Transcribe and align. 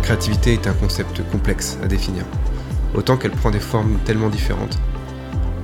la 0.00 0.06
créativité 0.06 0.54
est 0.54 0.66
un 0.66 0.72
concept 0.72 1.20
complexe 1.30 1.76
à 1.84 1.86
définir, 1.86 2.24
autant 2.94 3.18
qu'elle 3.18 3.32
prend 3.32 3.50
des 3.50 3.60
formes 3.60 3.98
tellement 4.06 4.30
différentes. 4.30 4.78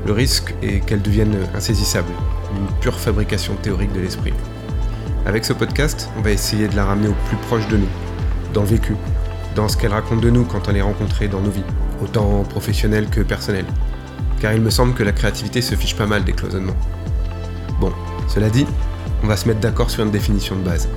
Le 0.05 0.13
risque 0.13 0.55
est 0.63 0.85
qu'elle 0.85 1.01
devienne 1.01 1.39
insaisissable, 1.55 2.13
une 2.55 2.67
pure 2.81 3.01
fabrication 3.01 3.55
théorique 3.55 3.95
de 3.95 4.01
l'esprit. 4.01 4.35
Avec 5.25 5.47
ce 5.47 5.55
podcast, 5.55 6.11
on 6.19 6.21
va 6.21 6.33
essayer 6.33 6.69
de 6.69 6.77
la 6.77 6.85
ramener 6.85 7.09
au 7.09 7.15
plus 7.29 7.39
proche 7.49 7.67
de 7.69 7.79
nous, 7.79 7.89
dans 8.53 8.61
le 8.61 8.67
vécu, 8.67 8.95
dans 9.55 9.69
ce 9.69 9.79
qu'elle 9.79 9.93
raconte 9.93 10.21
de 10.21 10.29
nous 10.29 10.45
quand 10.45 10.69
on 10.69 10.75
est 10.75 10.83
rencontré 10.83 11.29
dans 11.29 11.41
nos 11.41 11.51
vies, 11.51 11.65
autant 12.03 12.43
professionnelles 12.43 13.09
que 13.09 13.23
personnelles. 13.23 13.65
Car 14.39 14.53
il 14.53 14.61
me 14.61 14.71
semble 14.71 14.93
que 14.93 15.03
la 15.03 15.13
créativité 15.13 15.63
se 15.63 15.75
fiche 15.77 15.97
pas 15.97 16.07
mal 16.07 16.25
des 16.25 16.35
cloisonnements. 16.35 16.77
Bon, 17.81 17.91
cela 18.29 18.51
dit, 18.51 18.67
on 19.25 19.29
va 19.29 19.39
se 19.39 19.49
mettre 19.49 19.61
d'accord 19.61 19.89
sur 19.89 20.05
une 20.05 20.11
définition 20.11 20.57
de 20.57 20.63
base. 20.63 20.91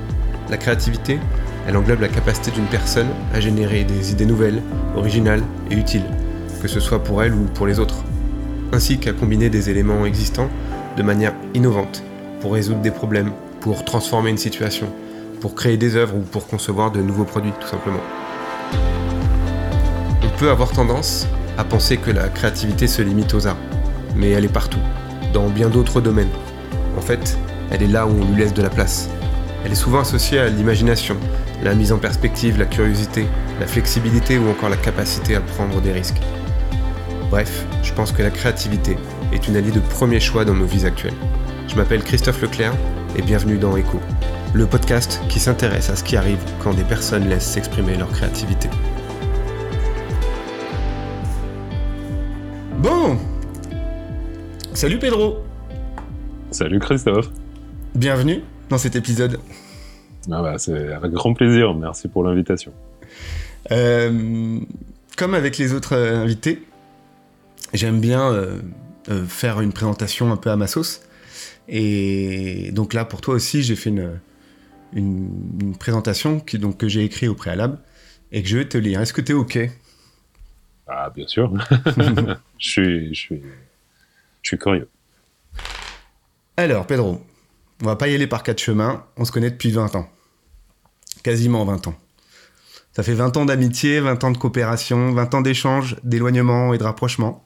La 0.50 0.58
créativité, 0.58 1.20
elle 1.70 1.78
englobe 1.78 2.02
la 2.02 2.08
capacité 2.08 2.50
d'une 2.50 2.66
personne 2.66 3.10
à 3.32 3.40
générer 3.40 3.84
des 3.84 4.12
idées 4.12 4.26
nouvelles, 4.26 4.64
originales 4.96 5.44
et 5.70 5.76
utiles, 5.76 6.06
que 6.64 6.68
ce 6.68 6.80
soit 6.80 7.04
pour 7.04 7.22
elle 7.22 7.32
ou 7.32 7.44
pour 7.54 7.68
les 7.68 7.80
autres, 7.80 8.04
ainsi 8.74 8.98
qu'à 8.98 9.14
combiner 9.14 9.52
des 9.52 9.70
éléments 9.70 10.04
existants 10.04 10.50
de 10.98 11.04
manière 11.04 11.36
innovante 11.54 12.02
pour 12.42 12.54
résoudre 12.54 12.82
des 12.82 12.90
problèmes 12.90 13.32
pour 13.62 13.86
transformer 13.86 14.32
une 14.32 14.40
situation, 14.40 14.88
pour 15.42 15.54
créer 15.54 15.78
des 15.78 15.96
œuvres 15.96 16.16
ou 16.16 16.22
pour 16.22 16.48
concevoir 16.48 16.90
de 16.90 17.04
nouveaux 17.04 17.24
produits 17.24 17.54
tout 17.62 17.68
simplement. 17.68 18.02
On 20.24 20.40
peut 20.40 20.50
avoir 20.50 20.72
tendance 20.72 21.28
à 21.60 21.64
penser 21.66 21.98
que 21.98 22.10
la 22.10 22.30
créativité 22.30 22.88
se 22.88 23.04
limite 23.04 23.36
aux 23.36 23.46
arts, 23.46 23.58
mais 24.16 24.32
elle 24.32 24.46
est 24.46 24.48
partout, 24.48 24.82
dans 25.34 25.50
bien 25.50 25.70
d'autres 25.70 26.02
domaines. 26.02 26.32
En 26.98 27.02
fait, 27.02 27.38
elle 27.70 27.84
est 27.84 27.88
là 27.88 28.08
où 28.08 28.10
on 28.10 28.26
lui 28.26 28.42
laisse 28.42 28.56
de 28.56 28.64
la 28.64 28.72
place. 28.72 29.08
Elle 29.64 29.74
est 29.74 29.76
souvent 29.76 30.00
associée 30.00 30.40
à 30.40 30.50
l'imagination, 30.50 31.16
la 31.64 31.76
mise 31.76 31.92
en 31.92 31.98
perspective, 31.98 32.58
la 32.58 32.66
curiosité, 32.66 33.26
la 33.60 33.68
flexibilité 33.68 34.38
ou 34.38 34.50
encore 34.50 34.70
la 34.70 34.78
capacité 34.78 35.36
à 35.36 35.42
prendre 35.42 35.82
des 35.82 35.92
risques. 35.92 36.22
Bref, 37.30 37.66
je 37.84 37.94
pense 37.94 38.12
que 38.12 38.24
la 38.24 38.32
créativité 38.32 38.98
est 39.34 39.48
une 39.48 39.56
alliée 39.56 39.72
de 39.72 39.80
premier 39.80 40.20
choix 40.20 40.46
dans 40.46 40.56
nos 40.56 40.66
vies 40.66 40.86
actuelles. 40.86 41.14
Je 41.68 41.76
m'appelle 41.76 42.04
Christophe 42.04 42.42
Leclerc 42.42 42.74
et 43.16 43.22
bienvenue 43.22 43.58
dans 43.58 43.76
Echo, 43.78 44.00
le 44.54 44.66
podcast 44.66 45.22
qui 45.30 45.40
s'intéresse 45.40 45.90
à 45.90 45.96
ce 45.96 46.04
qui 46.04 46.18
arrive 46.18 46.40
quand 46.64 46.74
des 46.74 46.84
personnes 46.84 47.28
laissent 47.28 47.52
s'exprimer 47.52 47.96
leur 47.96 48.10
créativité. 48.12 48.70
Bon 52.78 53.18
Salut 54.74 54.98
Pedro 54.98 55.44
Salut 56.52 56.80
Christophe 56.80 57.30
Bienvenue 57.94 58.42
dans 58.70 58.78
cet 58.78 58.96
épisode. 58.96 59.40
Ah 60.32 60.42
bah, 60.42 60.58
c'est 60.58 60.94
avec 60.94 61.12
grand 61.12 61.34
plaisir, 61.34 61.74
merci 61.74 62.08
pour 62.08 62.24
l'invitation. 62.24 62.74
Euh, 63.72 64.60
comme 65.18 65.34
avec 65.34 65.58
les 65.58 65.74
autres 65.74 65.96
euh, 65.96 66.24
invités, 66.24 66.64
j'aime 67.74 68.00
bien 68.00 68.32
euh, 68.32 68.60
faire 69.28 69.62
une 69.62 69.74
présentation 69.74 70.32
un 70.32 70.38
peu 70.38 70.50
à 70.50 70.56
ma 70.56 70.68
sauce. 70.68 71.02
Et 71.68 72.72
donc 72.74 72.94
là, 72.94 73.06
pour 73.06 73.22
toi 73.22 73.36
aussi, 73.36 73.64
j'ai 73.64 73.76
fait 73.76 73.90
une, 73.90 74.20
une, 74.94 75.76
présentation 75.78 76.40
qui, 76.40 76.58
donc, 76.58 76.78
que 76.78 76.88
j'ai 76.88 77.04
écrite 77.04 77.30
au 77.30 77.36
préalable 77.36 77.78
et 78.32 78.42
que 78.42 78.50
je 78.50 78.58
vais 78.58 78.68
te 78.68 78.78
lire. 78.78 79.02
Est-ce 79.02 79.14
que 79.14 79.22
tu 79.22 79.34
es 79.34 79.36
OK? 79.36 79.60
Ah, 80.88 81.12
bien 81.16 81.28
sûr. 81.28 81.54
je, 82.58 82.70
suis, 82.70 83.14
je, 83.14 83.20
suis, 83.20 83.44
je 84.42 84.48
suis 84.48 84.58
curieux. 84.58 84.90
Alors, 86.58 86.88
Pedro, 86.88 87.22
on 87.82 87.86
va 87.86 87.96
pas 87.96 88.08
y 88.08 88.16
aller 88.16 88.28
par 88.28 88.44
quatre 88.44 88.60
chemins. 88.60 89.06
On 89.18 89.26
se 89.26 89.32
connaît 89.32 89.52
depuis 89.52 89.72
20 89.72 89.96
ans. 89.96 90.10
Quasiment 91.24 91.66
20 91.66 91.88
ans. 91.88 91.96
Ça 92.94 93.04
fait 93.04 93.14
20 93.14 93.38
ans 93.38 93.46
d'amitié, 93.46 94.00
20 94.00 94.24
ans 94.24 94.32
de 94.32 94.38
coopération, 94.38 95.14
20 95.14 95.34
ans 95.36 95.42
d'échanges, 95.42 95.98
d'éloignement 96.04 96.74
et 96.74 96.78
de 96.78 96.84
rapprochement. 96.84 97.46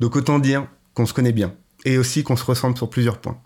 Donc 0.00 0.16
autant 0.16 0.38
dire 0.38 0.66
qu'on 0.94 1.06
se 1.06 1.14
connaît 1.14 1.32
bien. 1.32 1.54
Et 1.84 1.98
aussi 1.98 2.22
qu'on 2.22 2.36
se 2.36 2.44
ressemble 2.44 2.76
sur 2.76 2.88
plusieurs 2.88 3.18
points. 3.18 3.40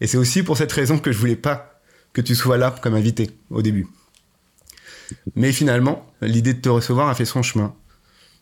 Et 0.00 0.06
c'est 0.06 0.16
aussi 0.16 0.42
pour 0.42 0.56
cette 0.56 0.72
raison 0.72 0.98
que 0.98 1.12
je 1.12 1.18
voulais 1.18 1.36
pas 1.36 1.80
que 2.12 2.20
tu 2.20 2.34
sois 2.34 2.58
là 2.58 2.74
comme 2.82 2.94
invité 2.94 3.30
au 3.50 3.62
début. 3.62 3.86
Mais 5.34 5.52
finalement, 5.52 6.06
l'idée 6.20 6.54
de 6.54 6.60
te 6.60 6.68
recevoir 6.68 7.08
a 7.08 7.14
fait 7.14 7.24
son 7.24 7.42
chemin. 7.42 7.74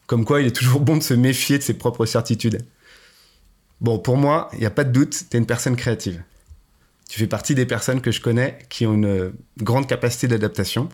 Comme 0.07 0.25
quoi, 0.25 0.41
il 0.41 0.47
est 0.47 0.57
toujours 0.57 0.81
bon 0.81 0.97
de 0.97 1.03
se 1.03 1.15
méfier 1.15 1.59
de 1.59 1.63
ses 1.63 1.75
propres 1.75 2.07
certitudes. 2.07 2.67
Bon, 3.81 3.99
pour 3.99 4.17
moi, 4.17 4.49
il 4.55 4.61
n'y 4.61 4.67
a 4.67 4.71
pas 4.71 4.85
de 4.85 4.93
doute, 4.93 5.25
tu 5.31 5.37
es 5.37 5.39
une 5.39 5.47
personne 5.47 5.77
créative. 5.77 6.23
Tu 7.11 7.19
fais 7.19 7.27
partie 7.27 7.57
des 7.57 7.67
personnes 7.67 8.01
que 8.01 8.13
je 8.13 8.21
connais 8.21 8.57
qui 8.69 8.87
ont 8.87 8.95
une 8.95 9.33
grande 9.59 9.89
capacité 9.89 10.29
d'adaptation 10.29 10.89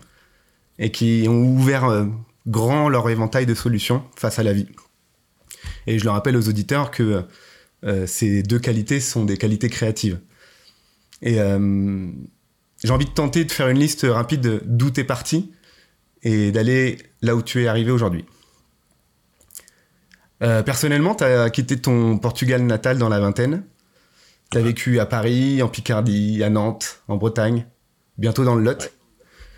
et 0.79 0.91
qui 0.91 1.27
ont 1.29 1.43
ouvert 1.43 1.85
euh, 1.85 2.05
grand 2.47 2.89
leur 2.89 3.07
éventail 3.11 3.45
de 3.45 3.53
solutions 3.53 4.03
face 4.15 4.39
à 4.39 4.43
la 4.43 4.51
vie. 4.51 4.67
Et 5.85 5.99
je 5.99 6.05
le 6.05 6.09
rappelle 6.09 6.35
aux 6.35 6.49
auditeurs 6.49 6.89
que 6.89 7.23
euh, 7.83 8.07
ces 8.07 8.41
deux 8.41 8.57
qualités 8.57 8.99
sont 8.99 9.25
des 9.25 9.37
qualités 9.37 9.69
créatives. 9.69 10.19
Et 11.21 11.39
euh, 11.39 12.09
j'ai 12.83 12.91
envie 12.91 13.05
de 13.05 13.11
tenter 13.11 13.45
de 13.45 13.51
faire 13.51 13.69
une 13.69 13.77
liste 13.77 14.07
rapide 14.09 14.61
d'où 14.65 14.89
tu 14.89 15.01
es 15.01 15.03
parti 15.03 15.51
et 16.23 16.51
d'aller 16.51 16.97
là 17.21 17.35
où 17.35 17.43
tu 17.43 17.61
es 17.61 17.67
arrivé 17.67 17.91
aujourd'hui. 17.91 18.25
Euh, 20.41 20.63
personnellement, 20.63 21.13
tu 21.13 21.25
as 21.25 21.51
quitté 21.51 21.77
ton 21.77 22.17
Portugal 22.17 22.63
natal 22.63 22.97
dans 22.97 23.07
la 23.07 23.19
vingtaine. 23.19 23.63
Tu 24.51 24.57
as 24.57 24.61
vécu 24.61 24.99
à 24.99 25.05
Paris, 25.05 25.61
en 25.61 25.67
Picardie, 25.67 26.43
à 26.43 26.49
Nantes, 26.49 27.01
en 27.07 27.17
Bretagne, 27.17 27.65
bientôt 28.17 28.45
dans 28.45 28.55
le 28.55 28.63
Lot. 28.63 28.91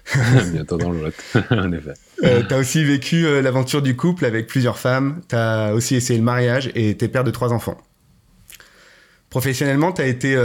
bientôt 0.51 0.77
dans 0.77 0.91
le 0.91 1.01
Lot, 1.01 1.13
en 1.51 1.71
effet. 1.71 1.93
Euh, 2.23 2.43
tu 2.47 2.53
as 2.53 2.57
aussi 2.57 2.83
vécu 2.83 3.41
l'aventure 3.41 3.81
du 3.81 3.95
couple 3.95 4.25
avec 4.25 4.47
plusieurs 4.47 4.79
femmes. 4.79 5.21
Tu 5.29 5.35
as 5.35 5.73
aussi 5.73 5.95
essayé 5.95 6.17
le 6.17 6.25
mariage 6.25 6.71
et 6.75 6.97
tu 6.97 7.05
es 7.05 7.07
père 7.07 7.23
de 7.23 7.31
trois 7.31 7.53
enfants. 7.53 7.77
Professionnellement, 9.29 9.91
tu 9.91 10.01
as 10.01 10.07
été 10.07 10.35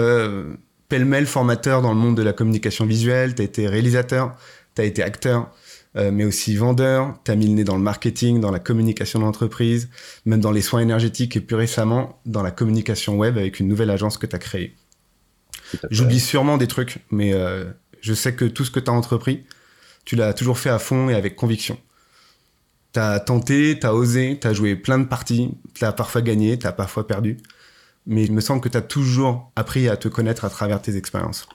pêle-mêle 0.88 1.26
formateur 1.26 1.82
dans 1.82 1.92
le 1.92 1.98
monde 1.98 2.16
de 2.16 2.22
la 2.22 2.32
communication 2.32 2.86
visuelle, 2.86 3.34
tu 3.34 3.42
as 3.42 3.44
été 3.44 3.66
réalisateur, 3.66 4.36
tu 4.74 4.82
as 4.82 4.84
été 4.84 5.02
acteur, 5.02 5.50
euh, 5.96 6.10
mais 6.12 6.24
aussi 6.24 6.56
vendeur, 6.56 7.14
tu 7.24 7.30
as 7.30 7.36
mis 7.36 7.46
le 7.46 7.52
nez 7.52 7.64
dans 7.64 7.76
le 7.76 7.82
marketing, 7.82 8.40
dans 8.40 8.50
la 8.50 8.58
communication 8.58 9.20
d'entreprise, 9.20 9.88
même 10.26 10.40
dans 10.40 10.50
les 10.50 10.62
soins 10.62 10.80
énergétiques 10.80 11.36
et 11.36 11.40
plus 11.40 11.56
récemment 11.56 12.20
dans 12.26 12.42
la 12.42 12.50
communication 12.50 13.16
web 13.16 13.38
avec 13.38 13.60
une 13.60 13.68
nouvelle 13.68 13.90
agence 13.90 14.18
que 14.18 14.26
tu 14.26 14.36
as 14.36 14.38
créée. 14.38 14.74
J'oublie 15.90 16.20
sûrement 16.20 16.56
des 16.56 16.66
trucs, 16.66 16.98
mais 17.10 17.32
euh, 17.32 17.64
je 18.00 18.14
sais 18.14 18.34
que 18.34 18.44
tout 18.44 18.64
ce 18.64 18.70
que 18.70 18.80
tu 18.80 18.90
as 18.90 18.94
entrepris, 18.94 19.44
tu 20.04 20.16
l'as 20.16 20.34
toujours 20.34 20.58
fait 20.58 20.70
à 20.70 20.78
fond 20.78 21.08
et 21.08 21.14
avec 21.14 21.36
conviction. 21.36 21.78
Tu 22.92 23.00
as 23.00 23.18
tenté, 23.20 23.78
tu 23.80 23.86
as 23.86 23.94
osé, 23.94 24.38
tu 24.40 24.46
as 24.46 24.52
joué 24.52 24.76
plein 24.76 24.98
de 24.98 25.04
parties, 25.04 25.52
tu 25.74 25.84
as 25.84 25.92
parfois 25.92 26.22
gagné, 26.22 26.58
tu 26.58 26.66
as 26.66 26.72
parfois 26.72 27.06
perdu 27.06 27.38
mais 28.06 28.24
il 28.24 28.32
me 28.32 28.40
semble 28.40 28.60
que 28.60 28.68
tu 28.68 28.76
as 28.76 28.82
toujours 28.82 29.50
appris 29.56 29.88
à 29.88 29.96
te 29.96 30.08
connaître 30.08 30.44
à 30.44 30.50
travers 30.50 30.80
tes 30.82 30.96
expériences. 30.96 31.46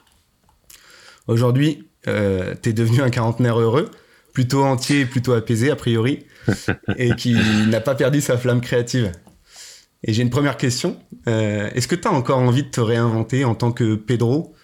Aujourd'hui, 1.26 1.88
euh, 2.08 2.54
tu 2.60 2.70
es 2.70 2.72
devenu 2.72 3.02
un 3.02 3.10
quarantenaire 3.10 3.58
heureux, 3.58 3.90
plutôt 4.32 4.62
entier, 4.62 5.06
plutôt 5.06 5.32
apaisé 5.32 5.70
a 5.70 5.76
priori, 5.76 6.26
et 6.96 7.14
qui 7.14 7.36
n'a 7.68 7.80
pas 7.80 7.94
perdu 7.94 8.20
sa 8.20 8.38
flamme 8.38 8.60
créative. 8.60 9.12
Et 10.02 10.12
j'ai 10.12 10.22
une 10.22 10.30
première 10.30 10.56
question. 10.56 10.98
Euh, 11.28 11.70
est-ce 11.74 11.86
que 11.86 11.94
tu 11.94 12.08
as 12.08 12.12
encore 12.12 12.38
envie 12.38 12.62
de 12.62 12.70
te 12.70 12.80
réinventer 12.80 13.44
en 13.44 13.54
tant 13.54 13.72
que 13.72 13.94
Pedro 13.94 14.54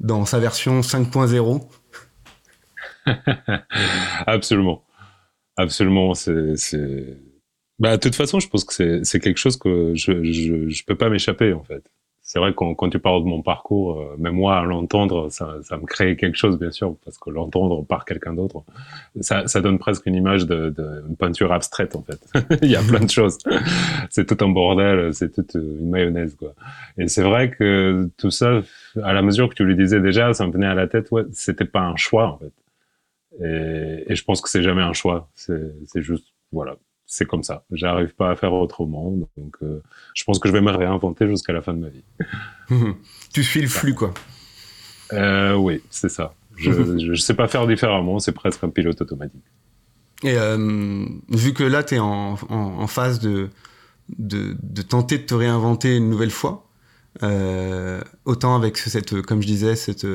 dans 0.00 0.26
sa 0.26 0.38
version 0.38 0.80
5.0 0.80 1.62
Absolument. 4.26 4.84
Absolument. 5.56 6.14
C'est 6.14 7.18
bah, 7.78 7.96
de 7.96 8.00
toute 8.00 8.14
façon, 8.14 8.38
je 8.38 8.48
pense 8.48 8.64
que 8.64 9.02
c'est 9.02 9.20
quelque 9.20 9.38
chose 9.38 9.56
que 9.56 9.94
je, 9.94 10.22
je 10.68 10.84
peux 10.84 10.94
pas 10.94 11.08
m'échapper, 11.08 11.52
en 11.52 11.64
fait. 11.64 11.90
C'est 12.26 12.38
vrai 12.38 12.54
quand, 12.56 12.74
quand 12.74 12.88
tu 12.88 12.98
parles 12.98 13.22
de 13.22 13.28
mon 13.28 13.42
parcours, 13.42 14.00
euh, 14.00 14.16
même 14.18 14.34
moi, 14.34 14.58
à 14.58 14.64
l'entendre, 14.64 15.28
ça, 15.28 15.58
ça 15.62 15.76
me 15.76 15.84
crée 15.84 16.16
quelque 16.16 16.36
chose, 16.36 16.58
bien 16.58 16.70
sûr, 16.70 16.96
parce 17.04 17.18
que 17.18 17.28
l'entendre 17.28 17.84
par 17.84 18.06
quelqu'un 18.06 18.32
d'autre, 18.32 18.64
ça, 19.20 19.46
ça 19.46 19.60
donne 19.60 19.78
presque 19.78 20.06
une 20.06 20.14
image 20.14 20.46
de, 20.46 20.70
de 20.70 21.04
une 21.06 21.16
peinture 21.16 21.52
abstraite, 21.52 21.94
en 21.94 22.02
fait. 22.02 22.18
Il 22.62 22.70
y 22.70 22.76
a 22.76 22.82
plein 22.82 23.00
de 23.00 23.10
choses. 23.10 23.36
c'est 24.08 24.26
tout 24.26 24.42
un 24.42 24.48
bordel, 24.48 25.12
c'est 25.12 25.34
toute 25.34 25.52
une 25.54 25.90
mayonnaise, 25.90 26.34
quoi. 26.34 26.54
Et 26.96 27.08
c'est 27.08 27.22
vrai 27.22 27.50
que 27.50 28.08
tout 28.16 28.30
ça, 28.30 28.62
à 29.02 29.12
la 29.12 29.20
mesure 29.20 29.50
que 29.50 29.54
tu 29.54 29.64
lui 29.64 29.76
disais 29.76 30.00
déjà, 30.00 30.32
ça 30.32 30.46
me 30.46 30.52
venait 30.52 30.66
à 30.66 30.74
la 30.74 30.86
tête, 30.86 31.10
ouais, 31.10 31.24
c'était 31.32 31.66
pas 31.66 31.82
un 31.82 31.96
choix, 31.96 32.28
en 32.28 32.38
fait. 32.38 32.52
Et, 33.44 34.12
et 34.12 34.16
je 34.16 34.24
pense 34.24 34.40
que 34.40 34.48
c'est 34.48 34.62
jamais 34.62 34.82
un 34.82 34.94
choix. 34.94 35.28
C'est 35.34 36.00
juste, 36.00 36.28
voilà, 36.52 36.76
c'est 37.06 37.26
comme 37.26 37.42
ça. 37.42 37.64
J'arrive 37.70 38.14
pas 38.14 38.30
à 38.30 38.36
faire 38.36 38.52
autrement. 38.52 39.10
Donc, 39.10 39.54
euh, 39.62 39.82
je 40.14 40.24
pense 40.24 40.38
que 40.38 40.48
je 40.48 40.52
vais 40.52 40.60
me 40.60 40.70
réinventer 40.70 41.28
jusqu'à 41.28 41.52
la 41.52 41.62
fin 41.62 41.74
de 41.74 41.78
ma 41.78 41.88
vie. 41.88 42.04
tu 43.32 43.42
suis 43.42 43.60
le 43.60 43.68
flux, 43.68 43.94
quoi. 43.94 44.12
Euh, 45.12 45.54
oui, 45.54 45.82
c'est 45.90 46.08
ça. 46.08 46.34
Je 46.56 46.70
ne 47.10 47.14
sais 47.14 47.34
pas 47.34 47.48
faire 47.48 47.66
différemment. 47.66 48.18
C'est 48.18 48.32
presque 48.32 48.64
un 48.64 48.70
pilote 48.70 49.00
automatique. 49.00 49.44
Et 50.22 50.36
euh, 50.36 51.06
vu 51.28 51.52
que 51.52 51.64
là, 51.64 51.82
tu 51.82 51.96
es 51.96 51.98
en, 51.98 52.36
en, 52.48 52.86
phase 52.86 53.20
de, 53.20 53.50
de, 54.18 54.56
de, 54.62 54.82
tenter 54.82 55.18
de 55.18 55.24
te 55.24 55.34
réinventer 55.34 55.96
une 55.96 56.08
nouvelle 56.08 56.30
fois, 56.30 56.66
autant 58.24 58.56
avec 58.56 58.78
cette, 58.78 59.20
comme 59.22 59.42
je 59.42 59.46
disais, 59.46 59.76
cette, 59.76 60.06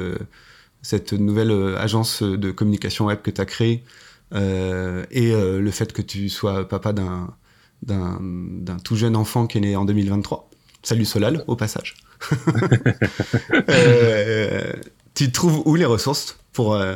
cette 0.81 1.13
nouvelle 1.13 1.75
agence 1.77 2.23
de 2.23 2.51
communication 2.51 3.05
web 3.05 3.21
que 3.21 3.29
tu 3.29 3.39
as 3.39 3.45
créée, 3.45 3.83
et 4.31 5.31
le 5.31 5.71
fait 5.71 5.91
que 5.93 6.01
tu 6.01 6.29
sois 6.29 6.67
papa 6.67 6.93
d'un 6.93 7.33
d'un 7.81 8.77
tout 8.83 8.95
jeune 8.95 9.15
enfant 9.15 9.47
qui 9.47 9.57
est 9.57 9.61
né 9.61 9.75
en 9.75 9.85
2023. 9.85 10.49
Salut 10.83 11.05
Solal, 11.05 11.43
au 11.47 11.55
passage. 11.55 11.95
euh, 13.69 14.73
tu 15.13 15.31
trouves 15.31 15.61
où 15.65 15.75
les 15.75 15.85
ressources 15.85 16.39
pour 16.53 16.75
euh, 16.75 16.95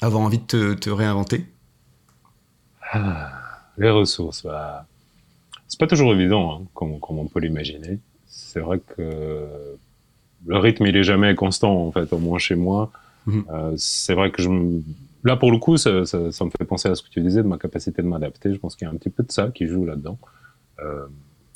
avoir 0.00 0.22
envie 0.22 0.38
de 0.38 0.44
te, 0.44 0.74
te 0.74 0.90
réinventer? 0.90 1.46
Ah, 2.92 3.30
Les 3.78 3.90
ressources, 3.90 4.42
bah, 4.42 4.86
c'est 5.68 5.78
pas 5.78 5.86
toujours 5.86 6.12
évident, 6.12 6.60
hein, 6.62 6.66
comme, 6.74 6.98
comme, 7.00 7.18
on 7.18 7.26
peut 7.26 7.40
l'imaginer. 7.40 7.98
C'est 8.26 8.60
vrai 8.60 8.80
que 8.80 9.46
le 10.46 10.56
rythme, 10.56 10.86
il 10.86 10.96
est 10.96 11.04
jamais 11.04 11.34
constant, 11.34 11.86
en 11.86 11.92
fait, 11.92 12.12
au 12.12 12.18
moins 12.18 12.38
chez 12.38 12.56
moi. 12.56 12.90
Mhm. 13.26 13.44
Euh, 13.50 13.72
c'est 13.76 14.14
vrai 14.14 14.30
que 14.30 14.42
je 14.42 14.48
Là, 15.22 15.36
pour 15.36 15.52
le 15.52 15.58
coup, 15.58 15.76
ça, 15.76 15.90
me 15.90 16.04
fait 16.06 16.64
penser 16.66 16.88
à 16.88 16.94
ce 16.94 17.02
que 17.02 17.10
tu 17.10 17.20
disais 17.20 17.42
de 17.42 17.46
ma 17.46 17.58
capacité 17.58 18.00
de 18.00 18.06
m'adapter. 18.06 18.54
Je 18.54 18.58
pense 18.58 18.74
qu'il 18.74 18.86
y 18.86 18.90
a 18.90 18.92
un 18.94 18.96
petit 18.96 19.10
peu 19.10 19.22
de 19.22 19.30
ça 19.30 19.48
qui 19.48 19.66
joue 19.66 19.84
là-dedans. 19.84 20.18
Euh, 20.82 21.06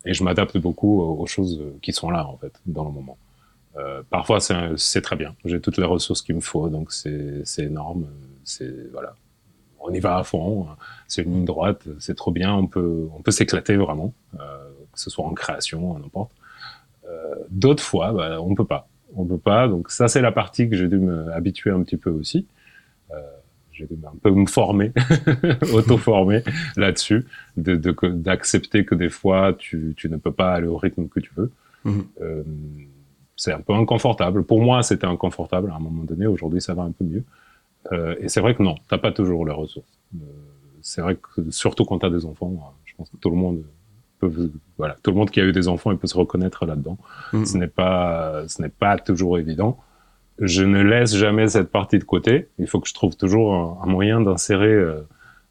et 0.05 0.13
je 0.13 0.23
m'adapte 0.23 0.59
beaucoup 0.59 1.01
aux 1.01 1.25
choses 1.25 1.63
qui 1.81 1.95
sont 1.95 2.11
là, 2.11 2.27
en 2.27 2.37
fait, 2.37 2.53
dans 2.67 2.85
le 2.85 2.91
moment. 2.91 3.17
Euh, 3.77 4.03
parfois, 4.11 4.39
c'est 4.41 5.01
très 5.01 5.17
bien. 5.17 5.35
J'ai 5.47 5.63
toutes 5.63 5.79
les 5.79 5.87
ressources 5.87 6.21
qu'il 6.21 6.35
me 6.35 6.43
faut, 6.43 6.69
donc 6.69 6.93
c'est 6.93 7.43
énorme. 7.57 8.07
C'est 8.45 8.93
voilà, 8.93 9.17
on 9.81 9.91
y 9.95 9.99
va 9.99 10.19
à 10.19 10.25
fond. 10.25 10.67
C'est 11.09 11.23
une 11.23 11.33
ligne 11.33 11.45
droite, 11.47 11.89
c'est 12.01 12.15
trop 12.15 12.33
bien. 12.33 12.53
On 12.53 12.67
peut, 12.67 13.09
on 13.17 13.23
peut 13.23 13.31
s'éclater 13.31 13.77
vraiment, 13.77 14.13
que 14.35 15.01
ce 15.01 15.09
soit 15.09 15.25
en 15.25 15.33
création, 15.33 15.99
n'importe. 15.99 16.33
Euh, 17.09 17.35
D'autres 17.51 17.83
fois, 17.83 18.13
bah, 18.13 18.41
on 18.41 18.55
peut 18.55 18.65
pas. 18.65 18.89
On 19.17 19.25
peut 19.25 19.39
pas. 19.39 19.69
Donc 19.69 19.91
ça, 19.91 20.09
c'est 20.09 20.21
la 20.21 20.33
partie 20.33 20.69
que 20.69 20.77
j'ai 20.77 20.89
dû 20.89 20.99
m'habituer 20.99 21.71
un 21.71 21.83
petit 21.83 21.97
peu 21.97 22.11
aussi. 22.11 22.47
Euh, 23.13 23.17
j'ai 23.73 23.87
dû 23.87 23.95
un 24.07 24.17
peu 24.23 24.31
me 24.31 24.47
former, 24.47 24.93
auto-former 25.73 26.43
là-dessus, 26.77 27.27
d'accepter 27.57 28.83
de, 28.83 28.87
que 28.87 28.95
des 28.95 29.11
fois 29.11 29.53
tu, 29.53 29.95
tu, 29.97 30.09
ne 30.09 30.17
peux 30.17 30.33
pas 30.33 30.53
aller 30.53 30.69
au 30.69 30.77
rythme 30.77 31.09
que 31.09 31.21
tu 31.21 31.33
veux. 31.37 31.51
Mhm. 31.85 32.07
Euh, 32.21 32.43
c'est 33.37 33.53
un 33.53 33.61
peu 33.61 33.73
inconfortable. 33.73 34.45
Pour 34.45 34.61
moi, 34.61 34.83
c'était 34.83 35.07
inconfortable 35.07 35.71
à 35.71 35.75
un 35.75 35.81
moment 35.81 36.05
donné. 36.05 36.27
Aujourd'hui, 36.27 36.61
ça 36.61 36.75
va 36.75 36.83
un 36.83 36.93
peu 36.93 37.05
mieux. 37.05 37.25
Euh, 37.93 38.15
et 38.21 38.29
c'est 38.29 38.41
vrai 38.41 38.55
que 38.55 38.63
non, 38.63 38.77
t'as 38.89 38.99
pas 38.99 39.13
toujours 39.13 39.45
les 39.45 39.53
ressources. 39.53 39.99
C'est 40.81 41.01
vrai 41.01 41.17
que 41.17 41.51
surtout 41.51 41.85
quand 41.85 41.99
tu 41.99 42.07
as 42.07 42.11
des 42.11 42.25
enfants, 42.27 42.75
je 42.85 42.95
pense 42.95 43.11
que 43.11 43.17
tout 43.17 43.31
le 43.31 43.37
monde 43.37 43.65
voilà, 44.79 44.97
tout 45.03 45.11
le 45.11 45.17
monde 45.17 45.31
qui 45.31 45.41
a 45.41 45.45
eu 45.45 45.53
des 45.53 45.69
enfants, 45.69 45.93
il 45.93 45.99
peut 45.99 46.07
se 46.07 46.17
reconnaître 46.17 46.67
là-dedans. 46.67 46.99
Mhm. 47.33 47.47
Ce 47.47 47.57
n'est 47.57 47.69
pas, 47.69 48.45
ce 48.49 48.63
n'est 48.63 48.69
pas 48.69 48.99
toujours 48.99 49.39
évident 49.39 49.79
je 50.39 50.63
ne 50.65 50.83
laisse 50.83 51.15
jamais 51.15 51.49
cette 51.49 51.71
partie 51.71 51.99
de 51.99 52.05
côté. 52.05 52.49
Il 52.59 52.67
faut 52.67 52.81
que 52.81 52.89
je 52.89 52.95
trouve 52.95 53.17
toujours 53.17 53.81
un, 53.83 53.87
moyen 53.87 54.21
d'insérer 54.21 54.67
euh, 54.67 55.01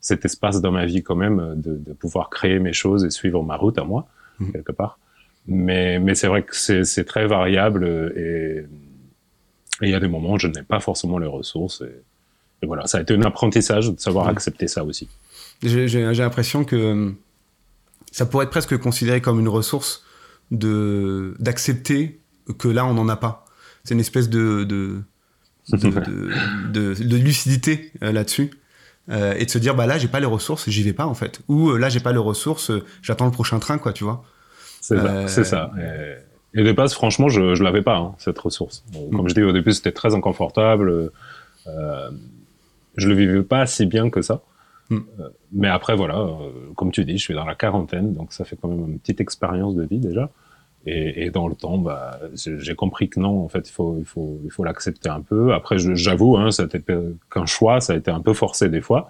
cet 0.01 0.25
espace 0.25 0.61
dans 0.61 0.71
ma 0.71 0.85
vie 0.85 1.03
quand 1.03 1.15
même, 1.15 1.39
euh, 1.39 1.55
de, 1.55 1.77
de, 1.77 1.93
pouvoir 1.93 2.29
créer 2.29 2.59
mes 2.59 2.73
choses 2.73 3.05
et 3.05 3.09
suivre 3.09 3.43
ma 3.43 3.55
route 3.55 3.77
à 3.77 3.83
moi, 3.83 4.07
mmh. 4.39 4.51
quelque 4.51 4.71
part. 4.71 4.99
Mais, 5.47 5.99
mais 5.99 6.15
c'est 6.15 6.27
vrai 6.27 6.43
que 6.43 6.55
c'est 6.55 7.05
très 7.05 7.27
variable 7.27 7.85
et 8.15 8.65
il 9.81 9.89
y 9.89 9.93
a 9.93 9.99
des 9.99 10.07
moments 10.07 10.33
où 10.33 10.39
je 10.39 10.47
n'ai 10.47 10.63
pas 10.63 10.79
forcément 10.79 11.17
les 11.17 11.27
ressources. 11.27 11.81
Et, 11.81 12.65
voilà, 12.65 12.87
ça 12.87 12.99
a 12.99 13.01
été 13.01 13.13
un 13.13 13.21
apprentissage 13.23 13.91
de 13.91 13.99
savoir 13.99 14.27
mmh. 14.27 14.29
accepter 14.29 14.67
ça 14.69 14.85
aussi. 14.85 15.09
J'ai 15.61 16.13
l'impression 16.13 16.63
que 16.63 17.13
ça 18.13 18.25
pourrait 18.25 18.45
être 18.45 18.51
presque 18.51 18.77
considéré 18.77 19.19
comme 19.19 19.41
une 19.41 19.49
ressource 19.49 20.05
de 20.51 21.35
d'accepter 21.39 22.21
que 22.57 22.69
là 22.69 22.85
on 22.85 22.93
n'en 22.93 23.09
a 23.09 23.17
pas 23.17 23.43
c'est 23.83 23.93
une 23.93 23.99
espèce 23.99 24.29
de, 24.29 24.63
de, 24.63 25.03
de, 26.71 27.17
lucidité 27.17 27.91
euh, 28.01 28.11
là-dessus. 28.11 28.51
Euh, 29.09 29.33
et 29.37 29.43
de 29.43 29.49
se 29.49 29.57
dire, 29.57 29.75
bah 29.75 29.85
là, 29.85 29.97
j'ai 29.97 30.07
pas 30.07 30.21
les 30.21 30.25
ressources, 30.25 30.69
j'y 30.69 30.81
vais 30.81 30.93
pas 30.93 31.05
en 31.05 31.13
fait. 31.13 31.41
Ou 31.49 31.71
euh, 31.71 31.77
là, 31.77 31.89
j'ai 31.89 31.99
pas 31.99 32.13
les 32.13 32.19
ressources, 32.19 32.71
j'attends 33.01 33.25
le 33.25 33.31
prochain 33.31 33.59
train, 33.59 33.77
quoi, 33.77 33.91
tu 33.91 34.05
vois. 34.05 34.23
C'est 34.79 34.97
ça. 34.97 35.43
ça. 35.43 35.71
Et, 36.53 36.63
de 36.63 36.71
base, 36.71 36.93
franchement, 36.93 37.27
je, 37.27 37.55
je 37.55 37.63
l'avais 37.63 37.81
pas, 37.81 37.97
hein, 37.97 38.15
cette 38.17 38.39
ressource. 38.39 38.85
Comme 39.11 39.25
mm. 39.25 39.29
je 39.29 39.33
dis 39.33 39.43
au 39.43 39.51
début, 39.51 39.73
c'était 39.73 39.91
très 39.91 40.15
inconfortable. 40.15 41.11
je 41.65 43.07
le 43.07 43.15
vivais 43.15 43.43
pas 43.43 43.65
si 43.65 43.85
bien 43.85 44.09
que 44.09 44.21
ça. 44.21 44.41
Mm. 44.93 45.05
mais 45.51 45.67
après, 45.67 45.95
voilà, 45.95 46.27
comme 46.75 46.91
tu 46.91 47.05
dis, 47.05 47.17
je 47.17 47.23
suis 47.23 47.33
dans 47.33 47.45
la 47.45 47.55
quarantaine, 47.55 48.13
donc 48.13 48.33
ça 48.33 48.45
fait 48.45 48.57
quand 48.59 48.67
même 48.67 48.85
une 48.87 48.99
petite 48.99 49.21
expérience 49.21 49.75
de 49.75 49.83
vie 49.83 49.99
déjà. 49.99 50.29
Et, 50.85 51.25
et, 51.25 51.29
dans 51.31 51.47
le 51.47 51.55
temps, 51.55 51.77
bah, 51.77 52.19
j'ai 52.33 52.75
compris 52.75 53.07
que 53.07 53.19
non, 53.19 53.45
en 53.45 53.47
fait, 53.47 53.69
il 53.69 53.71
faut, 53.71 53.95
il 53.97 54.05
faut, 54.05 54.41
il 54.43 54.51
faut 54.51 54.65
l'accepter 54.65 55.07
un 55.07 55.21
peu. 55.21 55.53
Après, 55.53 55.77
j'avoue, 55.77 56.35
hein, 56.35 56.51
ça 56.51 56.67
qu'un 56.67 57.45
choix, 57.45 57.79
ça 57.79 57.93
a 57.93 57.95
été 57.95 58.11
un 58.11 58.19
peu 58.19 58.33
forcé 58.33 58.67
des 58.67 58.81
fois, 58.81 59.09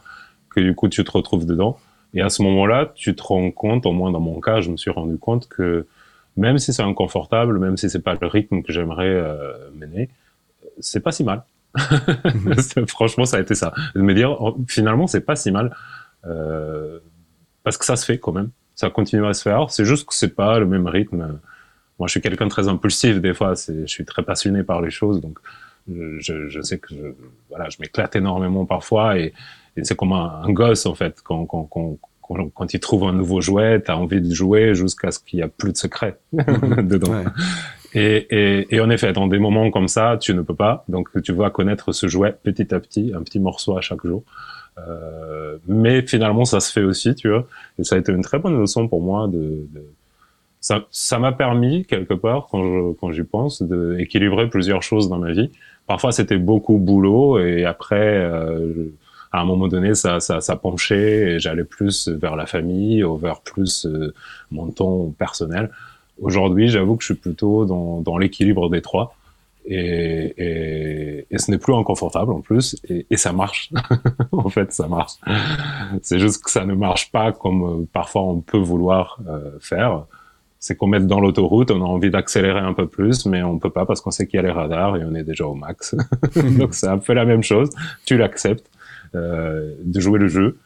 que 0.52 0.60
du 0.60 0.76
coup, 0.76 0.88
tu 0.88 1.04
te 1.04 1.12
retrouves 1.12 1.48
dedans. 1.48 1.78
Et 2.14 2.22
à 2.22 2.30
ce 2.30 2.44
moment-là, 2.44 2.92
tu 2.94 3.16
te 3.16 3.24
rends 3.24 3.50
compte, 3.50 3.88
au 3.88 3.92
moins 3.92 4.12
dans 4.12 4.20
mon 4.20 4.40
cas, 4.40 4.62
je 4.62 4.70
me 4.70 4.78
suis 4.78 4.92
rendu 4.92 5.18
compte 5.18 5.48
que 5.48 5.88
même 6.38 6.60
si 6.60 6.74
c'est 6.74 6.84
inconfortable, 6.84 7.58
même 7.58 7.78
si 7.78 7.90
c'est 7.90 8.02
pas 8.02 8.16
le 8.20 8.28
rythme 8.28 8.62
que 8.62 8.72
j'aimerais 8.72 9.10
euh, 9.10 9.54
mener, 9.76 10.10
c'est 10.80 11.00
pas 11.00 11.12
si 11.12 11.24
mal. 11.24 11.44
Franchement, 12.88 13.26
ça 13.26 13.38
a 13.38 13.40
été 13.40 13.56
ça. 13.56 13.74
De 13.96 14.02
me 14.02 14.14
dire, 14.14 14.38
finalement, 14.68 15.08
c'est 15.08 15.22
pas 15.22 15.36
si 15.36 15.52
mal. 15.52 15.76
Euh, 16.26 17.00
parce 17.64 17.78
que 17.78 17.86
ça 17.86 17.96
se 17.96 18.06
fait 18.06 18.20
quand 18.20 18.32
même. 18.32 18.50
Ça 18.76 18.90
continue 18.90 19.26
à 19.26 19.34
se 19.34 19.42
faire. 19.44 19.70
C'est 19.70 19.86
juste 19.86 20.08
que 20.08 20.14
c'est 20.14 20.36
pas 20.36 20.60
le 20.60 20.66
même 20.66 20.88
rythme 20.88 21.40
moi, 22.00 22.08
je 22.08 22.12
suis 22.12 22.22
quelqu'un 22.22 22.48
très 22.48 22.68
impulsif 22.68 23.22
des 23.22 23.34
fois. 23.34 23.54
Je 23.56 23.86
suis 23.86 24.06
très 24.06 24.24
passionné 24.24 24.64
par 24.64 24.82
les 24.82 24.90
choses, 24.90 25.22
donc 25.22 25.40
je, 25.88 26.62
sais 26.62 26.80
que 26.80 26.96
je, 26.96 27.14
voilà, 27.50 27.70
je 27.70 27.78
m'éclate 27.80 28.16
énormément 28.16 28.66
parfois 28.66 29.18
et, 29.18 29.34
et 29.76 29.84
c'est 29.84 29.96
comme 29.96 30.14
un, 30.14 30.50
gosse 30.50 30.86
en 30.86 30.96
fait. 30.96 31.22
Quand, 31.24 31.46
quand, 31.46 31.64
quand, 31.66 31.98
quand, 32.54 32.74
il 32.74 32.80
trouve 32.80 33.04
un 33.04 33.14
nouveau 33.14 33.42
jouet, 33.42 33.82
tu 33.82 33.92
as 33.92 33.98
envie 33.98 34.22
de 34.22 34.34
jouer 34.34 34.76
jusqu'à 34.76 35.12
ce 35.12 35.20
qu'il 35.20 35.38
n'y 35.38 35.44
a 35.44 35.48
plus 35.48 35.72
de 35.72 35.78
secret 35.78 36.18
dedans. 36.34 37.24
Et, 37.94 38.28
et, 38.30 38.76
et, 38.76 38.80
en 38.80 38.90
effet, 38.90 39.14
dans 39.14 39.28
des 39.28 39.40
moments 39.40 39.70
comme 39.70 39.88
ça, 39.88 40.18
tu 40.20 40.34
ne 40.34 40.42
peux 40.42 40.56
pas. 40.56 40.84
Donc, 40.88 41.10
tu 41.22 41.32
vas 41.34 41.50
connaître 41.50 41.92
ce 41.92 42.08
jouet 42.08 42.36
petit 42.44 42.74
à 42.74 42.80
petit, 42.80 43.14
un 43.16 43.22
petit 43.22 43.40
morceau 43.40 43.78
à 43.78 43.82
chaque 43.82 44.06
jour. 44.06 44.24
Euh, 44.80 45.58
mais 45.68 46.02
finalement, 46.02 46.46
ça 46.46 46.60
se 46.60 46.72
fait 46.72 46.84
aussi, 46.84 47.14
tu 47.16 47.30
vois. 47.30 47.48
Et 47.78 47.84
ça 47.84 47.96
a 47.96 48.00
été 48.00 48.12
une 48.12 48.24
très 48.24 48.40
bonne 48.40 48.60
leçon 48.60 48.88
pour 48.88 49.02
moi 49.02 49.28
de, 49.28 49.68
de 49.74 49.86
ça 50.92 51.20
m'a 51.20 51.34
permis 51.34 51.86
quelque 51.86 52.14
part 52.14 52.48
quand 52.50 52.94
quand 52.94 53.12
j'y 53.12 53.24
pense 53.24 53.62
d'équilibrer 53.62 54.50
plusieurs 54.50 54.82
choses 54.82 55.10
dans 55.10 55.18
ma 55.18 55.34
vie. 55.34 55.52
Parfois 55.88 56.14
c'était 56.14 56.38
beaucoup 56.38 56.78
boulot 56.78 57.38
et 57.40 57.66
après 57.66 58.18
euh, 58.18 58.94
à 59.34 59.42
un 59.42 59.46
moment 59.46 59.68
donné 59.68 59.94
ça, 59.94 60.22
ça, 60.22 60.40
ça 60.40 60.56
penchait 60.56 61.34
et 61.34 61.40
j'allais 61.40 61.66
plus 61.66 62.08
vers 62.08 62.38
la 62.38 62.46
famille 62.46 63.04
ou 63.04 63.18
vers 63.18 63.42
plus 63.42 63.86
euh, 63.86 64.14
mon 64.52 64.72
temps 64.72 65.14
personnel. 65.18 65.70
Aujourd'hui 66.22 66.70
j'avoue 66.70 66.96
que 66.96 67.04
je 67.04 67.14
suis 67.14 67.22
plutôt 67.22 67.66
dans, 67.66 68.02
dans 68.02 68.18
l'équilibre 68.18 68.70
des 68.70 68.82
trois. 68.82 69.16
Et, 69.66 70.34
et, 70.38 71.26
et, 71.32 71.38
ce 71.38 71.50
n'est 71.50 71.58
plus 71.58 71.74
inconfortable 71.74 72.34
en 72.34 72.42
plus 72.42 72.76
et, 72.90 73.06
et 73.10 73.16
ça 73.16 73.32
marche 73.32 73.72
en 74.34 74.50
fait 74.50 74.74
ça 74.74 74.90
marche 74.90 75.14
c'est 76.02 76.20
juste 76.20 76.44
que 76.44 76.52
ça 76.52 76.66
ne 76.66 76.74
marche 76.74 77.14
pas 77.14 77.32
comme 77.32 77.64
euh, 77.64 77.88
parfois 77.94 78.24
on 78.24 78.42
peut 78.42 78.58
vouloir 78.58 79.20
euh, 79.30 79.52
faire 79.62 80.04
c'est 80.64 80.78
qu'on 80.78 80.88
met 80.88 81.02
dans 81.02 81.20
l'autoroute, 81.20 81.72
on 81.72 81.82
a 81.82 81.86
envie 81.86 82.10
d'accélérer 82.10 82.62
un 82.62 82.72
peu 82.72 82.88
plus, 82.88 83.26
mais 83.26 83.44
on 83.44 83.60
peut 83.60 83.70
pas 83.70 83.86
parce 83.86 84.00
qu'on 84.00 84.12
sait 84.12 84.28
qu'il 84.28 84.38
y 84.38 84.40
a 84.40 84.44
les 84.44 84.52
radars 84.52 84.96
et 84.96 85.04
on 85.04 85.14
est 85.14 85.26
déjà 85.26 85.46
au 85.46 85.56
max. 85.56 85.94
Donc 86.58 86.74
c'est 86.74 86.88
un 86.88 87.00
peu 87.00 87.12
la 87.12 87.26
même 87.26 87.44
chose. 87.44 87.70
Tu 88.06 88.16
l'acceptes 88.18 88.72
euh, 89.14 89.76
de 89.84 90.00
jouer 90.00 90.20
le 90.20 90.30
jeu, 90.30 90.58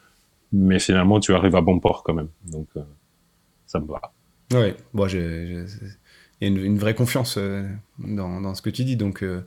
mais 0.52 0.78
finalement 0.78 1.18
tu 1.18 1.34
arrives 1.34 1.56
à 1.56 1.62
bon 1.62 1.80
port 1.80 2.04
quand 2.04 2.14
même. 2.14 2.28
Donc 2.46 2.68
euh, 2.76 2.82
ça 3.66 3.80
me 3.80 3.86
va. 3.86 4.00
Oui, 4.54 4.74
bon, 4.94 5.06
il 5.06 5.66
y 6.40 6.44
a 6.44 6.48
une, 6.48 6.78
vraie 6.78 6.94
confiance 6.94 7.36
euh, 7.36 7.68
dans, 7.98 8.40
dans, 8.40 8.54
ce 8.54 8.62
que 8.62 8.70
tu 8.70 8.84
dis. 8.84 8.96
Donc 8.96 9.22
euh, 9.22 9.42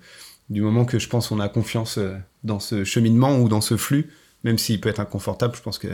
du 0.49 0.61
moment 0.61 0.85
que 0.85 0.99
je 0.99 1.07
pense 1.07 1.29
qu'on 1.29 1.39
a 1.39 1.49
confiance 1.49 1.97
euh, 1.97 2.15
dans 2.43 2.59
ce 2.59 2.83
cheminement 2.83 3.37
ou 3.37 3.49
dans 3.49 3.61
ce 3.61 3.77
flux, 3.77 4.09
même 4.43 4.57
s'il 4.57 4.79
peut 4.79 4.89
être 4.89 4.99
inconfortable, 4.99 5.55
je 5.55 5.61
pense 5.61 5.79
que 5.79 5.87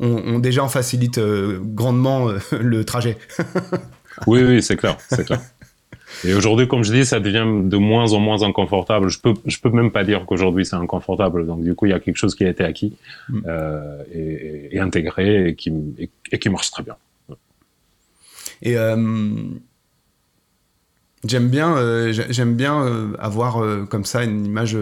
on, 0.00 0.38
déjà 0.38 0.64
on 0.64 0.68
facilite 0.68 1.18
euh, 1.18 1.60
grandement 1.62 2.28
euh, 2.28 2.38
le 2.58 2.84
trajet. 2.84 3.18
oui, 4.26 4.42
oui, 4.42 4.62
c'est 4.62 4.76
clair, 4.76 4.96
c'est 5.08 5.26
clair. 5.26 5.40
Et 6.24 6.34
aujourd'hui, 6.34 6.66
comme 6.66 6.82
je 6.82 6.92
dis, 6.92 7.04
ça 7.04 7.20
devient 7.20 7.46
de 7.68 7.76
moins 7.76 8.12
en 8.12 8.18
moins 8.18 8.42
inconfortable. 8.42 9.08
Je 9.10 9.20
peux, 9.20 9.34
je 9.46 9.58
peux 9.60 9.70
même 9.70 9.92
pas 9.92 10.02
dire 10.02 10.24
qu'aujourd'hui 10.26 10.66
c'est 10.66 10.76
inconfortable. 10.76 11.46
Donc 11.46 11.62
du 11.62 11.74
coup, 11.74 11.86
il 11.86 11.90
y 11.90 11.92
a 11.92 12.00
quelque 12.00 12.16
chose 12.16 12.34
qui 12.34 12.44
a 12.44 12.48
été 12.48 12.64
acquis 12.64 12.96
mm. 13.28 13.42
euh, 13.46 14.02
et, 14.12 14.76
et, 14.76 14.80
intégré 14.80 15.50
et 15.50 15.54
qui, 15.54 15.72
et, 16.32 16.38
qui 16.38 16.48
marche 16.48 16.70
très 16.70 16.82
bien. 16.82 16.96
Et 18.62 18.74
j'aime 21.24 21.48
bien, 21.48 22.10
j'aime 22.12 22.54
bien 22.54 23.14
avoir 23.18 23.88
comme 23.88 24.04
ça 24.04 24.24
une 24.24 24.44
image 24.46 24.76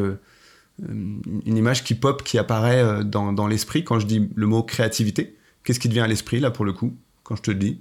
une 0.86 1.56
image 1.56 1.84
qui 1.84 1.94
pop, 1.94 2.22
qui 2.22 2.38
apparaît 2.38 2.82
euh, 2.82 3.02
dans, 3.02 3.32
dans 3.32 3.46
l'esprit 3.46 3.84
quand 3.84 3.98
je 3.98 4.06
dis 4.06 4.28
le 4.34 4.46
mot 4.46 4.62
créativité. 4.62 5.36
Qu'est-ce 5.64 5.80
qui 5.80 5.88
te 5.88 5.94
vient 5.94 6.04
à 6.04 6.08
l'esprit, 6.08 6.40
là, 6.40 6.50
pour 6.50 6.64
le 6.64 6.72
coup, 6.72 6.96
quand 7.24 7.36
je 7.36 7.42
te 7.42 7.50
le 7.50 7.56
dis? 7.56 7.80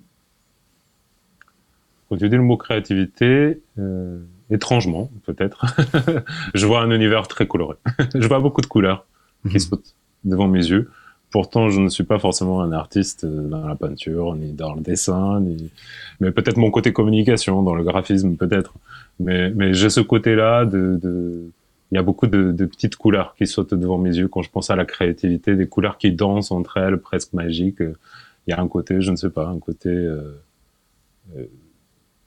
Quand 2.10 2.18
tu 2.18 2.28
dis 2.30 2.36
le 2.36 2.42
mot 2.42 2.58
créativité, 2.58 3.62
euh, 3.78 4.20
étrangement, 4.50 5.12
peut-être, 5.26 5.66
je 6.54 6.66
vois 6.66 6.82
un 6.82 6.92
univers 6.92 7.28
très 7.28 7.48
coloré. 7.48 7.76
je 8.16 8.28
vois 8.28 8.40
beaucoup 8.40 8.62
de 8.62 8.68
couleurs 8.68 9.06
qui, 9.48 9.58
mm-hmm. 9.58 9.70
sautent, 9.70 9.96
devant 10.24 10.48
mes 10.48 10.66
yeux. 10.66 10.90
Pourtant, 11.30 11.70
je 11.70 11.82
ne 11.82 11.90
suis 11.90 12.06
pas 12.06 12.20
forcément 12.20 12.62
un 12.62 12.72
artiste 12.72 13.26
dans 13.26 13.68
la 13.68 13.76
peinture, 13.76 14.36
ni 14.36 14.54
dans 14.54 14.74
le 14.74 14.82
dessin, 14.82 15.42
ni... 15.42 15.72
mais 16.22 16.32
peut-être 16.32 16.58
mon 16.58 16.72
côté 16.72 16.94
communication, 16.94 17.64
dans 17.64 17.76
le 17.76 17.84
graphisme, 17.84 18.38
peut-être. 18.38 18.74
Mais, 19.20 19.50
mais 19.50 19.74
j'ai 19.74 19.90
ce 19.90 20.00
côté-là 20.00 20.66
de, 20.66 20.98
de, 21.02 21.52
il 21.92 21.96
y 21.96 21.98
a 21.98 22.02
beaucoup 22.02 22.28
de, 22.28 22.52
de, 22.52 22.66
petites 22.66 22.96
couleurs 22.96 23.36
qui 23.36 23.48
sautent 23.48 23.74
devant 23.74 23.98
mes 23.98 24.16
yeux 24.16 24.28
quand 24.28 24.42
je 24.42 24.50
pense 24.50 24.70
à 24.70 24.76
la 24.76 24.86
créativité, 24.86 25.56
des 25.56 25.68
couleurs 25.68 25.98
qui 25.98 26.12
dansent 26.12 26.52
entre 26.52 26.78
elles, 26.78 26.98
presque 26.98 27.34
magiques. 27.34 27.80
Il 27.80 28.52
y 28.52 28.54
a 28.54 28.62
un 28.62 28.68
côté, 28.68 29.02
je 29.02 29.12
ne 29.12 29.16
sais 29.16 29.30
pas, 29.30 29.48
un 29.48 29.60
côté 29.60 29.90
euh, 29.90 30.42
euh, 31.38 31.46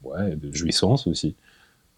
ouais, 0.02 0.36
de 0.36 0.52
jouissance 0.52 1.06
aussi, 1.06 1.36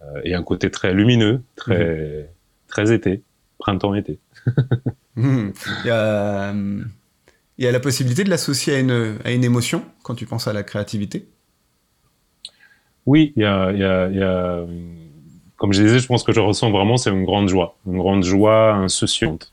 euh, 0.02 0.20
et 0.24 0.34
un 0.34 0.42
côté 0.42 0.70
très 0.70 0.92
lumineux, 0.92 1.42
très, 1.56 2.22
mmh. 2.22 2.26
très 2.68 2.92
été, 2.92 3.22
printemps-été. 3.58 4.18
il, 5.16 5.52
y 5.84 5.90
a, 5.90 6.52
il 6.52 7.64
y 7.64 7.66
a 7.66 7.72
la 7.72 7.80
possibilité 7.80 8.24
de 8.24 8.30
l'associer 8.30 8.74
à 8.74 8.78
une, 8.78 9.44
émotion 9.44 9.84
quand 10.02 10.14
tu 10.14 10.26
penses 10.26 10.48
à 10.48 10.52
la 10.52 10.62
créativité? 10.62 11.28
Oui, 13.06 13.32
il 13.36 13.42
y 13.42 13.44
a, 13.44 14.64
comme 15.56 15.72
je 15.72 15.82
disais, 15.82 15.98
je 15.98 16.06
pense 16.06 16.24
que 16.24 16.32
je 16.32 16.40
ressens 16.40 16.70
vraiment, 16.70 16.96
c'est 16.96 17.10
une 17.10 17.24
grande 17.24 17.48
joie, 17.48 17.76
une 17.86 17.98
grande 17.98 18.24
joie 18.24 18.74
insouciante, 18.74 19.52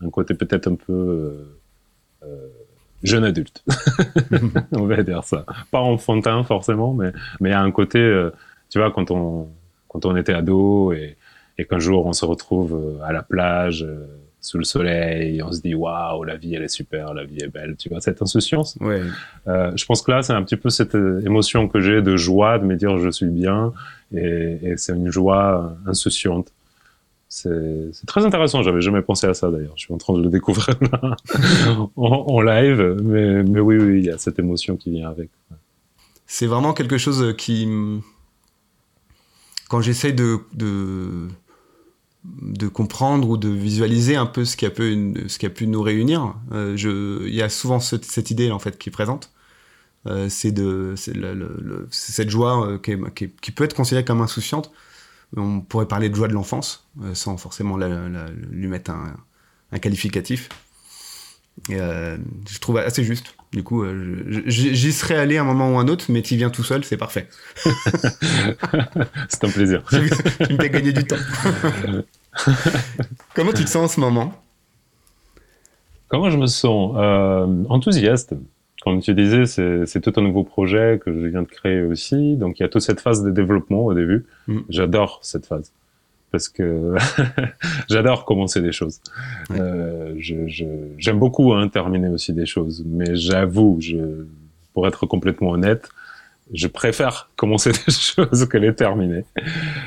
un 0.00 0.10
côté 0.10 0.34
peut-être 0.34 0.68
un 0.68 0.74
peu 0.74 0.92
euh, 0.92 1.58
euh, 2.24 2.48
jeune 3.02 3.24
adulte, 3.24 3.64
on 4.72 4.86
va 4.86 5.02
dire 5.02 5.24
ça. 5.24 5.44
Pas 5.70 5.80
enfantin 5.80 6.44
forcément, 6.44 6.94
mais 6.94 7.12
il 7.40 7.48
y 7.48 7.52
a 7.52 7.60
un 7.60 7.70
côté, 7.70 7.98
euh, 7.98 8.30
tu 8.70 8.78
vois, 8.78 8.90
quand 8.90 9.10
on 9.10 10.16
était 10.16 10.34
ado 10.34 10.92
et, 10.92 11.16
qu'un 11.68 11.80
jour 11.80 12.06
on 12.06 12.12
se 12.12 12.24
retrouve 12.24 12.72
euh, 12.74 13.04
à 13.04 13.12
la 13.12 13.24
plage 13.24 13.82
euh, 13.82 14.06
sous 14.40 14.58
le 14.58 14.64
soleil, 14.64 15.42
on 15.42 15.52
se 15.52 15.60
dit 15.60 15.74
waouh, 15.74 16.22
la 16.24 16.36
vie 16.36 16.54
elle 16.54 16.62
est 16.62 16.68
super, 16.68 17.12
la 17.12 17.24
vie 17.24 17.38
est 17.42 17.48
belle, 17.48 17.76
tu 17.76 17.88
vois, 17.88 18.00
cette 18.00 18.22
insouciance. 18.22 18.76
Ouais. 18.80 19.02
Euh, 19.46 19.72
je 19.74 19.84
pense 19.84 20.02
que 20.02 20.10
là, 20.10 20.22
c'est 20.22 20.32
un 20.32 20.42
petit 20.42 20.56
peu 20.56 20.70
cette 20.70 20.94
émotion 20.94 21.68
que 21.68 21.80
j'ai 21.80 22.02
de 22.02 22.16
joie, 22.16 22.58
de 22.58 22.64
me 22.64 22.76
dire 22.76 22.98
je 22.98 23.10
suis 23.10 23.26
bien, 23.26 23.72
et, 24.14 24.58
et 24.62 24.76
c'est 24.76 24.92
une 24.94 25.10
joie 25.10 25.76
insouciante. 25.86 26.52
C'est 27.30 28.06
très 28.06 28.24
intéressant, 28.24 28.62
j'avais 28.62 28.80
jamais 28.80 29.02
pensé 29.02 29.26
à 29.26 29.34
ça 29.34 29.50
d'ailleurs, 29.50 29.74
je 29.76 29.82
suis 29.82 29.92
en 29.92 29.98
train 29.98 30.14
de 30.14 30.22
le 30.22 30.30
découvrir 30.30 30.76
là, 30.80 31.16
en, 31.96 32.04
en, 32.04 32.40
live, 32.40 32.96
mais, 33.02 33.42
mais 33.42 33.60
oui, 33.60 33.76
oui, 33.76 33.98
il 33.98 34.04
y 34.06 34.10
a 34.10 34.16
cette 34.16 34.38
émotion 34.38 34.76
qui 34.76 34.90
vient 34.90 35.10
avec. 35.10 35.28
C'est 36.26 36.46
vraiment 36.46 36.72
quelque 36.72 36.96
chose 36.96 37.34
qui, 37.36 37.68
quand 39.68 39.82
j'essaye 39.82 40.14
de, 40.14 40.38
de 40.54 41.28
de 42.24 42.68
comprendre 42.68 43.28
ou 43.28 43.36
de 43.36 43.48
visualiser 43.48 44.16
un 44.16 44.26
peu 44.26 44.44
ce 44.44 44.56
qui 44.56 44.66
a 44.66 44.70
pu, 44.70 45.14
ce 45.28 45.38
qui 45.38 45.46
a 45.46 45.50
pu 45.50 45.66
nous 45.66 45.82
réunir. 45.82 46.34
Euh, 46.52 46.76
il 47.26 47.34
y 47.34 47.42
a 47.42 47.48
souvent 47.48 47.80
cette, 47.80 48.30
idée 48.30 48.50
en 48.50 48.58
fait 48.58 48.78
qui 48.78 48.88
est 48.88 48.92
présente. 48.92 49.32
Euh, 50.06 50.28
c'est 50.28 50.52
de, 50.52 50.94
cette 51.90 52.30
joie 52.30 52.66
euh, 52.66 52.78
qui, 52.78 53.50
peut 53.52 53.64
être 53.64 53.74
considérée 53.74 54.04
comme 54.04 54.20
insouciante. 54.20 54.72
On 55.36 55.60
pourrait 55.60 55.88
parler 55.88 56.08
de 56.08 56.14
joie 56.14 56.28
de 56.28 56.32
l'enfance 56.32 56.88
sans 57.12 57.36
forcément 57.36 57.76
lui 57.76 58.68
mettre 58.68 58.90
un, 58.90 59.78
qualificatif. 59.78 60.48
Je 61.68 62.58
trouve 62.60 62.78
assez 62.78 63.04
juste. 63.04 63.34
Du 63.52 63.62
coup, 63.62 63.82
euh, 63.82 64.42
j'y 64.46 64.92
serais 64.92 65.16
allé 65.16 65.38
un 65.38 65.44
moment 65.44 65.72
ou 65.74 65.78
un 65.78 65.88
autre, 65.88 66.06
mais 66.10 66.20
tu 66.20 66.36
viens 66.36 66.50
tout 66.50 66.62
seul, 66.62 66.84
c'est 66.84 66.98
parfait. 66.98 67.28
c'est 69.28 69.44
un 69.44 69.48
plaisir. 69.48 69.82
tu, 69.88 70.10
tu 70.46 70.52
me 70.52 70.58
fais 70.58 70.68
gagner 70.68 70.92
du 70.92 71.04
temps. 71.04 71.16
Comment 73.34 73.52
tu 73.52 73.64
te 73.64 73.70
sens 73.70 73.76
en 73.76 73.88
ce 73.88 74.00
moment? 74.00 74.34
Comment 76.08 76.28
je 76.28 76.36
me 76.36 76.46
sens? 76.46 76.94
Euh, 76.96 77.64
Enthousiaste. 77.70 78.34
Comme 78.82 79.00
tu 79.00 79.14
disais, 79.14 79.46
c'est 79.46 80.00
tout 80.00 80.12
un 80.16 80.22
nouveau 80.22 80.44
projet 80.44 81.00
que 81.02 81.12
je 81.12 81.26
viens 81.26 81.42
de 81.42 81.48
créer 81.48 81.82
aussi. 81.82 82.36
Donc 82.36 82.60
il 82.60 82.62
y 82.62 82.66
a 82.66 82.68
toute 82.68 82.82
cette 82.82 83.00
phase 83.00 83.22
de 83.22 83.30
développement 83.30 83.84
au 83.86 83.94
début. 83.94 84.26
Mm. 84.46 84.58
J'adore 84.68 85.20
cette 85.22 85.46
phase 85.46 85.72
parce 86.30 86.48
que 86.48 86.94
j'adore 87.88 88.24
commencer 88.24 88.60
des 88.60 88.72
choses. 88.72 89.00
Ouais. 89.50 89.60
Euh, 89.60 90.14
j'aime 90.18 90.96
je, 90.98 91.12
beaucoup 91.12 91.52
hein, 91.52 91.68
terminer 91.68 92.08
aussi 92.08 92.32
des 92.32 92.46
choses, 92.46 92.84
mais 92.86 93.16
j'avoue, 93.16 93.78
je, 93.80 94.26
pour 94.74 94.86
être 94.86 95.06
complètement 95.06 95.50
honnête, 95.50 95.88
je 96.52 96.66
préfère 96.66 97.30
commencer 97.36 97.72
des 97.72 97.92
choses 97.92 98.46
que 98.46 98.58
les 98.58 98.74
terminer. 98.74 99.24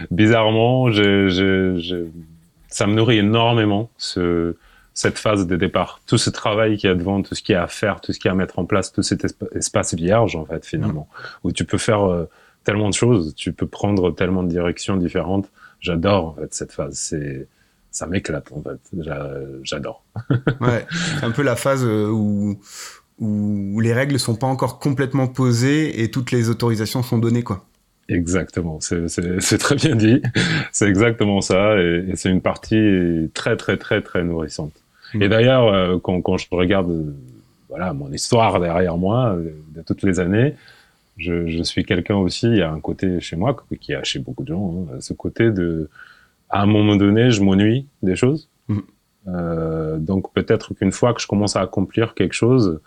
Bizarrement, 0.09 0.91
je, 0.91 2.07
ça 2.67 2.87
me 2.87 2.93
nourrit 2.93 3.19
énormément 3.19 3.89
ce, 3.97 4.55
cette 4.93 5.17
phase 5.17 5.47
de 5.47 5.55
départ, 5.55 6.01
tout 6.07 6.17
ce 6.17 6.29
travail 6.29 6.77
qu'il 6.77 6.89
y 6.89 6.93
a 6.93 6.95
devant, 6.95 7.21
tout 7.21 7.35
ce 7.35 7.41
qu'il 7.41 7.53
y 7.53 7.55
a 7.55 7.63
à 7.63 7.67
faire, 7.67 8.01
tout 8.01 8.13
ce 8.13 8.19
qu'il 8.19 8.29
y 8.29 8.29
a 8.29 8.33
à 8.33 8.35
mettre 8.35 8.59
en 8.59 8.65
place, 8.65 8.91
tout 8.91 9.03
cet 9.03 9.25
espace 9.55 9.93
vierge 9.93 10.35
en 10.35 10.45
fait 10.45 10.65
finalement, 10.65 11.07
mmh. 11.11 11.47
où 11.47 11.51
tu 11.51 11.65
peux 11.65 11.77
faire 11.77 12.03
euh, 12.03 12.25
tellement 12.63 12.89
de 12.89 12.93
choses, 12.93 13.35
tu 13.35 13.53
peux 13.53 13.67
prendre 13.67 14.11
tellement 14.11 14.43
de 14.43 14.49
directions 14.49 14.97
différentes 14.97 15.49
j'adore 15.81 16.25
en 16.27 16.33
fait 16.35 16.53
cette 16.53 16.71
phase. 16.71 16.95
C'est 16.95 17.47
ça 17.91 18.07
m'éclate 18.07 18.51
en 18.53 18.61
fait. 18.61 18.79
J'adore. 19.63 20.03
ouais, 20.61 20.85
c'est 21.19 21.25
un 21.25 21.31
peu 21.31 21.41
la 21.41 21.55
phase 21.55 21.83
euh, 21.83 22.07
où 22.09 22.59
où 23.19 23.79
les 23.81 23.93
règles 23.93 24.17
sont 24.17 24.35
pas 24.35 24.47
encore 24.47 24.79
complètement 24.79 25.27
posées 25.27 26.01
et 26.01 26.09
toutes 26.09 26.31
les 26.31 26.49
autorisations 26.49 27.03
sont 27.03 27.17
données 27.17 27.43
quoi. 27.43 27.65
Exactement, 28.09 28.79
c'est 28.81 29.57
très 29.57 29.75
bien 29.75 29.95
dit. 29.95 30.21
C'est 30.73 30.87
exactement 30.87 31.39
ça, 31.39 31.77
et, 31.77 32.07
et 32.09 32.15
c'est 32.17 32.29
une 32.29 32.41
partie 32.41 33.29
très 33.33 33.55
très 33.55 33.77
très 33.77 34.01
très 34.01 34.23
nourrissante. 34.23 34.73
Mmh. 35.13 35.21
Et 35.21 35.29
d'ailleurs, 35.29 35.67
euh, 35.67 35.97
quand, 35.97 36.21
quand, 36.21 36.37
je 36.37 36.47
regarde, 36.51 36.89
euh, 36.89 37.15
voilà, 37.69 37.93
mon 37.93 38.11
histoire 38.11 38.59
derrière 38.59 38.97
moi 38.97 39.37
de 39.73 39.81
toutes 39.81 40.03
les 40.03 40.19
années, 40.19 40.55
je, 41.21 41.47
je 41.47 41.63
suis 41.63 41.83
quelqu'un 41.83 42.17
aussi, 42.25 42.47
il 42.47 42.57
y 42.57 42.61
a 42.61 42.71
un 42.71 42.79
côté 42.79 43.19
chez 43.19 43.35
moi, 43.35 43.55
qui 43.79 43.93
a 43.93 44.03
chez 44.03 44.19
beaucoup 44.19 44.43
de 44.43 44.49
gens, 44.53 44.87
hein, 44.91 44.99
ce 44.99 45.13
côté 45.13 45.51
de, 45.51 45.89
à 46.49 46.61
un 46.63 46.65
moment 46.65 46.95
donné, 46.95 47.31
je 47.31 47.41
m'ennuie 47.43 47.87
des 48.01 48.15
choses. 48.15 48.49
Mmh. 48.67 48.79
Euh, 49.27 49.97
donc 49.99 50.33
peut-être 50.33 50.73
qu'une 50.73 50.91
fois 50.91 51.13
que 51.13 51.21
je 51.21 51.27
commence 51.27 51.55
à 51.55 51.61
accomplir 51.61 52.15
quelque 52.15 52.33
chose, 52.33 52.81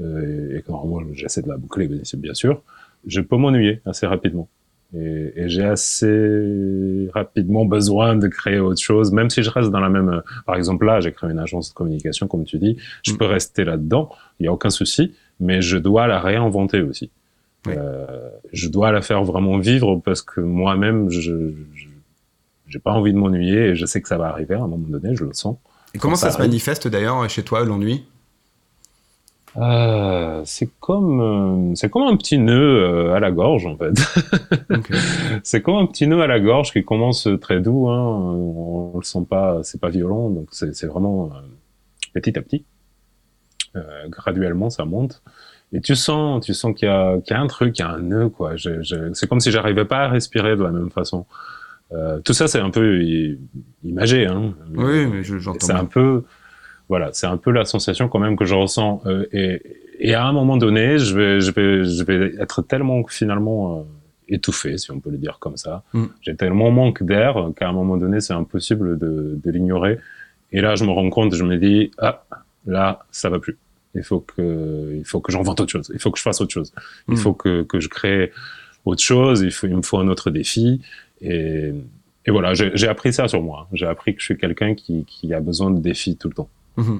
euh, 0.00 0.56
et 0.56 0.62
que 0.62 0.70
moi 0.70 1.02
j'essaie 1.12 1.42
de 1.42 1.48
la 1.48 1.56
boucler, 1.56 1.88
bien 1.88 2.34
sûr, 2.34 2.62
je 3.06 3.20
peux 3.20 3.36
m'ennuyer 3.36 3.80
assez 3.84 4.06
rapidement. 4.06 4.48
Et, 4.92 5.32
et 5.36 5.48
j'ai 5.48 5.64
assez 5.64 7.08
rapidement 7.14 7.64
besoin 7.64 8.16
de 8.16 8.28
créer 8.28 8.58
autre 8.58 8.80
chose, 8.80 9.12
même 9.12 9.30
si 9.30 9.42
je 9.42 9.50
reste 9.50 9.70
dans 9.70 9.78
la 9.80 9.88
même. 9.88 10.22
Par 10.46 10.56
exemple, 10.56 10.84
là, 10.84 11.00
j'ai 11.00 11.12
créé 11.12 11.30
une 11.30 11.38
agence 11.38 11.70
de 11.70 11.74
communication, 11.74 12.26
comme 12.26 12.44
tu 12.44 12.58
dis. 12.58 12.76
Je 13.04 13.12
mmh. 13.12 13.18
peux 13.18 13.26
rester 13.26 13.64
là-dedans, 13.64 14.10
il 14.38 14.46
y 14.46 14.48
a 14.48 14.52
aucun 14.52 14.70
souci, 14.70 15.04
mais 15.38 15.62
je 15.62 15.78
dois 15.78 16.06
la 16.06 16.18
réinventer 16.20 16.82
aussi. 16.82 17.10
Oui. 17.66 17.74
Euh, 17.76 18.30
je 18.52 18.68
dois 18.68 18.90
la 18.90 19.02
faire 19.02 19.22
vraiment 19.22 19.58
vivre 19.58 20.00
parce 20.04 20.22
que 20.22 20.40
moi-même, 20.40 21.10
je 21.10 21.52
j'ai 22.66 22.78
pas 22.78 22.92
envie 22.92 23.12
de 23.12 23.18
m'ennuyer 23.18 23.70
et 23.70 23.74
je 23.74 23.84
sais 23.84 24.00
que 24.00 24.08
ça 24.08 24.16
va 24.16 24.28
arriver 24.28 24.54
à 24.54 24.62
un 24.62 24.68
moment 24.68 24.86
donné, 24.88 25.16
je 25.16 25.24
le 25.24 25.34
sens. 25.34 25.56
Et 25.92 25.98
comment 25.98 26.14
ça, 26.14 26.30
ça 26.30 26.36
se 26.36 26.42
manifeste 26.42 26.86
d'ailleurs 26.86 27.28
chez 27.28 27.42
toi 27.42 27.64
l'ennui? 27.64 28.04
Euh, 29.56 30.42
c'est 30.44 30.70
comme 30.78 31.20
euh, 31.20 31.74
c'est 31.74 31.90
comme 31.90 32.04
un 32.04 32.16
petit 32.16 32.38
nœud 32.38 32.54
euh, 32.54 33.14
à 33.14 33.20
la 33.20 33.32
gorge 33.32 33.66
en 33.66 33.76
fait. 33.76 33.92
Okay. 34.70 34.94
c'est 35.42 35.60
comme 35.60 35.74
un 35.74 35.86
petit 35.86 36.06
nœud 36.06 36.22
à 36.22 36.28
la 36.28 36.38
gorge 36.38 36.72
qui 36.72 36.84
commence 36.84 37.26
très 37.40 37.60
doux, 37.60 37.88
hein, 37.88 38.00
on, 38.00 38.92
on 38.94 38.98
le 38.98 39.02
sent 39.02 39.26
pas, 39.28 39.58
c'est 39.64 39.80
pas 39.80 39.88
violent, 39.88 40.30
donc 40.30 40.48
c'est 40.52 40.86
vraiment 40.86 41.30
euh, 41.34 41.40
petit 42.14 42.38
à 42.38 42.42
petit, 42.42 42.64
euh, 43.74 44.08
graduellement 44.08 44.70
ça 44.70 44.84
monte. 44.84 45.20
Et 45.72 45.80
tu 45.80 45.94
sens, 45.94 46.44
tu 46.44 46.52
sens 46.52 46.74
qu'il 46.74 46.88
y, 46.88 47.22
qu 47.22 47.32
y, 47.32 47.36
a 47.36 47.40
un 47.40 47.46
truc, 47.46 47.78
il 47.78 47.82
y 47.82 47.84
a 47.84 47.90
un 47.90 48.00
nœud, 48.00 48.28
quoi. 48.28 48.56
Je, 48.56 48.82
je, 48.82 49.12
c'est 49.14 49.28
comme 49.28 49.40
si 49.40 49.50
j'arrivais 49.50 49.84
pas 49.84 50.04
à 50.04 50.08
respirer 50.08 50.56
de 50.56 50.62
la 50.62 50.70
même 50.70 50.90
façon. 50.90 51.26
Euh, 51.92 52.20
tout 52.20 52.32
ça, 52.32 52.48
c'est 52.48 52.60
un 52.60 52.70
peu 52.70 53.00
imagé, 53.84 54.26
hein. 54.26 54.54
Oui, 54.74 55.06
mais 55.06 55.22
j'entends. 55.22 55.58
C'est 55.60 55.72
un 55.72 55.84
peu, 55.84 56.24
voilà, 56.88 57.10
c'est 57.12 57.26
un 57.26 57.36
peu 57.36 57.50
la 57.50 57.64
sensation 57.64 58.08
quand 58.08 58.18
même 58.18 58.36
que 58.36 58.44
je 58.44 58.54
ressens. 58.54 59.02
Euh, 59.06 59.26
et, 59.32 59.62
et, 60.00 60.14
à 60.14 60.24
un 60.26 60.32
moment 60.32 60.56
donné, 60.56 60.98
je 60.98 61.16
vais, 61.16 61.40
je 61.40 61.52
vais, 61.52 61.84
je 61.84 62.04
vais 62.04 62.34
être 62.40 62.62
tellement 62.62 63.04
finalement 63.06 63.80
euh, 63.80 63.82
étouffé, 64.28 64.76
si 64.76 64.90
on 64.90 64.98
peut 65.00 65.10
le 65.10 65.18
dire 65.18 65.38
comme 65.40 65.56
ça. 65.56 65.82
Mm. 65.92 66.04
J'ai 66.22 66.36
tellement 66.36 66.70
manque 66.70 67.02
d'air 67.02 67.50
qu'à 67.56 67.68
un 67.68 67.72
moment 67.72 67.96
donné, 67.96 68.20
c'est 68.20 68.34
impossible 68.34 68.98
de, 68.98 69.38
de 69.42 69.50
l'ignorer. 69.50 69.98
Et 70.52 70.60
là, 70.60 70.74
je 70.74 70.84
me 70.84 70.90
rends 70.90 71.10
compte, 71.10 71.34
je 71.34 71.44
me 71.44 71.56
dis, 71.56 71.92
ah, 71.98 72.24
là, 72.66 73.04
ça 73.10 73.30
va 73.30 73.38
plus. 73.38 73.56
Il 73.94 74.02
faut 74.02 74.20
que, 74.20 74.94
il 74.96 75.04
faut 75.04 75.20
que 75.20 75.32
j'invente 75.32 75.60
autre 75.60 75.72
chose. 75.72 75.90
Il 75.92 76.00
faut 76.00 76.10
que 76.10 76.18
je 76.18 76.22
fasse 76.22 76.40
autre 76.40 76.52
chose. 76.52 76.72
Il 77.08 77.14
mmh. 77.14 77.16
faut 77.16 77.32
que, 77.32 77.62
que 77.62 77.80
je 77.80 77.88
crée 77.88 78.32
autre 78.84 79.02
chose. 79.02 79.40
Il 79.42 79.50
faut, 79.50 79.66
il 79.66 79.76
me 79.76 79.82
faut 79.82 79.98
un 79.98 80.08
autre 80.08 80.30
défi. 80.30 80.80
Et, 81.20 81.72
et 82.26 82.30
voilà, 82.30 82.54
j'ai 82.54 82.88
appris 82.88 83.12
ça 83.12 83.28
sur 83.28 83.42
moi. 83.42 83.68
J'ai 83.72 83.86
appris 83.86 84.14
que 84.14 84.20
je 84.20 84.26
suis 84.26 84.36
quelqu'un 84.36 84.74
qui, 84.74 85.04
qui 85.04 85.34
a 85.34 85.40
besoin 85.40 85.70
de 85.70 85.80
défis 85.80 86.16
tout 86.16 86.28
le 86.28 86.34
temps. 86.34 86.48
Mmh. 86.76 86.98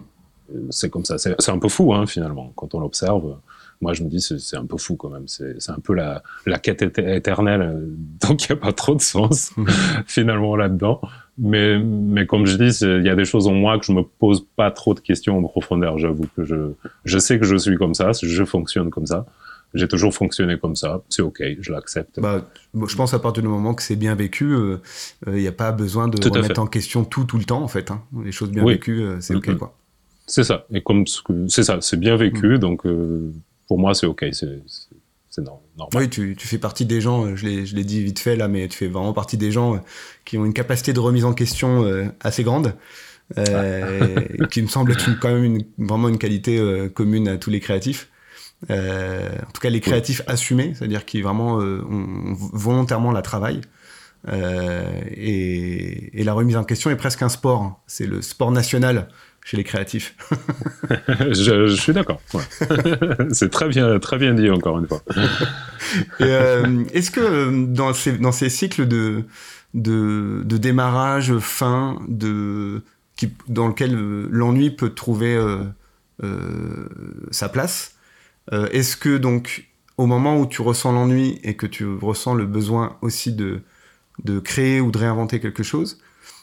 C'est 0.70 0.90
comme 0.90 1.04
ça. 1.04 1.16
C'est 1.18 1.50
un 1.50 1.58
peu 1.58 1.68
fou, 1.68 1.94
hein, 1.94 2.06
finalement, 2.06 2.52
quand 2.56 2.74
on 2.74 2.80
l'observe. 2.80 3.38
Moi, 3.80 3.94
je 3.94 4.02
me 4.02 4.08
dis, 4.08 4.20
c'est 4.20 4.56
un 4.56 4.66
peu 4.66 4.76
fou 4.76 4.96
quand 4.96 5.08
même. 5.08 5.28
C'est 5.28 5.70
un 5.70 5.78
peu 5.78 5.94
la, 5.94 6.22
la 6.44 6.58
quête 6.58 6.82
éternelle. 6.98 7.88
Donc, 8.28 8.44
il 8.44 8.52
n'y 8.52 8.58
a 8.58 8.60
pas 8.60 8.72
trop 8.72 8.94
de 8.94 9.00
sens, 9.00 9.56
mmh. 9.56 9.66
finalement, 10.06 10.56
là-dedans. 10.56 11.00
Mais, 11.40 11.78
mais 11.78 12.26
comme 12.26 12.46
je 12.46 12.56
dis, 12.56 12.78
il 12.84 13.04
y 13.04 13.08
a 13.08 13.14
des 13.14 13.24
choses 13.24 13.46
en 13.46 13.54
moi 13.54 13.78
que 13.78 13.86
je 13.86 13.92
me 13.92 14.02
pose 14.02 14.46
pas 14.56 14.70
trop 14.70 14.94
de 14.94 15.00
questions 15.00 15.38
en 15.38 15.42
profondeur. 15.42 15.98
J'avoue 15.98 16.26
que 16.36 16.44
je, 16.44 16.72
je 17.04 17.18
sais 17.18 17.38
que 17.38 17.46
je 17.46 17.56
suis 17.56 17.76
comme 17.76 17.94
ça, 17.94 18.12
je 18.22 18.44
fonctionne 18.44 18.90
comme 18.90 19.06
ça. 19.06 19.26
J'ai 19.72 19.86
toujours 19.86 20.12
fonctionné 20.12 20.58
comme 20.58 20.74
ça, 20.74 21.00
c'est 21.08 21.22
ok, 21.22 21.42
je 21.60 21.72
l'accepte. 21.72 22.18
Bah, 22.18 22.44
je 22.74 22.96
pense 22.96 23.14
à 23.14 23.20
partir 23.20 23.42
du 23.42 23.48
moment 23.48 23.72
que 23.72 23.82
c'est 23.82 23.94
bien 23.94 24.16
vécu, 24.16 24.46
il 24.46 24.52
euh, 24.52 24.78
n'y 25.28 25.46
euh, 25.46 25.50
a 25.50 25.52
pas 25.52 25.70
besoin 25.70 26.08
de 26.08 26.28
remettre 26.28 26.60
en 26.60 26.66
question 26.66 27.04
tout 27.04 27.24
tout 27.24 27.38
le 27.38 27.44
temps 27.44 27.62
en 27.62 27.68
fait. 27.68 27.92
Hein. 27.92 28.02
Les 28.24 28.32
choses 28.32 28.50
bien 28.50 28.64
vécues, 28.64 29.02
euh, 29.02 29.20
c'est 29.20 29.34
ok 29.34 29.56
quoi. 29.56 29.76
C'est 30.26 30.42
ça, 30.42 30.66
et 30.72 30.82
comme 30.82 31.04
c'est 31.06 31.62
ça, 31.62 31.78
c'est 31.80 31.98
bien 31.98 32.16
vécu, 32.16 32.54
mm. 32.54 32.58
donc 32.58 32.84
euh, 32.84 33.32
pour 33.68 33.78
moi 33.78 33.94
c'est 33.94 34.06
ok, 34.06 34.26
c'est 34.32 34.60
normal. 35.38 35.60
Oui, 35.94 36.08
tu, 36.08 36.36
tu, 36.36 36.46
fais 36.46 36.58
partie 36.58 36.84
des 36.84 37.00
gens, 37.00 37.34
je 37.36 37.46
l'ai 37.46 37.84
dit 37.84 38.02
vite 38.02 38.18
fait 38.18 38.36
là, 38.36 38.48
mais 38.48 38.68
tu 38.68 38.76
fais 38.76 38.88
vraiment 38.88 39.12
partie 39.12 39.36
des 39.36 39.52
gens 39.52 39.80
qui 40.24 40.38
ont 40.38 40.44
une 40.44 40.52
capacité 40.52 40.92
de 40.92 41.00
remise 41.00 41.24
en 41.24 41.34
question 41.34 41.84
assez 42.20 42.42
grande. 42.42 42.74
qui 44.50 44.60
me 44.60 44.66
semble 44.66 44.90
être 44.90 45.08
quand 45.20 45.32
même 45.32 45.44
une, 45.44 45.64
vraiment 45.78 46.08
une 46.08 46.18
qualité 46.18 46.90
commune 46.92 47.28
à 47.28 47.36
tous 47.36 47.50
les 47.50 47.60
créatifs. 47.60 48.10
Euh, 48.68 49.28
en 49.46 49.50
tout 49.52 49.60
cas, 49.60 49.70
les 49.70 49.80
créatifs 49.80 50.22
assumés, 50.26 50.74
c'est-à-dire 50.74 51.04
qui 51.06 51.22
vraiment 51.22 51.60
euh, 51.60 51.82
ont, 51.88 52.34
volontairement 52.34 53.12
la 53.12 53.22
travail 53.22 53.62
euh, 54.28 55.00
et, 55.10 56.22
la 56.22 56.34
remise 56.34 56.56
en 56.56 56.64
question 56.64 56.90
est 56.90 56.96
presque 56.96 57.22
un 57.22 57.30
sport. 57.30 57.80
C'est 57.86 58.06
le 58.06 58.20
sport 58.20 58.50
national 58.50 59.08
chez 59.44 59.56
les 59.56 59.64
créatifs. 59.64 60.16
je, 61.30 61.74
suis 61.74 61.92
d'accord. 61.92 62.20
c'est 63.32 63.50
très 63.50 63.68
bien, 63.68 63.98
très 63.98 64.18
bien 64.18 64.34
dit 64.34 64.50
encore 64.50 64.78
une 64.78 64.86
fois. 64.86 65.02
Est-ce 66.20 67.10
que 67.10 67.66
dans 67.66 67.92
ces, 67.92 68.18
dans 68.18 68.32
ces 68.32 68.48
cycles 68.48 68.86
de, 68.86 69.24
de, 69.74 70.42
de 70.44 70.56
démarrage, 70.56 71.36
fin, 71.38 72.00
de, 72.08 72.82
qui, 73.16 73.32
dans 73.48 73.68
lequel 73.68 73.94
l'ennui 74.30 74.70
peut 74.70 74.90
trouver 74.90 75.38
sa 77.30 77.48
place, 77.48 77.96
euh, 78.52 78.68
est-ce 78.72 78.96
que 78.96 79.16
donc 79.16 79.66
au 79.96 80.06
moment 80.06 80.38
où 80.38 80.46
tu 80.46 80.62
ressens 80.62 80.92
l'ennui 80.92 81.38
et 81.44 81.56
que 81.56 81.66
tu 81.66 81.86
ressens 81.86 82.34
le 82.34 82.46
besoin 82.46 82.96
aussi 83.02 83.32
de, 83.32 83.60
de 84.24 84.38
créer 84.38 84.80
ou 84.80 84.90
de 84.90 84.98
réinventer 84.98 85.40
quelque 85.40 85.62
chose, 85.62 86.00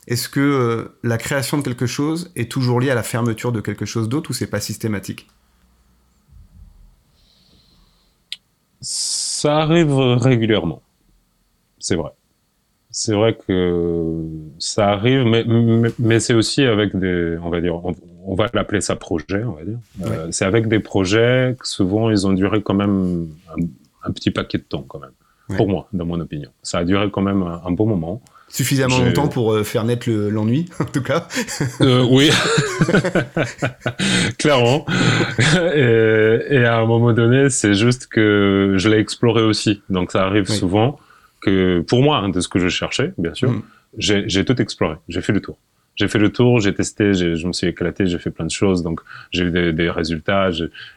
est-ce 0.07 0.29
que 0.29 0.39
euh, 0.39 0.97
la 1.03 1.17
création 1.17 1.57
de 1.57 1.63
quelque 1.63 1.85
chose 1.85 2.31
est 2.35 2.49
toujours 2.49 2.79
liée 2.79 2.89
à 2.89 2.95
la 2.95 3.03
fermeture 3.03 3.51
de 3.51 3.61
quelque 3.61 3.85
chose 3.85 4.07
d'autre 4.09 4.29
ou 4.29 4.33
c'est 4.33 4.49
pas 4.49 4.61
systématique? 4.61 5.27
Ça 8.79 9.57
arrive 9.57 9.93
régulièrement, 9.95 10.81
c'est 11.79 11.95
vrai. 11.95 12.11
C'est 12.89 13.13
vrai 13.13 13.37
que 13.37 14.23
ça 14.59 14.89
arrive, 14.89 15.23
mais, 15.25 15.45
mais, 15.99 16.19
c'est 16.19 16.33
aussi 16.33 16.63
avec 16.63 16.95
des, 16.95 17.37
on 17.43 17.49
va 17.49 17.59
dire, 17.59 17.75
on 18.27 18.35
va 18.35 18.47
l'appeler 18.53 18.81
ça 18.81 18.95
projet, 18.95 19.43
on 19.43 19.51
va 19.51 19.63
dire. 19.63 19.77
Euh, 20.03 20.27
c'est 20.31 20.45
avec 20.45 20.67
des 20.67 20.79
projets 20.79 21.55
que 21.59 21.67
souvent 21.67 22.09
ils 22.09 22.25
ont 22.25 22.33
duré 22.33 22.61
quand 22.63 22.73
même 22.73 23.27
un, 24.03 24.11
petit 24.11 24.31
paquet 24.31 24.57
de 24.57 24.63
temps 24.63 24.83
quand 24.87 24.99
même. 24.99 25.11
Pour 25.55 25.69
moi, 25.69 25.87
dans 25.93 26.05
mon 26.05 26.19
opinion, 26.19 26.49
ça 26.61 26.79
a 26.79 26.83
duré 26.83 27.09
quand 27.09 27.21
même 27.21 27.41
un, 27.43 27.71
bon 27.71 27.85
moment. 27.85 28.21
Suffisamment 28.49 28.99
longtemps 28.99 29.27
pour 29.27 29.53
euh, 29.53 29.63
faire 29.63 29.83
naître 29.83 30.09
l'ennui, 30.09 30.69
en 30.79 30.85
tout 30.85 31.03
cas. 31.03 31.27
Euh, 31.81 32.05
oui, 32.09 32.29
clairement. 34.37 34.85
Et, 35.75 36.63
à 36.65 36.77
un 36.77 36.85
moment 36.85 37.13
donné, 37.13 37.49
c'est 37.49 37.73
juste 37.73 38.07
que 38.07 38.75
je 38.77 38.89
l'ai 38.89 38.99
exploré 38.99 39.43
aussi. 39.43 39.81
Donc 39.89 40.11
ça 40.11 40.25
arrive 40.25 40.47
souvent 40.47 40.97
que, 41.41 41.81
pour 41.81 42.01
moi, 42.01 42.17
hein, 42.17 42.29
de 42.29 42.39
ce 42.39 42.47
que 42.47 42.59
je 42.59 42.69
cherchais, 42.69 43.13
bien 43.17 43.33
sûr, 43.33 43.51
mm. 43.51 43.63
j'ai 43.97 44.45
tout 44.45 44.61
exploré. 44.61 44.95
J'ai 45.09 45.21
fait 45.21 45.33
le 45.33 45.41
tour 45.41 45.57
j'ai 45.97 46.07
fait 46.07 46.19
le 46.19 46.31
tour, 46.31 46.59
j'ai 46.59 46.73
testé, 46.73 47.13
je 47.13 47.47
me 47.47 47.53
suis 47.53 47.67
éclaté, 47.67 48.05
j'ai 48.05 48.19
fait 48.19 48.29
plein 48.29 48.45
de 48.45 48.51
choses, 48.51 48.83
donc 48.83 49.01
j'ai 49.31 49.45
eu 49.45 49.51
des, 49.51 49.73
des 49.73 49.89
résultats. 49.89 50.51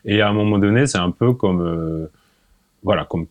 Et 0.05 0.21
à 0.21 0.29
un 0.29 0.33
moment 0.35 0.59
donné, 0.59 0.87
c'est 0.87 0.99
un 0.99 1.11
peu 1.11 1.33
comme, 1.33 1.63
euh, 1.63 2.07
voilà, 2.83 3.07
comme, 3.07 3.27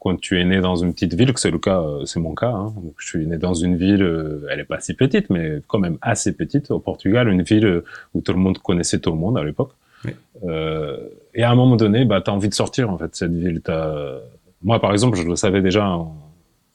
quand 0.00 0.18
tu 0.18 0.40
es 0.40 0.44
né 0.44 0.60
dans 0.60 0.76
une 0.76 0.92
petite 0.92 1.14
ville, 1.14 1.32
que 1.32 1.40
c'est 1.40 1.50
le 1.50 1.58
cas, 1.58 1.80
euh, 1.80 2.04
c'est 2.06 2.20
mon 2.20 2.34
cas. 2.34 2.50
Hein. 2.50 2.72
je 2.98 3.06
suis 3.06 3.26
né 3.26 3.36
dans 3.36 3.54
une 3.54 3.76
ville, 3.76 4.02
euh, 4.02 4.46
elle 4.50 4.60
est 4.60 4.64
pas 4.64 4.80
si 4.80 4.94
petite, 4.94 5.30
mais 5.30 5.60
quand 5.68 5.78
même 5.78 5.98
assez 6.00 6.34
petite 6.34 6.70
au 6.70 6.80
Portugal, 6.80 7.28
une 7.28 7.42
ville 7.42 7.82
où 8.14 8.20
tout 8.22 8.32
le 8.32 8.38
monde 8.38 8.58
connaissait 8.58 8.98
tout 8.98 9.10
le 9.10 9.18
monde 9.18 9.38
à 9.38 9.44
l'époque. 9.44 9.72
Euh, 10.44 10.96
et 11.34 11.42
à 11.42 11.50
un 11.50 11.54
moment 11.54 11.76
donné, 11.76 12.06
bah, 12.06 12.22
tu 12.22 12.30
as 12.30 12.34
envie 12.34 12.48
de 12.48 12.54
sortir 12.54 12.90
en 12.90 12.96
fait 12.96 13.14
cette 13.14 13.34
ville. 13.34 13.60
As... 13.66 14.18
Moi, 14.62 14.80
par 14.80 14.92
exemple, 14.92 15.18
je 15.18 15.26
le 15.26 15.36
savais 15.36 15.60
déjà 15.60 15.86
en, 15.86 16.16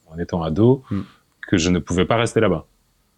en 0.07 0.19
étant 0.19 0.43
ado 0.43 0.83
mm. 0.91 1.01
que 1.47 1.57
je 1.57 1.69
ne 1.71 1.79
pouvais 1.79 2.05
pas 2.05 2.17
rester 2.17 2.39
là-bas. 2.39 2.65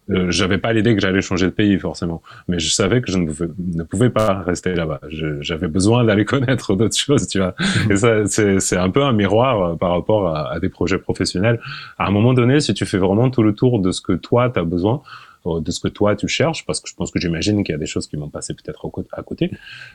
Euh, 0.09 0.31
j'avais 0.31 0.57
pas 0.57 0.73
l'idée 0.73 0.95
que 0.95 1.01
j'allais 1.01 1.21
changer 1.21 1.47
de 1.47 1.51
pays 1.51 1.77
forcément, 1.79 2.21
mais 2.47 2.59
je 2.59 2.69
savais 2.69 3.01
que 3.01 3.11
je 3.11 3.17
ne 3.17 3.83
pouvais, 3.83 4.09
pas 4.09 4.41
rester 4.41 4.73
là-bas. 4.73 5.01
J'avais 5.41 5.67
besoin 5.67 6.03
d'aller 6.03 6.25
connaître 6.33 6.75
d'autres 6.75 6.97
choses, 6.97 7.27
tu 7.27 7.39
vois. 7.39 7.55
Et 7.89 7.97
ça, 7.97 8.25
c'est 8.25 8.77
un 8.77 8.89
peu 8.89 9.03
un 9.03 9.13
miroir 9.13 9.61
euh, 9.61 9.75
par 9.75 9.91
rapport 9.91 10.27
à, 10.35 10.51
à, 10.53 10.59
des 10.59 10.69
projets 10.69 10.97
professionnels. 10.97 11.59
À 11.97 12.07
un 12.07 12.11
moment 12.11 12.33
donné, 12.33 12.59
si 12.59 12.73
tu 12.73 12.85
fais 12.85 12.97
vraiment 12.97 13.29
tout 13.29 13.43
le 13.43 13.53
tour 13.53 13.79
de 13.79 13.91
ce 13.91 14.01
que 14.01 14.13
toi 14.13 14.49
tu 14.49 14.59
as 14.59 14.63
besoin, 14.63 15.01
euh, 15.47 15.61
de 15.61 15.71
ce 15.71 15.79
que 15.79 15.87
toi 15.87 16.15
tu 16.15 16.27
cherches, 16.27 16.65
parce 16.65 16.79
que 16.79 16.89
je 16.89 16.95
pense 16.95 17.11
que 17.11 17.19
j'imagine 17.19 17.63
qu'il 17.63 17.73
y 17.73 17.75
a 17.75 17.79
des 17.79 17.85
choses 17.85 18.07
qui 18.07 18.17
m'ont 18.17 18.29
passé 18.29 18.53
peut-être 18.53 18.89
à 19.11 19.23
côté, 19.23 19.51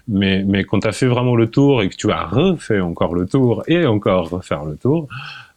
mais, 0.09 0.45
mais 0.47 0.65
quand 0.65 0.81
tu 0.81 0.89
as 0.89 0.93
fait 0.93 1.07
vraiment 1.07 1.37
le 1.37 1.49
tour 1.49 1.83
et 1.83 1.89
que 1.89 1.97
tu 1.97 2.11
as 2.11 2.25
refait 2.25 2.81
encore 2.81 3.15
le 3.15 3.27
tour 3.27 3.63
et 3.67 3.87
encore 3.87 4.29
refaire 4.29 4.65
le 4.65 4.77
tour, 4.77 5.09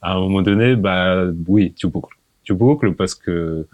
à 0.01 0.13
un 0.13 0.19
moment 0.19 0.41
donné, 0.41 0.75
bah 0.75 1.25
oui, 1.47 1.73
tu 1.75 1.87
boucles. 1.87 2.17
Tu 2.43 2.53
boucles 2.53 2.93
parce 2.93 3.15
que 3.15 3.67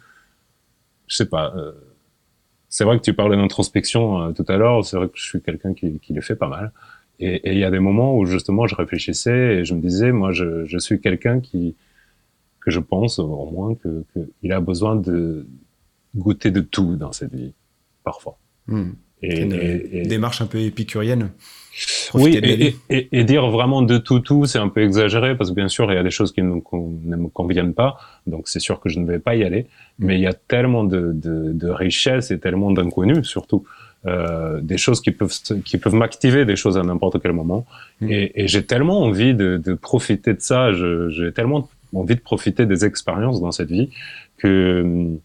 je 1.12 1.18
sais 1.18 1.26
pas. 1.26 1.54
Euh, 1.58 1.74
c'est 2.70 2.86
vrai 2.86 2.98
que 2.98 3.04
tu 3.04 3.14
parlais 3.14 3.36
d'introspection 3.36 4.22
euh, 4.22 4.32
tout 4.32 4.46
à 4.48 4.56
l'heure. 4.56 4.86
C'est 4.86 4.96
vrai 4.96 5.10
que 5.10 5.18
je 5.18 5.24
suis 5.24 5.42
quelqu'un 5.42 5.74
qui, 5.74 6.00
le 6.10 6.22
fait 6.22 6.38
pas 6.38 6.48
mal. 6.48 6.72
Et 7.20 7.52
il 7.52 7.60
y 7.60 7.66
a 7.66 7.70
des 7.70 7.80
moments 7.80 8.18
où 8.18 8.26
justement 8.26 8.66
je 8.66 8.76
réfléchissais 8.76 9.58
et 9.58 9.66
je 9.66 9.76
me 9.76 9.82
disais, 9.82 10.12
moi, 10.12 10.32
je, 10.32 10.78
suis 10.80 11.00
quelqu'un 11.00 11.40
qui 11.40 11.76
que 12.62 12.72
je 12.72 12.80
pense 12.80 13.20
au 13.20 13.50
moins 13.52 13.76
que 13.76 14.06
qu'il 14.14 14.54
a 14.54 14.60
besoin 14.60 14.96
de 14.96 15.46
goûter 16.16 16.50
de 16.52 16.62
tout 16.62 16.96
dans 16.96 17.12
cette 17.12 17.34
vie, 17.34 17.54
parfois. 18.04 18.38
Hmm. 18.68 18.92
Et, 19.24 19.42
une 19.42 19.54
et, 19.54 20.04
démarche 20.04 20.42
un 20.42 20.48
peu 20.48 20.60
épicurienne. 20.60 21.30
Oui, 22.14 22.38
et, 22.90 23.08
et, 23.12 23.24
dire 23.24 23.50
vraiment 23.50 23.82
de 23.82 23.98
tout, 23.98 24.20
tout, 24.20 24.46
c'est 24.46 24.60
un 24.60 24.68
peu 24.68 24.84
exagéré 24.84 25.38
parce 25.38 25.52
que 25.52 25.56
bien 25.56 25.70
sûr, 25.70 25.92
il 25.92 25.96
y 25.96 25.98
a 25.98 26.04
des 26.04 26.12
choses 26.12 26.34
qui 26.34 26.42
ne 26.42 26.56
me 26.56 27.28
conviennent 27.30 27.74
pas, 27.74 27.98
donc 28.28 28.50
c'est 28.50 28.60
sûr 28.60 28.82
que 28.82 28.90
je 28.90 29.00
ne 29.00 29.08
vais 29.08 29.20
pas 29.20 29.36
y 29.36 29.44
aller. 29.44 29.68
Mm. 30.00 30.06
Mais 30.06 30.16
il 30.16 30.22
y 30.22 30.28
a 30.28 30.34
tellement 30.34 30.84
de, 30.84 31.12
de, 31.14 31.54
de 31.54 31.70
richesses 31.70 32.32
et 32.32 32.40
tellement 32.40 32.72
d'inconnus, 32.72 33.26
surtout, 33.26 33.64
euh, 34.06 34.60
des 34.62 34.78
choses 34.78 35.00
qui 35.00 35.12
peuvent 35.12 35.32
qui 35.64 35.78
peuvent 35.78 35.96
m'activer, 35.96 36.44
des 36.44 36.58
choses 36.58 36.78
à 36.78 36.84
n'importe 36.84 37.22
quel 37.22 37.32
moment. 37.32 37.66
Mm. 38.02 38.12
Et, 38.12 38.32
et 38.36 38.48
j'ai 38.48 38.66
tellement 38.66 39.02
envie 39.02 39.34
de, 39.34 39.58
de, 39.58 39.74
profiter 39.74 40.34
de 40.34 40.42
ça, 40.42 40.72
j'ai 40.74 41.32
tellement 41.32 41.70
envie 41.94 42.16
de 42.16 42.22
profiter 42.22 42.66
des 42.66 42.84
expériences 42.84 43.40
dans 43.40 43.52
cette 43.52 43.70
vie 43.70 43.90
que 44.38 45.18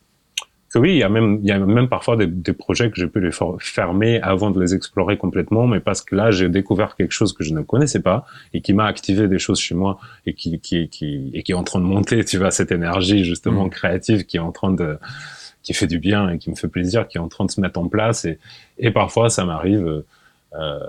oui, 0.74 0.92
il 0.92 0.98
y 0.98 1.02
a 1.02 1.08
même, 1.08 1.38
il 1.42 1.48
y 1.48 1.52
a 1.52 1.58
même 1.58 1.88
parfois 1.88 2.16
des, 2.16 2.26
des 2.26 2.52
projets 2.52 2.90
que 2.90 2.96
j'ai 2.96 3.06
pu 3.06 3.20
les 3.20 3.30
fermer 3.58 4.20
avant 4.20 4.50
de 4.50 4.60
les 4.60 4.74
explorer 4.74 5.16
complètement, 5.16 5.66
mais 5.66 5.80
parce 5.80 6.02
que 6.02 6.14
là, 6.14 6.30
j'ai 6.30 6.48
découvert 6.48 6.96
quelque 6.96 7.12
chose 7.12 7.32
que 7.32 7.44
je 7.44 7.54
ne 7.54 7.62
connaissais 7.62 8.02
pas 8.02 8.26
et 8.52 8.60
qui 8.60 8.72
m'a 8.72 8.86
activé 8.86 9.28
des 9.28 9.38
choses 9.38 9.60
chez 9.60 9.74
moi 9.74 9.98
et 10.26 10.34
qui, 10.34 10.58
qui, 10.60 10.88
qui, 10.88 11.30
et 11.32 11.42
qui 11.42 11.52
est 11.52 11.54
en 11.54 11.64
train 11.64 11.80
de 11.80 11.84
monter, 11.84 12.24
tu 12.24 12.38
vois, 12.38 12.50
cette 12.50 12.72
énergie 12.72 13.24
justement 13.24 13.66
mm. 13.66 13.70
créative 13.70 14.24
qui 14.26 14.36
est 14.36 14.40
en 14.40 14.52
train 14.52 14.72
de, 14.72 14.98
qui 15.62 15.72
fait 15.72 15.86
du 15.86 15.98
bien 15.98 16.30
et 16.30 16.38
qui 16.38 16.50
me 16.50 16.56
fait 16.56 16.68
plaisir, 16.68 17.06
qui 17.08 17.16
est 17.18 17.20
en 17.20 17.28
train 17.28 17.44
de 17.44 17.50
se 17.50 17.60
mettre 17.60 17.78
en 17.78 17.88
place 17.88 18.24
et, 18.24 18.38
et 18.78 18.90
parfois 18.90 19.30
ça 19.30 19.44
m'arrive, 19.44 20.04
euh, 20.54 20.80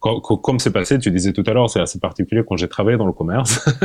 comme 0.00 0.58
c'est 0.58 0.72
passé, 0.72 0.98
tu 0.98 1.10
disais 1.10 1.32
tout 1.32 1.44
à 1.46 1.52
l'heure, 1.52 1.68
c'est 1.68 1.80
assez 1.80 1.98
particulier 1.98 2.42
quand 2.46 2.56
j'ai 2.56 2.68
travaillé 2.68 2.96
dans 2.96 3.06
le 3.06 3.12
commerce. 3.12 3.64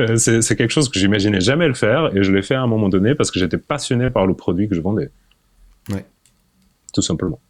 Euh, 0.00 0.16
c'est 0.16 0.56
quelque 0.56 0.70
chose 0.70 0.88
que 0.88 0.98
j'imaginais 0.98 1.40
jamais 1.40 1.66
le 1.66 1.74
faire 1.74 2.14
et 2.14 2.22
je 2.22 2.32
l'ai 2.32 2.42
fait 2.42 2.54
à 2.54 2.62
un 2.62 2.66
moment 2.66 2.88
donné 2.88 3.14
parce 3.14 3.30
que 3.30 3.38
j'étais 3.38 3.58
passionné 3.58 4.10
par 4.10 4.26
le 4.26 4.34
produit 4.34 4.68
que 4.68 4.74
je 4.74 4.80
vendais. 4.80 5.10
Ouais. 5.90 6.04
Tout 6.92 7.02
simplement. 7.02 7.40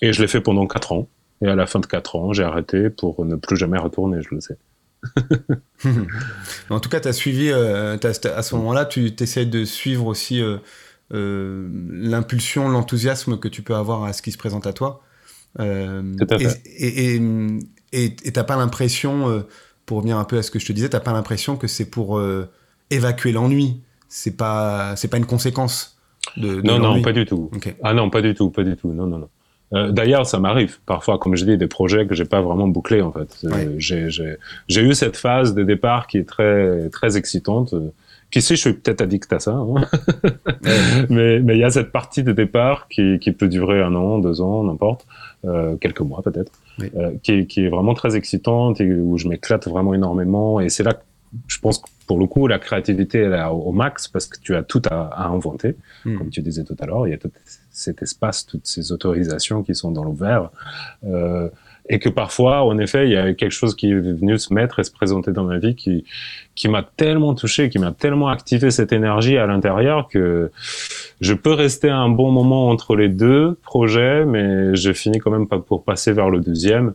Et 0.00 0.12
je 0.12 0.20
l'ai 0.20 0.28
fait 0.28 0.40
pendant 0.40 0.66
quatre 0.66 0.92
ans. 0.92 1.08
Et 1.42 1.48
à 1.48 1.54
la 1.54 1.66
fin 1.66 1.80
de 1.80 1.86
quatre 1.86 2.16
ans, 2.16 2.32
j'ai 2.32 2.42
arrêté 2.42 2.90
pour 2.90 3.24
ne 3.24 3.36
plus 3.36 3.56
jamais 3.56 3.78
retourner, 3.78 4.22
je 4.22 4.34
le 4.34 4.40
sais. 4.40 4.56
en 6.70 6.80
tout 6.80 6.88
cas, 6.88 7.00
tu 7.00 7.08
as 7.08 7.12
suivi, 7.12 7.50
euh, 7.50 7.96
à 8.02 8.42
ce 8.42 8.54
moment-là, 8.56 8.86
tu 8.86 9.12
essaies 9.20 9.46
de 9.46 9.64
suivre 9.64 10.06
aussi 10.06 10.42
euh, 11.12 11.68
l'impulsion, 11.90 12.68
l'enthousiasme 12.68 13.38
que 13.38 13.48
tu 13.48 13.62
peux 13.62 13.74
avoir 13.74 14.04
à 14.04 14.12
ce 14.12 14.22
qui 14.22 14.32
se 14.32 14.38
présente 14.38 14.66
à 14.66 14.72
toi. 14.72 15.02
Euh, 15.60 16.02
et 16.78 17.20
et 17.94 18.32
t'as 18.32 18.44
pas 18.44 18.56
l'impression, 18.56 19.28
euh, 19.28 19.46
pour 19.86 19.98
revenir 19.98 20.18
un 20.18 20.24
peu 20.24 20.36
à 20.38 20.42
ce 20.42 20.50
que 20.50 20.58
je 20.58 20.66
te 20.66 20.72
disais, 20.72 20.88
t'as 20.88 21.00
pas 21.00 21.12
l'impression 21.12 21.56
que 21.56 21.68
c'est 21.68 21.88
pour 21.88 22.18
euh, 22.18 22.48
évacuer 22.90 23.32
l'ennui. 23.32 23.80
C'est 24.08 24.36
pas, 24.36 24.96
c'est 24.96 25.08
pas 25.08 25.16
une 25.16 25.26
conséquence 25.26 25.96
de, 26.36 26.60
non, 26.62 26.78
non, 26.78 27.02
pas 27.02 27.12
du 27.12 27.24
tout. 27.24 27.50
Ah 27.82 27.94
non, 27.94 28.10
pas 28.10 28.22
du 28.22 28.34
tout, 28.34 28.50
pas 28.50 28.64
du 28.64 28.76
tout. 28.76 28.92
Non, 28.92 29.06
non, 29.06 29.18
non. 29.18 29.28
Euh, 29.72 29.90
D'ailleurs, 29.92 30.26
ça 30.26 30.38
m'arrive 30.38 30.78
parfois, 30.86 31.18
comme 31.18 31.36
je 31.36 31.44
dis, 31.44 31.56
des 31.56 31.66
projets 31.66 32.06
que 32.06 32.14
j'ai 32.14 32.24
pas 32.24 32.40
vraiment 32.40 32.68
bouclés 32.68 33.02
en 33.02 33.12
fait. 33.12 33.44
J'ai 33.78 34.82
eu 34.82 34.94
cette 34.94 35.16
phase 35.16 35.54
de 35.54 35.62
départ 35.62 36.06
qui 36.06 36.18
est 36.18 36.28
très 36.28 36.88
très 36.90 37.16
excitante, 37.16 37.74
qui 38.34 38.42
sait, 38.42 38.56
je 38.56 38.62
suis 38.62 38.72
peut-être 38.72 39.00
addict 39.00 39.32
à 39.32 39.38
ça. 39.38 39.52
Hein. 39.52 39.86
mais 41.08 41.38
mais 41.38 41.56
il 41.56 41.60
y 41.60 41.62
a 41.62 41.70
cette 41.70 41.92
partie 41.92 42.24
de 42.24 42.32
départ 42.32 42.88
qui, 42.88 43.20
qui 43.20 43.30
peut 43.30 43.46
durer 43.46 43.80
un 43.80 43.94
an, 43.94 44.18
deux 44.18 44.40
ans, 44.40 44.64
n'importe, 44.64 45.06
euh, 45.44 45.76
quelques 45.76 46.00
mois 46.00 46.20
peut-être, 46.20 46.50
euh, 46.80 47.12
qui, 47.22 47.46
qui, 47.46 47.64
est 47.64 47.68
vraiment 47.68 47.94
très 47.94 48.16
excitante 48.16 48.80
et 48.80 48.92
où 48.92 49.18
je 49.18 49.28
m'éclate 49.28 49.68
vraiment 49.68 49.94
énormément. 49.94 50.58
Et 50.58 50.68
c'est 50.68 50.82
là, 50.82 50.94
je 51.46 51.60
pense 51.60 51.78
que 51.78 51.88
pour 52.08 52.18
le 52.18 52.26
coup, 52.26 52.48
la 52.48 52.58
créativité 52.58 53.18
elle 53.20 53.34
est 53.34 53.44
au 53.44 53.70
max 53.70 54.08
parce 54.08 54.26
que 54.26 54.40
tu 54.40 54.56
as 54.56 54.64
tout 54.64 54.82
à, 54.90 55.02
à 55.14 55.28
inventer, 55.28 55.76
hmm. 56.04 56.18
comme 56.18 56.30
tu 56.30 56.42
disais 56.42 56.64
tout 56.64 56.76
à 56.80 56.86
l'heure. 56.86 57.06
Il 57.06 57.12
y 57.12 57.14
a 57.14 57.18
tout 57.18 57.30
cet 57.70 58.02
espace, 58.02 58.46
toutes 58.46 58.66
ces 58.66 58.90
autorisations 58.90 59.62
qui 59.62 59.76
sont 59.76 59.92
dans 59.92 60.02
l'ouvert. 60.02 60.50
Euh, 61.04 61.48
et 61.88 61.98
que 61.98 62.08
parfois, 62.08 62.64
en 62.64 62.78
effet, 62.78 63.06
il 63.06 63.12
y 63.12 63.16
a 63.16 63.34
quelque 63.34 63.52
chose 63.52 63.74
qui 63.74 63.90
est 63.90 63.94
venu 63.94 64.38
se 64.38 64.54
mettre 64.54 64.78
et 64.78 64.84
se 64.84 64.90
présenter 64.90 65.32
dans 65.32 65.44
ma 65.44 65.58
vie 65.58 65.74
qui 65.74 66.04
qui 66.54 66.68
m'a 66.68 66.82
tellement 66.82 67.34
touché, 67.34 67.68
qui 67.68 67.78
m'a 67.78 67.92
tellement 67.92 68.28
activé 68.28 68.70
cette 68.70 68.92
énergie 68.92 69.36
à 69.36 69.46
l'intérieur 69.46 70.08
que 70.08 70.52
je 71.20 71.34
peux 71.34 71.52
rester 71.52 71.90
un 71.90 72.08
bon 72.08 72.30
moment 72.30 72.68
entre 72.68 72.94
les 72.94 73.08
deux 73.08 73.58
projets, 73.62 74.24
mais 74.24 74.74
je 74.76 74.92
finis 74.92 75.18
quand 75.18 75.32
même 75.32 75.48
pas 75.48 75.58
pour 75.58 75.84
passer 75.84 76.12
vers 76.12 76.30
le 76.30 76.40
deuxième. 76.40 76.94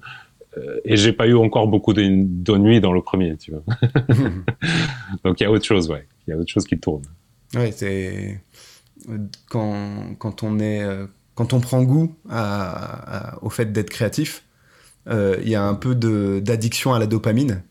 Euh, 0.58 0.80
et 0.86 0.95
j'ai 0.97 1.13
pas 1.13 1.28
eu 1.28 1.36
encore 1.36 1.67
beaucoup 1.67 1.93
d'ennuis 1.93 2.80
dans 2.80 2.93
le 2.93 3.02
premier, 3.02 3.38
tu 3.38 3.52
vois. 3.52 3.63
Donc 5.23 5.39
il 5.39 5.43
y 5.43 5.45
a 5.45 5.52
autre 5.52 5.65
chose, 5.65 5.89
ouais. 5.89 6.08
Il 6.28 6.32
y 6.32 6.34
a 6.34 6.38
autre 6.38 6.49
chose 6.49 6.65
qui 6.65 6.80
tourne. 6.80 7.04
Ouais, 7.54 7.71
c'est 7.71 8.41
quand 9.49 10.15
quand 10.17 10.43
on 10.43 10.60
est 10.60 10.82
euh, 10.82 11.06
quand 11.36 11.54
on 11.54 11.60
prend 11.60 11.82
goût 11.84 12.15
à, 12.30 13.38
au 13.41 13.49
fait 13.49 13.71
d'être 13.71 13.89
créatif, 13.89 14.43
il 15.10 15.50
y 15.50 15.56
a 15.56 15.63
un 15.63 15.76
peu 15.76 15.95
d'addiction 15.95 16.93
à 16.93 17.00
la 17.00 17.08
dopamine. 17.08 17.63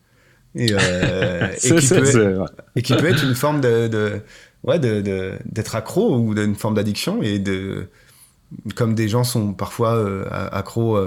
Et, 0.55 0.69
euh, 0.71 1.47
et, 1.63 1.75
qui 1.75 1.87
peut 1.87 2.03
être, 2.03 2.45
et, 2.75 2.81
qui 2.81 2.95
peut 2.95 3.05
être, 3.05 3.23
une 3.23 3.35
forme 3.35 3.61
de, 3.61 3.87
de 3.87 4.21
ouais, 4.63 4.79
d'être 4.79 5.75
accro 5.75 6.17
ou 6.17 6.33
d'une 6.33 6.55
forme 6.55 6.75
d'addiction. 6.75 7.21
Et 7.21 7.39
de, 7.39 7.87
comme 8.75 8.95
des 8.95 9.07
gens 9.07 9.23
sont 9.23 9.53
parfois 9.53 9.95
euh, 9.95 10.25
accros 10.51 10.97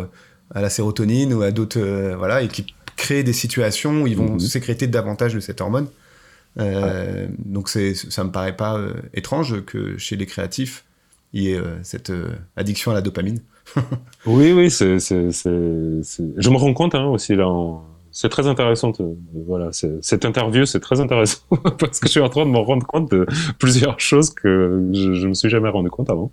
à 0.55 0.61
la 0.61 0.71
sérotonine 0.71 1.35
ou 1.35 1.43
à 1.43 1.51
d'autres. 1.51 2.15
voilà, 2.17 2.43
et 2.43 2.49
qui 2.49 2.67
créent 2.97 3.25
des 3.25 3.33
situations 3.33 4.03
où 4.03 4.07
ils 4.07 4.17
vont 4.17 4.37
mm-hmm. 4.37 4.49
sécréter 4.49 4.87
davantage 4.87 5.35
de 5.35 5.41
cette 5.41 5.61
hormone. 5.61 5.89
Euh, 6.59 7.27
Donc 7.39 7.69
c'est, 7.69 7.95
ça 7.95 8.25
me 8.25 8.31
paraît 8.31 8.57
pas 8.57 8.79
étrange 9.15 9.65
que 9.65 9.97
chez 9.97 10.17
les 10.17 10.27
créatifs, 10.27 10.85
il 11.33 11.43
y 11.43 11.53
ait 11.53 11.61
cette 11.83 12.13
addiction 12.57 12.91
à 12.91 12.95
la 12.95 13.01
dopamine. 13.01 13.41
oui, 14.27 14.53
oui, 14.53 14.71
c'est, 14.71 14.99
je 14.99 16.51
me 16.51 16.57
rends 16.57 16.75
compte 16.75 16.95
hein, 16.95 17.07
aussi 17.07 17.35
là. 17.35 17.49
C'est 18.15 18.29
très 18.29 18.47
intéressant. 18.47 18.93
voilà, 19.33 19.71
cette 19.73 20.27
interview, 20.27 20.67
c'est 20.67 20.81
très 20.81 21.01
intéressant 21.01 21.41
parce 21.79 21.99
que 21.99 22.09
je 22.09 22.11
suis 22.11 22.21
en 22.21 22.29
train 22.29 22.45
de 22.45 22.51
me 22.51 22.59
rendre 22.59 22.87
compte 22.87 23.11
de 23.11 23.27
plusieurs 23.59 23.99
choses 24.01 24.29
que 24.29 24.91
je, 24.93 25.15
je 25.15 25.27
me 25.27 25.33
suis 25.33 25.49
jamais 25.49 25.71
rendu 25.71 25.89
compte 25.89 26.11
avant. 26.11 26.31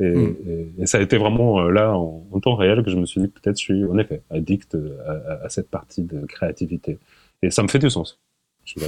Et, 0.00 0.10
hmm. 0.10 0.36
et, 0.80 0.86
ça 0.86 0.98
a 0.98 1.00
été 1.00 1.18
vraiment 1.18 1.60
euh, 1.60 1.70
là 1.70 1.96
en, 1.96 2.40
temps 2.42 2.56
réel 2.56 2.82
que 2.82 2.90
je 2.90 2.96
me 2.96 3.06
suis 3.06 3.20
dit 3.20 3.28
peut-être 3.28 3.56
je 3.58 3.62
suis 3.62 3.84
en 3.84 3.96
effet 3.98 4.22
addict 4.30 4.76
à, 5.06 5.44
à, 5.44 5.48
cette 5.48 5.70
partie 5.70 6.02
de 6.02 6.26
créativité. 6.26 6.98
Et 7.42 7.50
ça 7.50 7.62
me 7.62 7.68
fait 7.68 7.78
du 7.78 7.90
sens. 7.90 8.18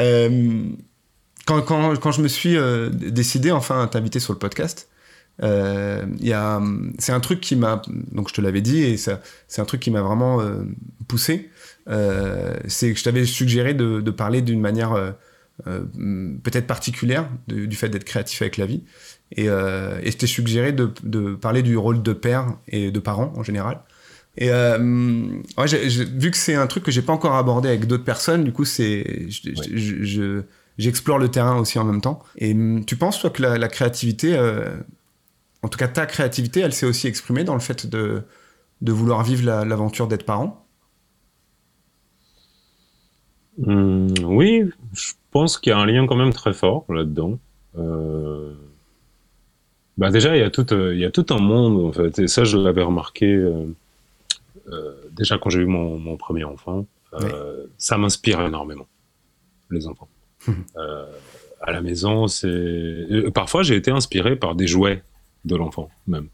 euh, 0.00 0.62
quand, 1.46 1.62
quand, 1.62 1.96
quand, 1.98 2.12
je 2.12 2.22
me 2.22 2.28
suis 2.28 2.56
euh, 2.56 2.90
décidé 2.90 3.50
enfin 3.50 3.82
à 3.82 3.86
t'inviter 3.86 4.20
sur 4.20 4.32
le 4.32 4.38
podcast, 4.38 4.88
euh, 5.42 6.04
c'est 6.98 7.12
un 7.12 7.20
truc 7.20 7.40
qui 7.40 7.56
m'a, 7.56 7.82
donc 8.12 8.28
je 8.28 8.34
te 8.34 8.40
l'avais 8.40 8.60
dit, 8.60 8.82
et 8.82 8.96
c'est 8.96 9.12
un 9.58 9.64
truc 9.64 9.80
qui 9.80 9.90
m'a 9.90 10.02
vraiment 10.02 10.40
euh, 10.40 10.62
poussé. 11.08 11.50
Euh, 11.88 12.54
c'est 12.68 12.92
que 12.92 12.98
je 12.98 13.04
t'avais 13.04 13.24
suggéré 13.24 13.74
de, 13.74 14.00
de 14.00 14.10
parler 14.10 14.42
d'une 14.42 14.60
manière 14.60 14.92
euh, 14.94 15.12
peut-être 16.42 16.66
particulière 16.66 17.28
du 17.48 17.74
fait 17.76 17.88
d'être 17.88 18.04
créatif 18.04 18.42
avec 18.42 18.56
la 18.56 18.66
vie. 18.66 18.84
Et, 19.32 19.46
et 19.46 20.10
je 20.10 20.16
t'ai 20.16 20.26
suggéré 20.26 20.72
de, 20.72 20.92
de, 21.02 21.34
parler 21.34 21.62
du 21.62 21.76
rôle 21.76 22.02
de 22.02 22.12
père 22.12 22.56
et 22.68 22.90
de 22.90 23.00
parent 23.00 23.32
en 23.36 23.42
général. 23.42 23.80
Et 24.36 24.50
ouais, 24.50 25.66
vu 26.16 26.30
que 26.30 26.36
c'est 26.36 26.54
un 26.54 26.66
truc 26.66 26.84
que 26.84 26.90
j'ai 26.90 27.02
pas 27.02 27.12
encore 27.12 27.36
abordé 27.36 27.68
avec 27.68 27.86
d'autres 27.86 28.04
personnes, 28.04 28.44
du 28.44 28.52
coup, 28.52 28.64
c'est, 28.64 29.26
j'explore 30.78 31.18
le 31.18 31.28
terrain 31.28 31.56
aussi 31.56 31.78
en 31.78 31.84
même 31.84 32.00
temps. 32.00 32.22
Et 32.36 32.54
tu 32.86 32.96
penses, 32.96 33.20
toi, 33.20 33.30
que 33.30 33.42
la, 33.42 33.58
la 33.58 33.68
créativité, 33.68 34.36
en 35.62 35.68
tout 35.68 35.78
cas 35.78 35.88
ta 35.88 36.06
créativité, 36.06 36.60
elle 36.60 36.72
s'est 36.72 36.86
aussi 36.86 37.06
exprimée 37.06 37.44
dans 37.44 37.54
le 37.54 37.60
fait 37.60 37.86
de, 37.86 38.22
de 38.80 38.92
vouloir 38.92 39.22
vivre 39.22 39.44
l'aventure 39.64 40.08
d'être 40.08 40.26
parent 40.26 40.66
mmh, 43.58 44.14
Oui, 44.24 44.64
je 44.92 45.12
pense 45.30 45.58
qu'il 45.58 45.70
y 45.70 45.72
a 45.72 45.78
un 45.78 45.86
lien 45.86 46.06
quand 46.06 46.16
même 46.16 46.32
très 46.32 46.52
fort 46.52 46.84
là-dedans. 46.88 47.38
Euh... 47.78 48.54
Bah 49.98 50.10
déjà, 50.10 50.36
il 50.36 50.40
y, 50.40 50.44
a 50.44 50.50
tout, 50.50 50.66
il 50.72 50.98
y 50.98 51.04
a 51.04 51.10
tout 51.10 51.26
un 51.30 51.38
monde, 51.38 51.84
en 51.84 51.92
fait, 51.92 52.18
et 52.18 52.26
ça, 52.26 52.44
je 52.44 52.56
l'avais 52.56 52.82
remarqué 52.82 53.26
euh, 53.26 53.66
euh, 54.68 54.94
déjà 55.10 55.36
quand 55.36 55.50
j'ai 55.50 55.60
eu 55.60 55.66
mon, 55.66 55.98
mon, 55.98 56.16
premier 56.16 56.44
enfant. 56.44 56.86
Euh, 57.12 57.66
ça 57.76 57.98
m'inspire 57.98 58.40
énormément, 58.40 58.86
les 59.70 59.86
enfants. 59.86 60.08
à 61.60 61.72
la 61.72 61.82
maison, 61.82 62.26
c'est. 62.26 63.06
Parfois, 63.34 63.62
j'ai 63.62 63.76
été 63.76 63.90
inspiré 63.90 64.34
par 64.34 64.54
des 64.54 64.66
jouets 64.66 65.02
de 65.44 65.56
l'enfant 65.56 65.90
même. 66.06 66.28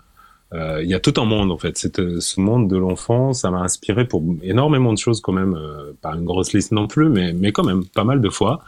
Euh, 0.54 0.82
il 0.82 0.88
y 0.88 0.94
a 0.94 1.00
tout 1.00 1.14
un 1.20 1.24
monde 1.24 1.50
en 1.50 1.58
fait. 1.58 1.76
Cette, 1.76 2.20
ce 2.20 2.40
monde 2.40 2.68
de 2.70 2.76
l'enfant, 2.76 3.32
ça 3.32 3.50
m'a 3.50 3.60
inspiré 3.60 4.06
pour 4.06 4.22
énormément 4.42 4.92
de 4.92 4.98
choses 4.98 5.20
quand 5.20 5.32
même, 5.32 5.54
euh, 5.54 5.92
pas 6.00 6.14
une 6.14 6.24
grosse 6.24 6.52
liste 6.52 6.72
non 6.72 6.86
plus, 6.86 7.08
mais, 7.08 7.32
mais 7.34 7.52
quand 7.52 7.64
même 7.64 7.84
pas 7.84 8.04
mal 8.04 8.20
de 8.20 8.30
fois. 8.30 8.62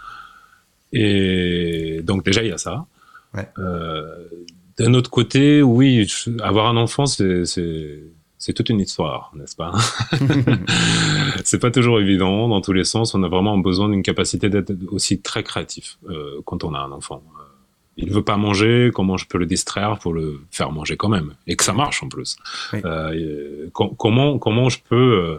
Et 0.92 2.00
donc 2.04 2.24
déjà 2.24 2.42
il 2.42 2.48
y 2.48 2.52
a 2.52 2.58
ça. 2.58 2.84
Ouais. 3.34 3.48
Euh, 3.58 4.24
D'un 4.78 4.94
autre 4.94 5.10
côté, 5.10 5.62
oui, 5.62 6.06
avoir 6.42 6.66
un 6.66 6.76
enfant, 6.76 7.06
c'est 7.06 7.44
c'est 8.42 8.54
toute 8.54 8.70
une 8.70 8.80
histoire, 8.80 9.32
n'est-ce 9.34 9.54
pas? 9.54 9.72
C'est 11.44 11.58
pas 11.58 11.70
toujours 11.70 12.00
évident 12.00 12.48
dans 12.48 12.62
tous 12.62 12.72
les 12.72 12.84
sens. 12.84 13.14
On 13.14 13.22
a 13.22 13.28
vraiment 13.28 13.58
besoin 13.58 13.90
d'une 13.90 14.02
capacité 14.02 14.48
d'être 14.48 14.72
aussi 14.88 15.20
très 15.20 15.42
créatif 15.42 15.98
euh, 16.08 16.40
quand 16.46 16.64
on 16.64 16.72
a 16.72 16.78
un 16.78 16.90
enfant 16.90 17.22
il 18.02 18.10
veut 18.10 18.22
pas 18.22 18.36
manger, 18.36 18.90
comment 18.94 19.16
je 19.16 19.26
peux 19.26 19.38
le 19.38 19.46
distraire 19.46 19.98
pour 19.98 20.12
le 20.12 20.40
faire 20.50 20.72
manger 20.72 20.96
quand 20.96 21.08
même? 21.08 21.34
Et 21.46 21.56
que 21.56 21.64
ça 21.64 21.72
marche 21.72 22.02
en 22.02 22.08
plus. 22.08 22.36
Euh, 22.74 23.68
comment 23.72 24.38
comment 24.38 24.68
je 24.68 24.78
peux 24.88 24.96
euh, 24.96 25.38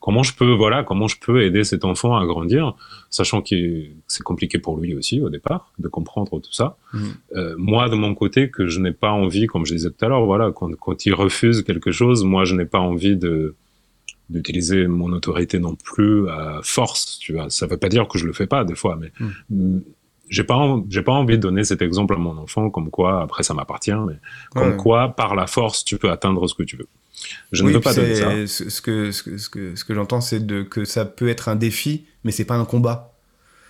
comment 0.00 0.22
je 0.22 0.34
peux 0.34 0.52
voilà 0.52 0.82
comment 0.82 1.08
je 1.08 1.16
peux 1.18 1.42
aider 1.42 1.64
cet 1.64 1.84
enfant 1.84 2.16
à 2.16 2.24
grandir, 2.26 2.74
sachant 3.10 3.40
que 3.40 3.84
c'est 4.06 4.22
compliqué 4.22 4.58
pour 4.58 4.76
lui 4.78 4.94
aussi 4.94 5.20
au 5.20 5.30
départ 5.30 5.72
de 5.78 5.88
comprendre 5.88 6.40
tout 6.40 6.52
ça. 6.52 6.76
Mm. 6.92 6.98
Euh, 7.36 7.54
moi 7.58 7.88
de 7.88 7.96
mon 7.96 8.14
côté 8.14 8.50
que 8.50 8.66
je 8.66 8.80
n'ai 8.80 8.92
pas 8.92 9.10
envie, 9.10 9.46
comme 9.46 9.64
je 9.64 9.74
disais 9.74 9.90
tout 9.90 10.04
à 10.04 10.08
l'heure, 10.08 10.24
voilà 10.24 10.52
quand, 10.52 10.74
quand 10.76 11.06
il 11.06 11.14
refuse 11.14 11.62
quelque 11.62 11.90
chose, 11.90 12.24
moi 12.24 12.44
je 12.44 12.54
n'ai 12.54 12.66
pas 12.66 12.80
envie 12.80 13.16
de 13.16 13.54
d'utiliser 14.30 14.86
mon 14.86 15.12
autorité 15.12 15.58
non 15.58 15.74
plus 15.74 16.30
à 16.30 16.60
force, 16.62 17.18
tu 17.18 17.34
vois. 17.34 17.50
Ça 17.50 17.66
veut 17.66 17.76
pas 17.76 17.90
dire 17.90 18.08
que 18.08 18.18
je 18.18 18.24
le 18.24 18.32
fais 18.32 18.46
pas 18.46 18.64
des 18.64 18.74
fois, 18.74 18.96
mais 18.98 19.12
mm 19.50 19.80
j'ai 20.28 20.44
pas 20.44 20.76
j'ai 20.88 21.02
pas 21.02 21.12
envie 21.12 21.36
de 21.36 21.42
donner 21.42 21.64
cet 21.64 21.82
exemple 21.82 22.14
à 22.14 22.18
mon 22.18 22.36
enfant 22.38 22.70
comme 22.70 22.90
quoi 22.90 23.22
après 23.22 23.42
ça 23.42 23.54
m'appartient 23.54 23.92
mais 23.92 24.16
comme 24.54 24.76
quoi 24.76 25.14
par 25.14 25.34
la 25.34 25.46
force 25.46 25.84
tu 25.84 25.98
peux 25.98 26.10
atteindre 26.10 26.46
ce 26.48 26.54
que 26.54 26.62
tu 26.62 26.76
veux. 26.76 26.88
Je 27.52 27.62
ne 27.62 27.70
veux 27.70 27.80
pas 27.80 27.94
donner 27.94 28.14
ça. 28.14 28.46
ce 28.46 28.80
que 28.80 29.10
ce 29.10 29.22
que 29.22 29.38
ce 29.38 29.48
que, 29.48 29.76
ce 29.76 29.84
que 29.84 29.94
j'entends 29.94 30.20
c'est 30.20 30.44
de 30.44 30.62
que 30.62 30.84
ça 30.84 31.04
peut 31.04 31.28
être 31.28 31.48
un 31.48 31.56
défi 31.56 32.04
mais 32.24 32.32
c'est 32.32 32.44
pas 32.44 32.56
un 32.56 32.64
combat. 32.64 33.10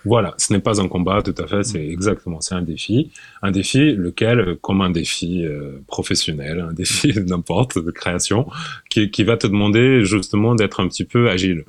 Voilà 0.05 0.33
ce 0.37 0.53
n'est 0.53 0.59
pas 0.59 0.81
un 0.81 0.87
combat 0.87 1.21
tout 1.21 1.35
à 1.37 1.47
fait 1.47 1.63
c'est 1.63 1.85
exactement 1.85 2.41
c'est 2.41 2.55
un 2.55 2.61
défi. 2.61 3.11
Un 3.41 3.51
défi 3.51 3.91
lequel 3.93 4.57
comme 4.61 4.81
un 4.81 4.91
défi 4.91 5.45
euh, 5.45 5.81
professionnel 5.87 6.59
un 6.61 6.73
défi 6.73 7.13
n'importe 7.25 7.83
de 7.83 7.91
création 7.91 8.47
qui 8.89 9.11
qui 9.11 9.23
va 9.23 9.37
te 9.37 9.47
demander 9.47 10.05
justement 10.05 10.55
d'être 10.55 10.79
un 10.79 10.87
petit 10.87 11.05
peu 11.05 11.29
agile. 11.29 11.65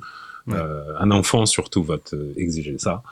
Euh, 0.49 0.93
un 0.97 1.11
enfant 1.11 1.45
surtout 1.45 1.83
va 1.83 1.97
te 1.97 2.15
exiger 2.37 2.77
ça 2.77 3.03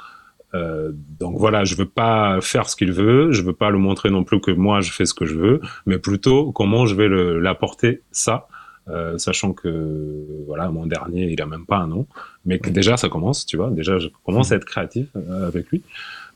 euh, 0.55 0.91
donc 1.19 1.37
voilà, 1.37 1.65
je 1.65 1.75
veux 1.75 1.87
pas 1.87 2.39
faire 2.41 2.69
ce 2.69 2.75
qu'il 2.75 2.91
veut, 2.91 3.31
je 3.31 3.41
veux 3.41 3.53
pas 3.53 3.69
le 3.69 3.77
montrer 3.77 4.09
non 4.09 4.23
plus 4.23 4.39
que 4.39 4.51
moi 4.51 4.81
je 4.81 4.91
fais 4.91 5.05
ce 5.05 5.13
que 5.13 5.25
je 5.25 5.35
veux, 5.35 5.61
mais 5.85 5.97
plutôt 5.97 6.51
comment 6.51 6.85
je 6.85 6.95
vais 6.95 7.09
l'apporter 7.39 8.01
ça, 8.11 8.47
euh, 8.89 9.17
sachant 9.17 9.53
que 9.53 10.23
voilà 10.47 10.69
mon 10.69 10.85
dernier 10.85 11.31
il 11.31 11.41
a 11.41 11.45
même 11.45 11.65
pas 11.65 11.77
un 11.77 11.87
nom, 11.87 12.07
mais 12.45 12.59
que 12.59 12.69
déjà 12.69 12.95
ça 12.95 13.09
commence, 13.09 13.45
tu 13.45 13.57
vois, 13.57 13.69
déjà 13.69 13.97
je 13.97 14.07
commence 14.25 14.51
à 14.51 14.55
être 14.55 14.65
créatif 14.65 15.07
euh, 15.15 15.47
avec 15.47 15.69
lui. 15.69 15.81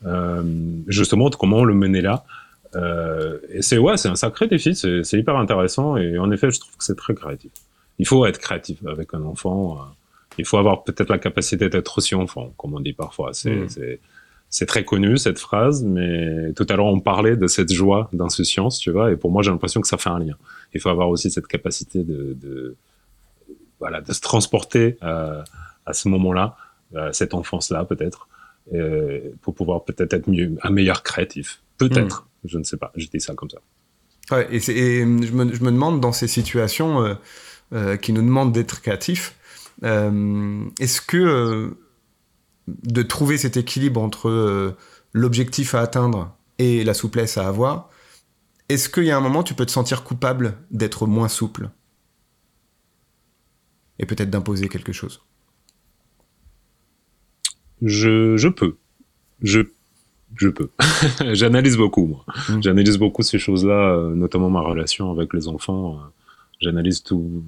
Euh, 0.05 0.43
justement 0.88 1.29
comment 1.29 1.63
le 1.63 1.73
mener 1.73 2.01
là. 2.01 2.23
Et 3.51 3.62
c'est 3.62 3.77
ouais, 3.79 3.97
c'est 3.97 4.10
un 4.10 4.15
sacré 4.15 4.47
défi, 4.47 4.75
c'est 4.75 5.17
hyper 5.17 5.38
intéressant 5.38 5.97
et 5.97 6.19
en 6.19 6.29
effet 6.32 6.51
je 6.51 6.60
trouve 6.60 6.75
que 6.77 6.84
c'est 6.84 6.97
très 6.97 7.15
créatif. 7.15 7.51
Il 7.97 8.08
faut 8.08 8.25
être 8.25 8.39
créatif 8.39 8.77
avec 8.86 9.13
un 9.13 9.23
enfant 9.23 9.79
il 10.39 10.45
faut 10.45 10.58
avoir 10.58 10.84
peut-être 10.84 11.10
la 11.10 11.19
capacité 11.19 11.69
d'être 11.69 11.97
aussi 11.97 12.15
enfant, 12.15 12.54
comme 12.58 12.73
on 12.73 12.80
dit 12.80 12.93
parfois. 12.93 13.32
Mm. 13.32 13.69
C'est 13.69 13.99
c'est 14.52 14.65
très 14.65 14.84
connu 14.84 15.15
cette 15.17 15.38
phrase, 15.38 15.84
mais 15.84 16.54
tout 16.54 16.65
à 16.69 16.75
l'heure 16.75 16.88
on 16.88 16.99
parlait 16.99 17.36
de 17.36 17.45
cette 17.45 17.71
joie 17.71 18.10
d'insouciance, 18.13 18.80
tu 18.80 18.89
vois, 18.89 19.12
et 19.12 19.15
pour 19.15 19.30
moi 19.32 19.43
j'ai 19.43 19.52
l'impression 19.52 19.80
que 19.80 19.88
ça 19.88 19.97
fait 19.97 20.10
un 20.10 20.17
lien. 20.17 20.38
Il 20.73 20.82
faut 20.82 20.89
avoir 20.89 21.10
aussi 21.10 21.30
cette 21.30 21.45
capacité 21.45 22.04
de, 22.04 22.36
de 22.41 22.75
voilà 23.80 24.02
de 24.02 24.12
se 24.12 24.21
transporter 24.21 24.97
à, 25.02 25.43
à 25.86 25.93
ce 25.93 26.10
moment-là, 26.10 26.58
à 26.95 27.13
cette 27.13 27.36
enfance-là 27.36 27.86
peut-être, 27.86 28.28
pour 29.41 29.54
pouvoir 29.54 29.84
peut-être 29.84 30.13
être 30.13 30.28
mieux, 30.28 30.58
un 30.63 30.71
meilleur 30.71 31.04
créatif. 31.04 31.62
Peut-être, 31.78 32.23
hmm. 32.43 32.47
je 32.47 32.58
ne 32.58 32.63
sais 32.63 32.78
pas. 32.78 32.91
Je 32.95 33.08
dis 33.08 33.21
ça 33.21 33.36
comme 33.36 33.49
ça. 33.52 33.60
Ouais, 34.32 34.47
et, 34.52 34.60
je, 34.60 35.06
me, 35.06 35.54
je, 35.54 35.63
me, 35.63 35.71
demande 35.71 36.02
dans 36.02 36.12
ces 36.12 36.28
situations 36.28 37.17
qui 38.02 38.13
nous 38.13 38.23
demandent 38.23 38.52
d'être 38.52 38.82
créatifs, 38.82 39.36
est-ce 39.83 41.01
que 41.01 41.77
de 42.67 43.01
trouver 43.01 43.37
cet 43.37 43.57
équilibre 43.57 44.01
entre 44.01 44.75
l'objectif 45.13 45.75
à 45.75 45.81
atteindre 45.81 46.35
et 46.59 46.83
la 46.83 46.93
souplesse 46.93 47.37
à 47.37 47.47
avoir, 47.47 47.89
est-ce 48.67 48.89
qu'il 48.89 49.05
y 49.05 49.11
a 49.11 49.17
un 49.17 49.21
moment 49.21 49.39
où 49.39 49.43
tu 49.43 49.55
peux 49.55 49.65
te 49.65 49.71
sentir 49.71 50.03
coupable 50.03 50.57
d'être 50.69 51.07
moins 51.07 51.27
souple 51.27 51.69
Et 53.97 54.05
peut-être 54.05 54.29
d'imposer 54.29 54.69
quelque 54.69 54.93
chose? 54.93 55.21
Je, 57.81 58.37
je 58.37 58.47
peux. 58.47 58.75
Je, 59.41 59.61
je 60.35 60.49
peux. 60.49 60.69
J'analyse 61.33 61.77
beaucoup, 61.77 62.05
moi. 62.05 62.25
Mmh. 62.49 62.61
J'analyse 62.61 62.97
beaucoup 62.97 63.23
ces 63.23 63.39
choses-là, 63.39 63.93
euh, 63.93 64.13
notamment 64.13 64.49
ma 64.49 64.61
relation 64.61 65.09
avec 65.11 65.33
les 65.33 65.47
enfants. 65.47 65.95
Euh, 65.95 66.07
j'analyse 66.59 67.01
tout. 67.01 67.43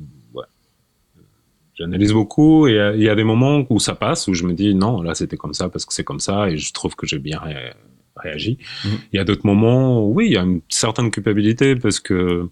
J'analyse 1.75 2.13
beaucoup 2.13 2.67
et 2.67 2.93
il 2.95 3.01
y, 3.01 3.09
a 3.09 3.15
des 3.15 3.23
moments 3.23 3.65
où 3.69 3.79
ça 3.79 3.95
passe, 3.95 4.27
où 4.27 4.33
je 4.33 4.43
me 4.43 4.53
dis 4.53 4.75
non, 4.75 5.01
là 5.01 5.15
c'était 5.15 5.37
comme 5.37 5.53
ça 5.53 5.69
parce 5.69 5.85
que 5.85 5.93
c'est 5.93 6.03
comme 6.03 6.19
ça 6.19 6.49
et 6.49 6.57
je 6.57 6.73
trouve 6.73 6.95
que 6.95 7.07
j'ai 7.07 7.17
bien 7.17 7.41
réagi. 8.17 8.57
Mmh. 8.83 8.89
Il 9.13 9.17
y 9.17 9.19
a 9.19 9.23
d'autres 9.23 9.45
moments 9.45 10.05
où 10.05 10.13
oui, 10.13 10.27
il 10.27 10.33
y 10.33 10.37
a 10.37 10.41
une 10.41 10.61
certaine 10.69 11.09
culpabilité 11.11 11.75
parce 11.75 11.99
que 11.99 12.49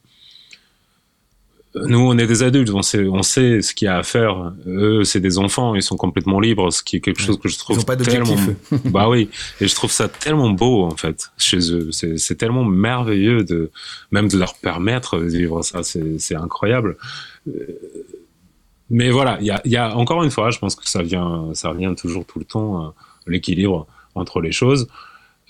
nous, 1.76 2.00
on 2.00 2.18
est 2.18 2.26
des 2.26 2.42
adultes, 2.42 2.72
on 2.72 2.82
sait, 2.82 3.06
on 3.06 3.22
sait 3.22 3.62
ce 3.62 3.76
qu'il 3.76 3.86
y 3.86 3.90
a 3.90 3.98
à 3.98 4.04
faire. 4.04 4.54
Eux, 4.66 5.04
c'est 5.04 5.20
des 5.20 5.38
enfants, 5.38 5.76
ils 5.76 5.84
sont 5.84 5.98
complètement 5.98 6.40
libres, 6.40 6.72
ce 6.72 6.82
qui 6.82 6.96
est 6.96 7.00
quelque 7.00 7.22
chose 7.22 7.40
que 7.40 7.48
je 7.48 7.60
trouve 7.60 7.78
ils 7.78 7.82
ont 7.82 7.84
pas 7.84 7.96
tellement. 7.96 8.36
bah 8.86 9.08
oui, 9.08 9.30
et 9.62 9.68
je 9.68 9.76
trouve 9.76 9.92
ça 9.92 10.08
tellement 10.08 10.50
beau 10.50 10.84
en 10.84 10.96
fait 10.96 11.32
chez 11.38 11.72
eux. 11.72 11.92
C'est 11.92 12.36
tellement 12.36 12.64
merveilleux 12.64 13.44
de 13.44 13.70
même 14.12 14.28
de 14.28 14.38
leur 14.38 14.56
permettre 14.56 15.20
de 15.20 15.26
vivre 15.26 15.62
ça. 15.62 15.82
C'est 15.84 16.36
incroyable. 16.36 16.98
Mais 18.90 19.12
voilà, 19.12 19.38
il 19.40 19.46
y 19.46 19.52
a, 19.52 19.62
y 19.66 19.78
encore 19.78 20.24
une 20.24 20.32
fois, 20.32 20.50
je 20.50 20.60
pense 20.60 20.76
que 20.76 20.88
ça 20.88 21.04
vient, 21.04 21.50
ça 21.54 21.70
revient 21.70 21.94
toujours 21.96 22.26
tout 22.26 22.40
le 22.40 22.46
temps 22.46 22.86
euh, 22.86 22.90
l'équilibre 23.28 23.88
entre 24.16 24.42
les 24.42 24.52
choses. 24.52 24.88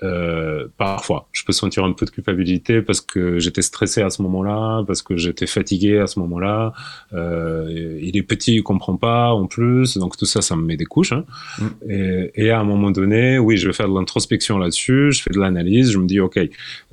Euh, 0.03 0.67
parfois, 0.77 1.27
je 1.31 1.43
peux 1.43 1.51
sentir 1.51 1.83
un 1.83 1.91
peu 1.91 2.05
de 2.05 2.12
culpabilité 2.12 2.81
parce 2.81 3.01
que 3.01 3.39
j'étais 3.39 3.62
stressé 3.62 4.01
à 4.01 4.09
ce 4.09 4.21
moment-là, 4.21 4.83
parce 4.85 5.01
que 5.01 5.17
j'étais 5.17 5.47
fatigué 5.47 5.99
à 5.99 6.07
ce 6.07 6.19
moment-là. 6.19 6.73
Euh, 7.13 7.99
il 8.01 8.15
est 8.17 8.23
petit, 8.23 8.55
il 8.55 8.63
comprend 8.63 8.95
pas 8.97 9.31
en 9.31 9.47
plus, 9.47 9.97
donc 9.97 10.17
tout 10.17 10.25
ça, 10.25 10.41
ça 10.41 10.55
me 10.55 10.62
met 10.62 10.77
des 10.77 10.85
couches. 10.85 11.12
Hein. 11.12 11.25
Mm. 11.59 11.67
Et, 11.89 12.31
et, 12.35 12.49
à 12.51 12.59
un 12.59 12.63
moment 12.63 12.91
donné, 12.91 13.39
oui, 13.39 13.57
je 13.57 13.67
vais 13.67 13.73
faire 13.73 13.89
de 13.89 13.93
l'introspection 13.93 14.57
là-dessus, 14.57 15.12
je 15.12 15.21
fais 15.21 15.31
de 15.31 15.39
l'analyse, 15.39 15.91
je 15.91 15.97
me 15.97 16.07
dis, 16.07 16.19
ok, 16.19 16.39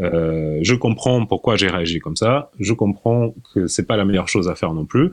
euh, 0.01 0.59
je 0.62 0.75
comprends 0.75 1.25
pourquoi 1.27 1.57
j'ai 1.57 1.69
réagi 1.69 2.01
comme 2.01 2.16
ça, 2.16 2.51
je 2.59 2.73
comprends 2.73 3.35
que 3.55 3.66
c'est 3.66 3.87
pas 3.87 3.97
la 3.97 4.05
meilleure 4.05 4.29
chose 4.29 4.49
à 4.49 4.55
faire 4.55 4.73
non 4.73 4.85
plus. 4.85 5.11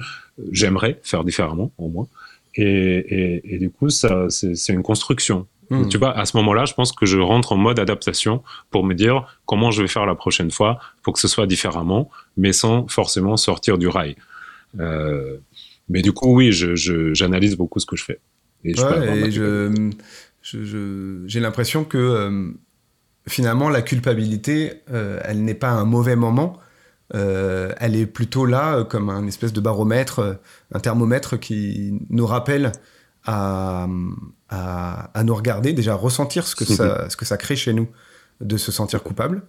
J'aimerais 0.51 0.99
faire 1.03 1.23
différemment, 1.23 1.71
au 1.77 1.89
moins. 1.89 2.07
Et, 2.55 2.63
et, 2.65 3.55
et, 3.55 3.57
du 3.57 3.69
coup, 3.69 3.89
ça, 3.89 4.27
c'est 4.29 4.73
une 4.73 4.83
construction. 4.83 5.47
Hmm. 5.69 5.87
Tu 5.87 5.97
vois, 5.97 6.17
à 6.17 6.25
ce 6.25 6.37
moment-là, 6.37 6.65
je 6.65 6.73
pense 6.73 6.91
que 6.91 7.05
je 7.05 7.17
rentre 7.17 7.53
en 7.53 7.57
mode 7.57 7.79
adaptation 7.79 8.43
pour 8.69 8.83
me 8.83 8.93
dire 8.93 9.39
comment 9.45 9.71
je 9.71 9.81
vais 9.81 9.87
faire 9.87 10.05
la 10.05 10.15
prochaine 10.15 10.51
fois 10.51 10.79
pour 11.03 11.13
que 11.13 11.19
ce 11.19 11.27
soit 11.27 11.47
différemment, 11.47 12.09
mais 12.37 12.53
sans 12.53 12.87
forcément 12.87 13.37
sortir 13.37 13.77
du 13.77 13.87
rail. 13.87 14.15
Euh, 14.79 15.37
mais 15.89 16.01
du 16.01 16.11
coup, 16.11 16.35
oui, 16.35 16.51
j'analyse 16.51 17.51
je, 17.51 17.57
beaucoup 17.57 17.79
ce 17.79 17.85
que 17.85 17.95
je 17.95 18.03
fais. 18.03 18.19
Et 18.63 18.73
j'ai 21.27 21.39
l'impression 21.39 21.83
que 21.83 21.97
euh, 21.97 22.51
finalement, 23.27 23.69
la 23.69 23.81
culpabilité, 23.81 24.81
euh, 24.91 25.19
elle 25.23 25.43
n'est 25.43 25.53
pas 25.53 25.71
un 25.71 25.85
mauvais 25.85 26.15
moment. 26.15 26.59
elle 27.13 27.95
est 27.95 28.07
plutôt 28.07 28.45
là 28.45 28.83
comme 28.83 29.09
un 29.09 29.27
espèce 29.27 29.53
de 29.53 29.61
baromètre, 29.61 30.39
un 30.73 30.79
thermomètre 30.79 31.39
qui 31.39 31.93
nous 32.09 32.25
rappelle 32.25 32.71
à, 33.25 33.87
à, 34.53 35.23
nous 35.23 35.35
regarder, 35.35 35.73
déjà 35.73 35.95
ressentir 35.95 36.45
ce 36.45 36.55
que, 36.55 36.65
ça, 36.65 37.09
ce 37.09 37.17
que 37.17 37.25
ça 37.25 37.37
crée 37.37 37.55
chez 37.55 37.73
nous 37.73 37.87
de 38.41 38.57
se 38.57 38.71
sentir 38.71 39.01
coupable, 39.01 39.41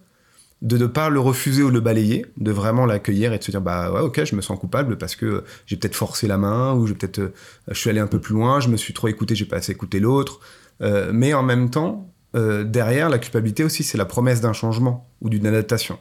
de 0.61 0.77
ne 0.77 0.87
pas 0.87 1.09
le 1.09 1.19
refuser 1.19 1.61
ou 1.63 1.69
le 1.69 1.79
balayer, 1.79 2.25
de 2.37 2.51
vraiment 2.51 2.85
l'accueillir 2.85 3.33
et 3.33 3.37
de 3.37 3.43
se 3.43 3.51
dire 3.51 3.61
bah 3.61 3.91
ouais 3.91 3.99
ok 3.99 4.23
je 4.23 4.35
me 4.35 4.41
sens 4.41 4.57
coupable 4.57 4.97
parce 4.97 5.15
que 5.15 5.43
j'ai 5.65 5.75
peut-être 5.75 5.95
forcé 5.95 6.27
la 6.27 6.37
main 6.37 6.73
ou 6.73 6.87
j'ai 6.87 6.95
peut-être 6.95 7.19
euh, 7.19 7.33
je 7.69 7.77
suis 7.77 7.89
allé 7.89 7.99
un 7.99 8.07
peu 8.07 8.19
plus 8.19 8.33
loin, 8.33 8.59
je 8.59 8.69
me 8.69 8.77
suis 8.77 8.93
trop 8.93 9.07
écouté, 9.07 9.35
j'ai 9.35 9.45
pas 9.45 9.57
assez 9.57 9.73
écouté 9.73 9.99
l'autre, 9.99 10.39
euh, 10.81 11.11
mais 11.13 11.33
en 11.33 11.43
même 11.43 11.69
temps 11.69 12.09
euh, 12.35 12.63
derrière 12.63 13.09
la 13.09 13.19
culpabilité 13.19 13.63
aussi 13.63 13.83
c'est 13.83 13.97
la 13.97 14.05
promesse 14.05 14.41
d'un 14.41 14.53
changement 14.53 15.07
ou 15.21 15.29
d'une 15.29 15.45
adaptation. 15.45 15.99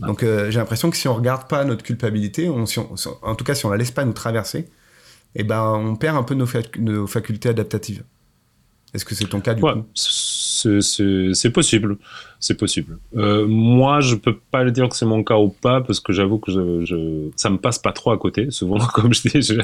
Donc 0.00 0.22
j'ai 0.22 0.58
l'impression 0.58 0.90
que 0.90 0.96
si 0.96 1.06
on 1.06 1.14
regarde 1.14 1.46
pas 1.48 1.64
notre 1.64 1.84
culpabilité, 1.84 2.48
on, 2.48 2.64
en 3.22 3.34
tout 3.36 3.44
cas 3.44 3.54
si 3.54 3.64
on 3.64 3.70
la 3.70 3.76
laisse 3.76 3.92
pas 3.92 4.04
nous 4.04 4.12
traverser, 4.12 4.68
eh 5.34 5.44
ben, 5.44 5.62
on 5.62 5.96
perd 5.96 6.16
un 6.16 6.22
peu 6.22 6.34
nos, 6.34 6.46
nos 6.78 7.06
facultés 7.06 7.48
adaptatives. 7.48 8.04
Est-ce 8.94 9.04
que 9.04 9.14
c'est 9.16 9.24
ton 9.24 9.40
cas 9.40 9.54
du 9.54 9.60
coup? 9.60 9.68
C'est 9.94 11.50
possible, 11.50 11.98
c'est 12.38 12.56
possible. 12.56 12.98
Euh, 13.16 13.44
moi, 13.46 14.00
je 14.00 14.14
peux 14.14 14.36
pas 14.52 14.62
le 14.62 14.70
dire 14.70 14.88
que 14.88 14.96
c'est 14.96 15.04
mon 15.04 15.24
cas 15.24 15.36
ou 15.36 15.48
pas 15.48 15.80
parce 15.80 15.98
que 15.98 16.12
j'avoue 16.12 16.38
que 16.38 16.52
je, 16.52 16.84
je, 16.84 17.30
ça 17.34 17.50
me 17.50 17.58
passe 17.58 17.80
pas 17.80 17.90
trop 17.90 18.12
à 18.12 18.18
côté. 18.18 18.52
Souvent, 18.52 18.78
comme 18.94 19.12
je 19.12 19.22
dis, 19.22 19.42
je, 19.42 19.54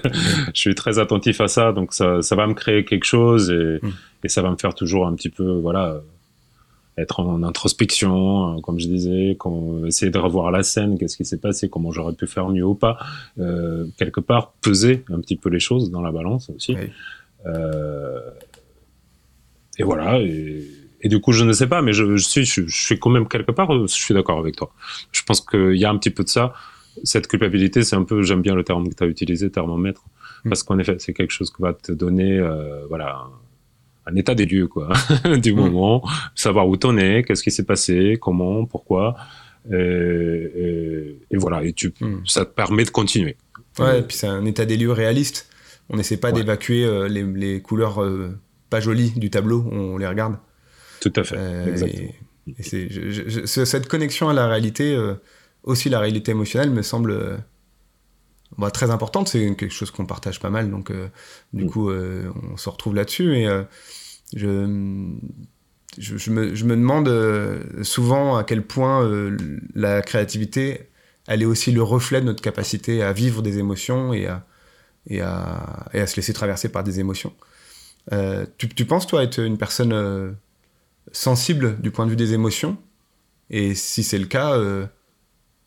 je 0.53 0.61
suis 0.61 0.75
très 0.75 0.99
attentif 0.99 1.41
à 1.41 1.47
ça, 1.47 1.73
donc 1.73 1.95
ça, 1.95 2.23
ça 2.23 2.35
va 2.35 2.49
me 2.49 2.55
créer 2.55 2.85
quelque 2.85 3.05
chose 3.05 3.51
et, 3.51 3.79
hmm. 3.81 3.93
et, 4.25 4.29
ça 4.29 4.43
va 4.43 4.51
me 4.51 4.57
faire 4.57 4.75
toujours 4.75 5.07
un 5.07 5.15
petit 5.15 5.31
peu, 5.31 5.53
voilà, 5.61 6.01
être 7.01 7.21
en 7.21 7.43
introspection, 7.43 8.57
euh, 8.57 8.61
comme 8.61 8.79
je 8.79 8.87
disais, 8.87 9.37
essayer 9.87 10.11
de 10.11 10.19
revoir 10.19 10.51
la 10.51 10.63
scène, 10.63 10.99
qu'est-ce 10.99 11.17
qui 11.17 11.25
s'est 11.25 11.41
passé, 11.41 11.69
comment 11.69 11.93
j'aurais 11.93 12.15
pu 12.15 12.27
faire 12.27 12.49
mieux 12.49 12.65
ou 12.65 12.75
pas, 12.75 12.99
euh, 13.39 13.87
quelque 13.99 14.21
part 14.21 14.53
peser 14.61 15.05
un 15.11 15.21
petit 15.21 15.37
peu 15.37 15.49
les 15.49 15.61
choses 15.61 15.91
dans 15.91 16.03
la 16.03 16.13
balance 16.13 16.51
aussi. 16.51 16.77
Euh, 17.47 18.21
et 19.79 19.83
voilà. 19.83 20.21
Et, 20.21 21.09
du 21.09 21.21
coup, 21.21 21.33
je 21.33 21.45
ne 21.45 21.53
sais 21.53 21.67
pas, 21.67 21.81
mais 21.81 21.93
je, 21.95 22.17
suis, 22.17 22.45
je, 22.45 22.65
suis 22.69 22.99
quand 22.99 23.11
même 23.11 23.27
quelque 23.27 23.53
part, 23.53 23.73
je 23.73 23.87
suis 23.87 24.13
d'accord 24.13 24.39
avec 24.39 24.57
toi. 24.57 24.71
Je 25.13 25.23
pense 25.23 25.41
qu'il 25.41 25.77
y 25.77 25.85
a 25.85 25.91
un 25.91 25.97
petit 25.97 26.11
peu 26.11 26.25
de 26.25 26.29
ça. 26.29 26.53
Cette 27.05 27.27
culpabilité, 27.27 27.83
c'est 27.85 27.97
un 27.97 28.05
peu, 28.05 28.23
j'aime 28.23 28.43
bien 28.43 28.55
le 28.55 28.65
terme 28.65 28.89
que 28.89 28.95
tu 28.95 29.03
as 29.03 29.07
utilisé, 29.07 29.51
thermomètre, 29.51 30.05
mm. 30.45 30.51
parce 30.51 30.63
qu'en 30.63 30.79
effet, 30.79 30.97
c'est 30.99 31.15
quelque 31.15 31.31
chose 31.31 31.51
qui 31.51 31.63
va 31.63 31.73
te 31.73 31.93
donner, 31.93 32.39
voilà, 32.89 33.29
un 34.11 34.17
état 34.17 34.35
des 34.35 34.47
lieux 34.47 34.67
quoi 34.67 34.93
du 35.43 35.53
mm. 35.53 35.57
moment, 35.57 36.05
savoir 36.35 36.69
où 36.69 36.77
t'en 36.77 36.97
es, 36.97 37.23
qu'est-ce 37.23 37.43
qui 37.43 37.51
s'est 37.51 37.65
passé, 37.65 38.19
comment, 38.21 38.65
pourquoi, 38.67 39.17
et, 39.71 41.17
voilà. 41.33 41.65
Et 41.65 41.73
tu, 41.73 41.93
mm. 42.01 42.27
ça 42.27 42.45
te 42.45 42.53
permet 42.53 42.85
de 42.85 42.91
continuer. 42.91 43.37
Ouais, 43.79 44.01
et 44.01 44.03
puis 44.03 44.17
c'est 44.17 44.27
un 44.27 44.45
état 44.47 44.65
des 44.65 44.77
lieux 44.77 44.93
réaliste. 44.93 45.49
On 45.89 45.97
n'essaie 45.97 46.17
pas 46.17 46.33
d'évacuer 46.33 46.85
euh, 46.85 47.09
les, 47.09 47.61
couleurs 47.61 48.03
euh, 48.03 48.39
pas 48.69 48.81
jolies 48.81 49.11
du 49.17 49.31
tableau, 49.31 49.69
on 49.73 49.99
les 49.99 50.07
regarde. 50.07 50.37
Tout 51.01 51.13
à 51.17 51.25
fait. 51.25 51.37
Euh, 51.37 51.67
exactement. 51.67 52.11
Et, 52.59 53.47
cette 53.47 53.87
connexion 53.87 54.29
à 54.29 54.33
la 54.33 54.49
réalité, 54.49 54.99
aussi 55.63 55.89
la 55.89 56.01
réalité 56.01 56.33
émotionnelle, 56.33 56.71
me 56.71 56.83
semble 56.83 57.39
bah, 58.59 58.71
très 58.71 58.91
importante. 58.91 59.29
C'est 59.29 59.55
quelque 59.55 59.73
chose 59.73 59.91
qu'on 59.91 60.07
partage 60.07 60.41
pas 60.41 60.51
mal, 60.51 60.71
donc 60.71 60.91
du 61.53 61.65
mm. 61.65 61.71
coup, 61.71 61.91
on 61.91 62.57
se 62.57 62.69
retrouve 62.69 62.95
là-dessus. 62.95 63.37
Et 63.37 63.49
je, 64.37 64.47
me, 64.47 65.21
je, 65.99 66.65
me, 66.65 66.77
demande 66.77 67.09
euh, 67.09 67.83
souvent 67.83 68.37
à 68.37 68.45
quel 68.45 68.63
point 68.67 69.03
euh, 69.03 69.37
la 69.75 70.03
créativité, 70.03 70.91
elle 71.27 71.43
est 71.43 71.47
aussi 71.47 71.73
le 71.73 71.83
reflet 71.83 72.21
de 72.21 72.27
notre 72.27 72.43
capacité 72.43 73.03
à 73.03 73.13
vivre 73.13 73.43
des 73.43 73.59
émotions 73.59 74.13
et 74.13 74.27
à, 74.27 74.47
et 75.07 75.21
à, 75.21 75.87
et 75.93 76.01
à 76.01 76.07
se 76.07 76.17
laisser 76.17 76.33
traverser 76.33 76.69
par 76.69 76.85
des 76.85 77.01
émotions. 77.01 77.35
Euh, 78.13 78.47
tu, 78.59 78.69
tu, 78.69 78.85
penses, 78.85 79.07
toi, 79.07 79.23
être 79.23 79.41
une 79.41 79.59
personne 79.59 80.37
sensible 81.13 81.81
du 81.81 81.91
point 81.91 82.07
de 82.07 82.11
vue 82.11 82.17
des 82.17 82.33
émotions? 82.33 82.77
Et 83.51 83.75
si 83.75 84.05
c'est 84.05 84.19
le 84.19 84.27
cas, 84.27 84.57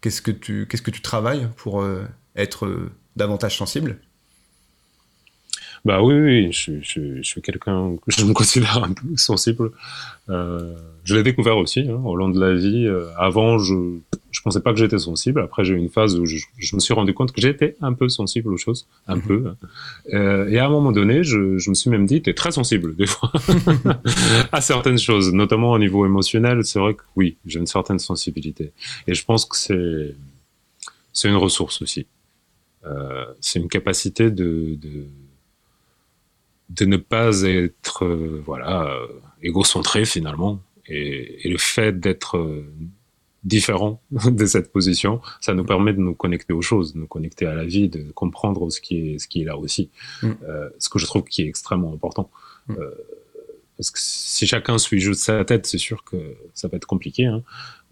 qu'est-ce 0.01 0.21
que 0.21 0.31
tu 0.31 1.01
travailles 1.01 1.49
pour 1.57 1.85
être 2.35 2.89
davantage 3.15 3.57
sensible? 3.57 3.99
Bah 5.85 6.01
oui, 6.01 6.13
oui, 6.15 6.51
je, 6.51 6.73
je, 6.81 7.17
je 7.17 7.21
suis 7.21 7.41
quelqu'un 7.41 7.95
que 7.97 8.11
je 8.11 8.23
me 8.25 8.33
considère 8.33 8.83
un 8.83 8.93
peu 8.93 9.17
sensible. 9.17 9.71
Euh, 10.29 10.73
je 11.03 11.15
l'ai 11.15 11.23
découvert 11.23 11.57
aussi 11.57 11.81
hein, 11.81 12.01
au 12.05 12.15
long 12.15 12.29
de 12.29 12.39
la 12.39 12.53
vie. 12.53 12.87
Euh, 12.87 13.07
avant, 13.17 13.57
je 13.57 13.99
je 14.31 14.41
pensais 14.41 14.61
pas 14.61 14.73
que 14.73 14.79
j'étais 14.79 14.97
sensible. 14.97 15.41
Après, 15.41 15.63
j'ai 15.63 15.73
eu 15.75 15.77
une 15.77 15.89
phase 15.89 16.17
où 16.17 16.25
je, 16.25 16.37
je, 16.57 16.75
me 16.75 16.81
suis 16.81 16.93
rendu 16.93 17.13
compte 17.13 17.31
que 17.31 17.39
j'étais 17.39 17.75
un 17.81 17.93
peu 17.93 18.09
sensible 18.09 18.51
aux 18.51 18.57
choses, 18.57 18.87
un 19.07 19.17
mhm. 19.17 19.21
peu. 19.21 19.43
Hein. 19.47 19.67
Euh, 20.13 20.49
et 20.49 20.57
à 20.57 20.65
un 20.65 20.69
moment 20.69 20.91
donné, 20.91 21.23
je, 21.23 21.59
je 21.59 21.69
me 21.69 21.75
suis 21.75 21.89
même 21.89 22.05
dit, 22.07 22.21
t'es 22.21 22.33
très 22.33 22.51
sensible 22.51 22.95
des 22.95 23.05
fois 23.05 23.31
à 24.51 24.59
certaines 24.59 24.97
choses, 24.97 25.31
notamment 25.33 25.71
au 25.71 25.79
niveau 25.79 26.05
émotionnel. 26.05 26.65
C'est 26.65 26.79
vrai 26.79 26.95
que 26.95 27.03
oui, 27.15 27.37
j'ai 27.45 27.59
une 27.59 27.67
certaine 27.67 27.99
sensibilité. 27.99 28.71
Et 29.07 29.13
je 29.13 29.23
pense 29.23 29.45
que 29.45 29.55
c'est 29.55 30.15
c'est 31.13 31.29
une 31.29 31.35
ressource 31.35 31.81
aussi. 31.81 32.07
Euh, 32.85 33.25
c'est 33.39 33.59
une 33.59 33.69
capacité 33.69 34.31
de, 34.31 34.75
de 34.81 35.05
de 36.69 36.85
ne 36.85 36.97
pas 36.97 37.41
être 37.41 38.05
euh, 38.05 38.41
voilà 38.45 38.97
égocentré 39.41 40.05
finalement. 40.05 40.59
Et, 40.87 41.47
et 41.47 41.49
le 41.49 41.57
fait 41.57 41.99
d'être 41.99 42.37
euh, 42.37 42.65
différent 43.43 44.01
de 44.11 44.45
cette 44.45 44.71
position, 44.71 45.21
ça 45.41 45.53
nous 45.53 45.65
permet 45.65 45.93
de 45.93 45.99
nous 45.99 46.15
connecter 46.15 46.53
aux 46.53 46.61
choses, 46.61 46.93
de 46.93 46.99
nous 46.99 47.07
connecter 47.07 47.45
à 47.45 47.53
la 47.53 47.65
vie, 47.65 47.89
de 47.89 48.11
comprendre 48.11 48.69
ce 48.69 48.81
qui 48.81 49.13
est, 49.13 49.19
ce 49.19 49.27
qui 49.27 49.41
est 49.41 49.45
là 49.45 49.57
aussi. 49.57 49.89
Mm. 50.21 50.31
Euh, 50.47 50.69
ce 50.79 50.89
que 50.89 50.99
je 50.99 51.05
trouve 51.05 51.23
qui 51.23 51.43
est 51.43 51.47
extrêmement 51.47 51.93
important. 51.93 52.29
Mm. 52.67 52.75
Euh, 52.79 52.91
parce 53.77 53.89
que 53.89 53.99
si 53.99 54.45
chacun 54.45 54.77
suit 54.77 54.99
juste 54.99 55.21
sa 55.21 55.43
tête, 55.45 55.65
c'est 55.65 55.79
sûr 55.79 56.03
que 56.03 56.35
ça 56.53 56.67
va 56.67 56.77
être 56.77 56.85
compliqué. 56.85 57.25
Hein. 57.25 57.43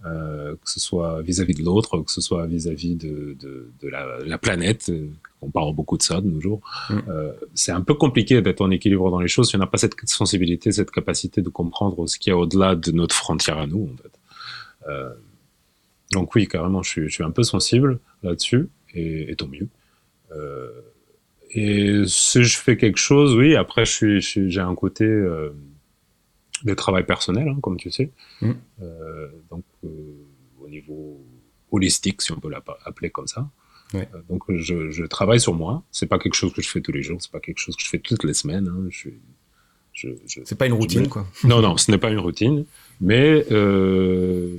Euh, 0.03 0.55
que 0.55 0.67
ce 0.69 0.79
soit 0.79 1.21
vis-à-vis 1.21 1.53
de 1.53 1.63
l'autre, 1.63 1.99
que 1.99 2.11
ce 2.11 2.21
soit 2.21 2.47
vis-à-vis 2.47 2.95
de, 2.95 3.37
de, 3.39 3.71
de 3.79 3.87
la, 3.87 4.17
la, 4.25 4.37
planète. 4.39 4.89
Euh, 4.89 5.11
on 5.43 5.51
parle 5.51 5.75
beaucoup 5.75 5.95
de 5.95 6.01
ça 6.01 6.21
de 6.21 6.27
nos 6.27 6.41
jours. 6.41 6.59
Mm. 6.89 6.99
Euh, 7.07 7.33
c'est 7.53 7.71
un 7.71 7.81
peu 7.81 7.93
compliqué 7.93 8.41
d'être 8.41 8.61
en 8.61 8.71
équilibre 8.71 9.11
dans 9.11 9.19
les 9.19 9.27
choses 9.27 9.49
si 9.49 9.55
on 9.57 9.59
n'a 9.59 9.67
pas 9.67 9.77
cette 9.77 9.93
sensibilité, 10.05 10.71
cette 10.71 10.89
capacité 10.89 11.43
de 11.43 11.49
comprendre 11.49 12.07
ce 12.07 12.17
qu'il 12.17 12.31
y 12.31 12.33
a 12.33 12.37
au-delà 12.37 12.75
de 12.75 12.91
notre 12.91 13.13
frontière 13.13 13.59
à 13.59 13.67
nous. 13.67 13.91
En 13.93 13.97
fait. 14.01 14.19
Euh, 14.89 15.13
donc 16.13 16.33
oui, 16.33 16.47
carrément, 16.47 16.81
je 16.81 16.89
suis, 16.89 17.03
je 17.03 17.13
suis 17.13 17.23
un 17.23 17.31
peu 17.31 17.43
sensible 17.43 17.99
là-dessus, 18.23 18.69
et, 18.95 19.31
et, 19.31 19.35
tant 19.35 19.47
mieux. 19.47 19.67
Euh, 20.31 20.71
et 21.51 22.03
si 22.07 22.43
je 22.43 22.57
fais 22.57 22.75
quelque 22.75 22.97
chose, 22.97 23.35
oui, 23.35 23.55
après, 23.55 23.85
je 23.85 24.19
suis, 24.19 24.49
j'ai 24.49 24.61
un 24.61 24.73
côté 24.73 25.05
euh, 26.65 26.69
de 26.69 26.73
travail 26.73 27.05
personnel, 27.05 27.47
hein, 27.47 27.57
comme 27.61 27.77
tu 27.77 27.91
sais. 27.91 28.11
Mm. 28.41 28.51
Euh, 28.81 29.27
donc, 29.49 29.63
euh, 29.83 29.89
au 30.61 30.69
niveau 30.69 31.21
holistique, 31.71 32.21
si 32.21 32.31
on 32.31 32.39
peut 32.39 32.49
l'appeler 32.49 33.09
comme 33.09 33.27
ça. 33.27 33.49
Ouais. 33.93 34.07
Euh, 34.13 34.21
donc, 34.29 34.43
je, 34.49 34.91
je, 34.91 35.03
travaille 35.05 35.39
sur 35.39 35.53
moi. 35.53 35.83
C'est 35.91 36.05
pas 36.05 36.19
quelque 36.19 36.35
chose 36.35 36.53
que 36.53 36.61
je 36.61 36.69
fais 36.69 36.81
tous 36.81 36.91
les 36.91 37.03
jours. 37.03 37.21
C'est 37.21 37.31
pas 37.31 37.39
quelque 37.39 37.59
chose 37.59 37.75
que 37.75 37.83
je 37.83 37.89
fais 37.89 37.99
toutes 37.99 38.23
les 38.23 38.33
semaines. 38.33 38.67
Hein. 38.67 38.87
Je, 38.89 39.09
je, 39.93 40.09
je 40.25 40.41
c'est 40.45 40.57
pas 40.57 40.67
une 40.67 40.73
routine, 40.73 41.07
quoi. 41.07 41.27
Non, 41.43 41.61
non, 41.61 41.77
ce 41.77 41.91
n'est 41.91 41.97
pas 41.97 42.11
une 42.11 42.19
routine. 42.19 42.65
Mais 42.99 43.45
euh, 43.51 44.57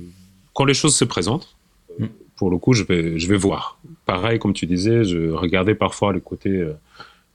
quand 0.54 0.64
les 0.64 0.74
choses 0.74 0.94
se 0.94 1.04
présentent, 1.04 1.56
mm. 1.98 2.06
pour 2.36 2.50
le 2.50 2.58
coup, 2.58 2.72
je 2.72 2.84
vais, 2.84 3.18
je 3.18 3.26
vais 3.28 3.36
voir. 3.36 3.78
Pareil, 4.04 4.38
comme 4.38 4.52
tu 4.52 4.66
disais, 4.66 5.04
je 5.04 5.30
regardais 5.30 5.74
parfois 5.74 6.12
les 6.12 6.20
côtés 6.20 6.60
euh, 6.60 6.74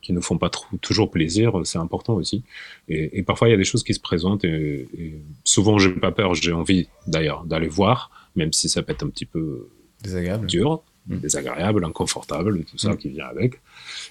qui 0.07 0.13
ne 0.13 0.21
font 0.21 0.37
pas 0.37 0.49
toujours 0.81 1.11
plaisir, 1.11 1.51
c'est 1.65 1.79
important 1.79 2.13
aussi. 2.13 2.41
Et, 2.87 3.19
et, 3.19 3.23
parfois, 3.23 3.49
il 3.49 3.51
y 3.51 3.53
a 3.53 3.57
des 3.57 3.65
choses 3.65 3.83
qui 3.83 3.93
se 3.93 3.99
présentent 3.99 4.45
et, 4.45 4.87
et 4.97 5.21
souvent, 5.43 5.79
j'ai 5.79 5.89
pas 5.89 6.13
peur, 6.13 6.33
j'ai 6.33 6.53
envie 6.53 6.87
d'ailleurs 7.07 7.43
d'aller 7.43 7.67
voir, 7.67 8.09
même 8.37 8.53
si 8.53 8.69
ça 8.69 8.81
peut 8.83 8.93
être 8.93 9.03
un 9.03 9.09
petit 9.09 9.25
peu 9.25 9.67
désagréable, 10.01 10.47
dur, 10.47 10.81
mm. 11.07 11.17
désagréable, 11.17 11.83
inconfortable, 11.83 12.63
tout 12.63 12.77
ça 12.77 12.93
mm. 12.93 12.97
qui 12.97 13.09
vient 13.09 13.25
avec. 13.25 13.59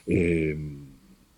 Et, 0.06 0.54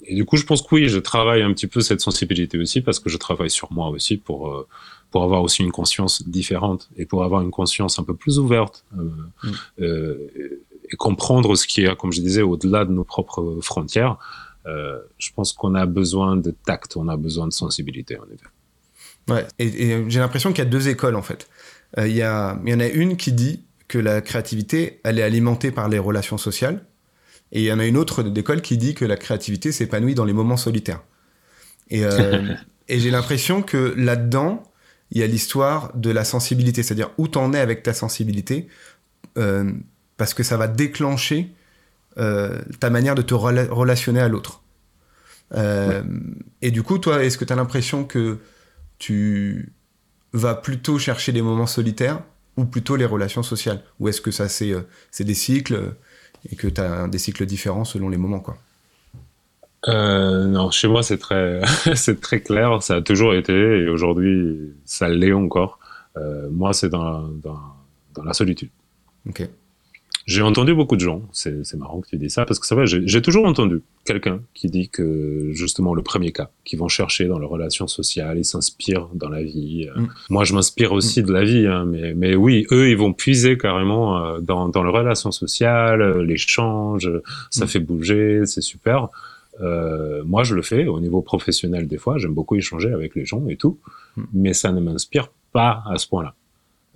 et, 0.02 0.14
du 0.16 0.24
coup, 0.24 0.36
je 0.36 0.44
pense 0.44 0.60
que 0.60 0.74
oui, 0.74 0.88
je 0.88 0.98
travaille 0.98 1.42
un 1.42 1.52
petit 1.52 1.68
peu 1.68 1.80
cette 1.80 2.00
sensibilité 2.00 2.58
aussi 2.58 2.80
parce 2.80 2.98
que 2.98 3.08
je 3.08 3.16
travaille 3.16 3.50
sur 3.50 3.70
moi 3.72 3.90
aussi 3.90 4.16
pour 4.16 4.52
euh, 4.52 4.66
pour 5.12 5.22
avoir 5.22 5.42
aussi 5.42 5.62
une 5.62 5.70
conscience 5.70 6.28
différente 6.28 6.90
et 6.96 7.06
pour 7.06 7.22
avoir 7.22 7.42
une 7.42 7.52
conscience 7.52 8.00
un 8.00 8.02
peu 8.02 8.14
plus 8.14 8.40
ouverte 8.40 8.84
euh, 8.98 9.04
mm. 9.04 9.52
euh, 9.82 10.64
et 10.90 10.96
comprendre 10.96 11.54
ce 11.54 11.64
qui 11.64 11.84
est, 11.84 11.96
comme 11.96 12.10
je 12.10 12.20
disais, 12.20 12.42
au-delà 12.42 12.84
de 12.84 12.90
nos 12.90 13.04
propres 13.04 13.58
frontières. 13.62 14.16
Euh, 14.66 14.98
je 15.18 15.30
pense 15.34 15.52
qu'on 15.52 15.74
a 15.74 15.86
besoin 15.86 16.36
de 16.36 16.50
tact, 16.50 16.96
on 16.96 17.08
a 17.08 17.16
besoin 17.16 17.46
de 17.46 17.52
sensibilité, 17.52 18.18
en 18.18 18.24
effet. 18.24 18.46
Ouais, 19.28 19.46
et, 19.58 19.66
et 19.66 20.10
j'ai 20.10 20.20
l'impression 20.20 20.50
qu'il 20.50 20.64
y 20.64 20.66
a 20.66 20.70
deux 20.70 20.88
écoles, 20.88 21.16
en 21.16 21.22
fait. 21.22 21.48
Euh, 21.96 22.08
il 22.08 22.16
y, 22.16 22.22
a, 22.22 22.58
il 22.64 22.70
y 22.70 22.74
en 22.74 22.80
a 22.80 22.86
une 22.86 23.16
qui 23.16 23.32
dit 23.32 23.64
que 23.86 23.98
la 23.98 24.20
créativité, 24.20 25.00
elle 25.04 25.18
est 25.18 25.22
alimentée 25.22 25.70
par 25.70 25.88
les 25.88 25.98
relations 25.98 26.38
sociales, 26.38 26.84
et 27.52 27.60
il 27.60 27.64
y 27.64 27.72
en 27.72 27.78
a 27.78 27.86
une 27.86 27.96
autre 27.96 28.22
d'école 28.22 28.60
qui 28.60 28.76
dit 28.76 28.94
que 28.94 29.04
la 29.04 29.16
créativité 29.16 29.72
s'épanouit 29.72 30.14
dans 30.14 30.26
les 30.26 30.34
moments 30.34 30.58
solitaires. 30.58 31.02
Et, 31.90 32.04
euh, 32.04 32.54
et 32.88 33.00
j'ai 33.00 33.10
l'impression 33.10 33.62
que 33.62 33.94
là-dedans, 33.96 34.62
il 35.10 35.18
y 35.18 35.22
a 35.22 35.26
l'histoire 35.26 35.94
de 35.94 36.10
la 36.10 36.24
sensibilité, 36.24 36.82
c'est-à-dire 36.82 37.10
où 37.16 37.28
t'en 37.28 37.52
es 37.54 37.58
avec 37.58 37.82
ta 37.82 37.94
sensibilité, 37.94 38.68
euh, 39.38 39.72
parce 40.16 40.34
que 40.34 40.42
ça 40.42 40.56
va 40.56 40.68
déclencher 40.68 41.54
euh, 42.18 42.58
ta 42.80 42.90
manière 42.90 43.14
de 43.14 43.22
te 43.22 43.34
rela 43.34 43.64
relationner 43.70 44.20
à 44.20 44.28
l'autre. 44.28 44.62
Euh, 45.54 46.02
ouais. 46.02 46.08
Et 46.62 46.70
du 46.70 46.82
coup, 46.82 46.98
toi, 46.98 47.24
est-ce 47.24 47.38
que 47.38 47.44
tu 47.44 47.52
as 47.52 47.56
l'impression 47.56 48.04
que 48.04 48.38
tu 48.98 49.72
vas 50.32 50.54
plutôt 50.54 50.98
chercher 50.98 51.32
les 51.32 51.42
moments 51.42 51.66
solitaires 51.66 52.20
ou 52.56 52.64
plutôt 52.64 52.96
les 52.96 53.06
relations 53.06 53.42
sociales? 53.42 53.82
Ou 54.00 54.08
est-ce 54.08 54.20
que 54.20 54.30
ça, 54.30 54.48
c'est 54.48 54.72
euh, 54.72 54.82
des 55.20 55.34
cycles 55.34 55.94
et 56.50 56.56
que 56.56 56.68
tu 56.68 56.80
as 56.80 57.08
des 57.08 57.18
cycles 57.18 57.46
différents 57.46 57.84
selon 57.84 58.08
les 58.08 58.16
moments 58.16 58.40
quoi? 58.40 58.58
Euh, 59.86 60.46
non, 60.46 60.72
chez 60.72 60.88
moi 60.88 61.04
c'est 61.04 61.18
très, 61.18 61.62
c'est 61.94 62.20
très 62.20 62.40
clair. 62.40 62.82
Ça 62.82 62.96
a 62.96 63.00
toujours 63.00 63.34
été 63.34 63.52
et 63.52 63.88
aujourd'hui 63.88 64.74
ça 64.84 65.08
l'est 65.08 65.32
encore. 65.32 65.78
Euh, 66.16 66.48
moi, 66.50 66.72
c'est 66.72 66.88
dans, 66.88 67.28
dans, 67.28 67.60
dans, 68.14 68.24
la 68.24 68.32
solitude. 68.32 68.70
Ok. 69.28 69.48
J'ai 70.28 70.42
entendu 70.42 70.74
beaucoup 70.74 70.94
de 70.94 71.00
gens. 71.00 71.22
C'est 71.32 71.74
marrant 71.76 72.02
que 72.02 72.08
tu 72.08 72.18
dis 72.18 72.28
ça 72.28 72.44
parce 72.44 72.60
que 72.60 72.66
c'est 72.66 72.74
vrai. 72.74 72.84
J'ai 72.86 73.22
toujours 73.22 73.46
entendu 73.46 73.80
quelqu'un 74.04 74.42
qui 74.52 74.68
dit 74.68 74.90
que 74.90 75.52
justement 75.54 75.94
le 75.94 76.02
premier 76.02 76.32
cas, 76.32 76.50
qui 76.66 76.76
vont 76.76 76.86
chercher 76.86 77.24
dans 77.24 77.38
leurs 77.38 77.48
relations 77.48 77.86
sociales, 77.86 78.36
ils 78.36 78.44
s'inspirent 78.44 79.08
dans 79.14 79.30
la 79.30 79.42
vie. 79.42 79.88
Mm. 79.96 80.06
Moi, 80.28 80.44
je 80.44 80.52
m'inspire 80.52 80.92
aussi 80.92 81.22
mm. 81.22 81.26
de 81.26 81.32
la 81.32 81.44
vie, 81.44 81.66
hein, 81.66 81.86
mais, 81.86 82.12
mais 82.12 82.34
oui, 82.34 82.66
eux, 82.72 82.90
ils 82.90 82.96
vont 82.98 83.14
puiser 83.14 83.56
carrément 83.56 84.22
euh, 84.22 84.40
dans, 84.40 84.68
dans 84.68 84.82
leurs 84.82 84.92
relations 84.92 85.32
sociales, 85.32 86.20
l'échange. 86.20 87.10
Ça 87.50 87.64
mm. 87.64 87.68
fait 87.68 87.80
bouger, 87.80 88.42
c'est 88.44 88.60
super. 88.60 89.08
Euh, 89.62 90.22
moi, 90.26 90.44
je 90.44 90.54
le 90.54 90.60
fais 90.60 90.86
au 90.86 91.00
niveau 91.00 91.22
professionnel 91.22 91.88
des 91.88 91.96
fois. 91.96 92.18
J'aime 92.18 92.34
beaucoup 92.34 92.56
échanger 92.56 92.92
avec 92.92 93.14
les 93.14 93.24
gens 93.24 93.48
et 93.48 93.56
tout, 93.56 93.78
mais 94.34 94.52
ça 94.52 94.72
ne 94.72 94.80
m'inspire 94.80 95.30
pas 95.52 95.82
à 95.90 95.96
ce 95.96 96.06
point-là. 96.06 96.34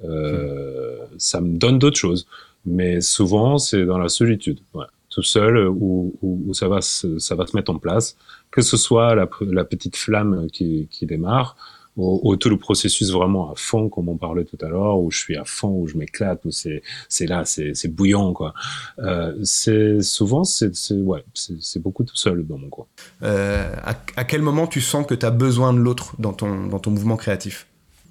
Euh. 0.04 0.98
Ça 1.18 1.40
me 1.40 1.56
donne 1.56 1.78
d'autres 1.78 1.98
choses, 1.98 2.26
mais 2.66 3.00
souvent 3.00 3.58
c'est 3.58 3.84
dans 3.84 3.98
la 3.98 4.08
solitude, 4.08 4.60
ouais. 4.74 4.86
tout 5.10 5.22
seul, 5.22 5.68
où, 5.68 6.14
où, 6.22 6.42
où, 6.46 6.54
ça 6.54 6.68
va 6.68 6.80
se, 6.80 7.18
ça 7.18 7.34
va 7.34 7.46
se 7.46 7.56
mettre 7.56 7.70
en 7.70 7.78
place, 7.78 8.16
que 8.50 8.62
ce 8.62 8.76
soit 8.76 9.14
la, 9.14 9.28
la 9.42 9.64
petite 9.64 9.96
flamme 9.96 10.46
qui, 10.52 10.88
qui 10.90 11.06
démarre, 11.06 11.56
au, 11.96 12.20
au, 12.24 12.36
tout 12.36 12.48
le 12.48 12.56
processus 12.56 13.10
vraiment 13.10 13.52
à 13.52 13.54
fond, 13.54 13.88
comme 13.88 14.08
on 14.08 14.16
parlait 14.16 14.44
tout 14.44 14.58
à 14.62 14.68
l'heure, 14.68 14.98
où 14.98 15.10
je 15.10 15.18
suis 15.18 15.36
à 15.36 15.44
fond, 15.44 15.68
où 15.68 15.86
je 15.86 15.96
m'éclate, 15.96 16.44
où 16.44 16.50
c'est 16.50 16.82
là, 17.26 17.44
c'est 17.44 17.88
bouillant 17.88 18.32
quoi. 18.32 18.54
Euh, 18.98 19.34
c'est 19.42 20.00
souvent 20.00 20.44
c'est 20.44 20.72
ouais, 20.92 21.24
c'est 21.34 21.82
beaucoup 21.82 22.04
tout 22.04 22.16
seul 22.16 22.46
dans 22.46 22.58
mon 22.58 22.68
coin. 22.68 22.86
Euh, 23.22 23.74
à, 24.16 24.24
quel 24.24 24.42
moment 24.42 24.66
tu 24.66 24.80
sens 24.80 25.06
que 25.06 25.14
tu 25.14 25.26
as 25.26 25.30
besoin 25.30 25.72
de 25.72 25.78
l'autre 25.78 26.14
dans 26.18 26.32
ton 26.32 26.66
dans 26.66 26.78
ton 26.78 26.90
mouvement 26.90 27.16
créatif? 27.16 27.66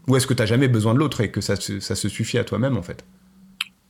Ou 0.08 0.16
est-ce 0.16 0.28
que 0.28 0.34
tu 0.34 0.46
jamais 0.46 0.68
besoin 0.68 0.94
de 0.94 1.00
l'autre 1.00 1.22
et 1.22 1.32
que 1.32 1.42
ça 1.42 1.56
ça 1.56 1.96
se 1.96 2.10
suffit 2.10 2.38
à 2.38 2.44
toi-même 2.44 2.78
en 2.78 2.82
fait? 2.82 3.04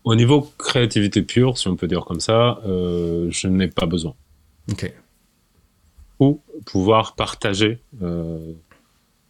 Au 0.04 0.16
niveau 0.16 0.50
créativité 0.58 1.22
pure, 1.22 1.58
si 1.58 1.68
on 1.68 1.76
peut 1.76 1.88
dire 1.88 2.06
comme 2.06 2.20
ça, 2.20 2.60
euh, 2.66 3.28
je 3.30 3.48
n'ai 3.48 3.68
pas 3.68 3.86
besoin. 3.86 4.14
Ok. 4.72 4.92
Ou 6.20 6.42
pouvoir 6.66 7.16
partager. 7.16 7.80
Euh, 8.02 8.54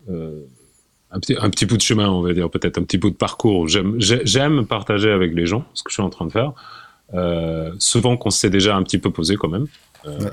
euh, 0.09 0.41
un, 1.11 1.19
petit, 1.19 1.35
un 1.37 1.49
petit 1.49 1.65
bout 1.65 1.77
de 1.77 1.81
chemin, 1.81 2.09
on 2.09 2.21
va 2.21 2.33
dire, 2.33 2.49
peut-être 2.49 2.77
un 2.77 2.83
petit 2.83 2.97
bout 2.97 3.09
de 3.09 3.15
parcours. 3.15 3.67
J'aime 3.67 4.65
partager 4.65 5.11
avec 5.11 5.33
les 5.33 5.45
gens 5.45 5.65
ce 5.73 5.83
que 5.83 5.89
je 5.89 5.95
suis 5.95 6.03
en 6.03 6.09
train 6.09 6.25
de 6.25 6.31
faire. 6.31 6.53
Souvent 7.79 8.15
qu'on 8.15 8.29
s'est 8.29 8.49
déjà 8.49 8.75
un 8.75 8.83
petit 8.83 8.97
peu 8.97 9.11
posé 9.11 9.35
quand 9.35 9.49
même. 9.49 9.67
Ouais. 10.05 10.31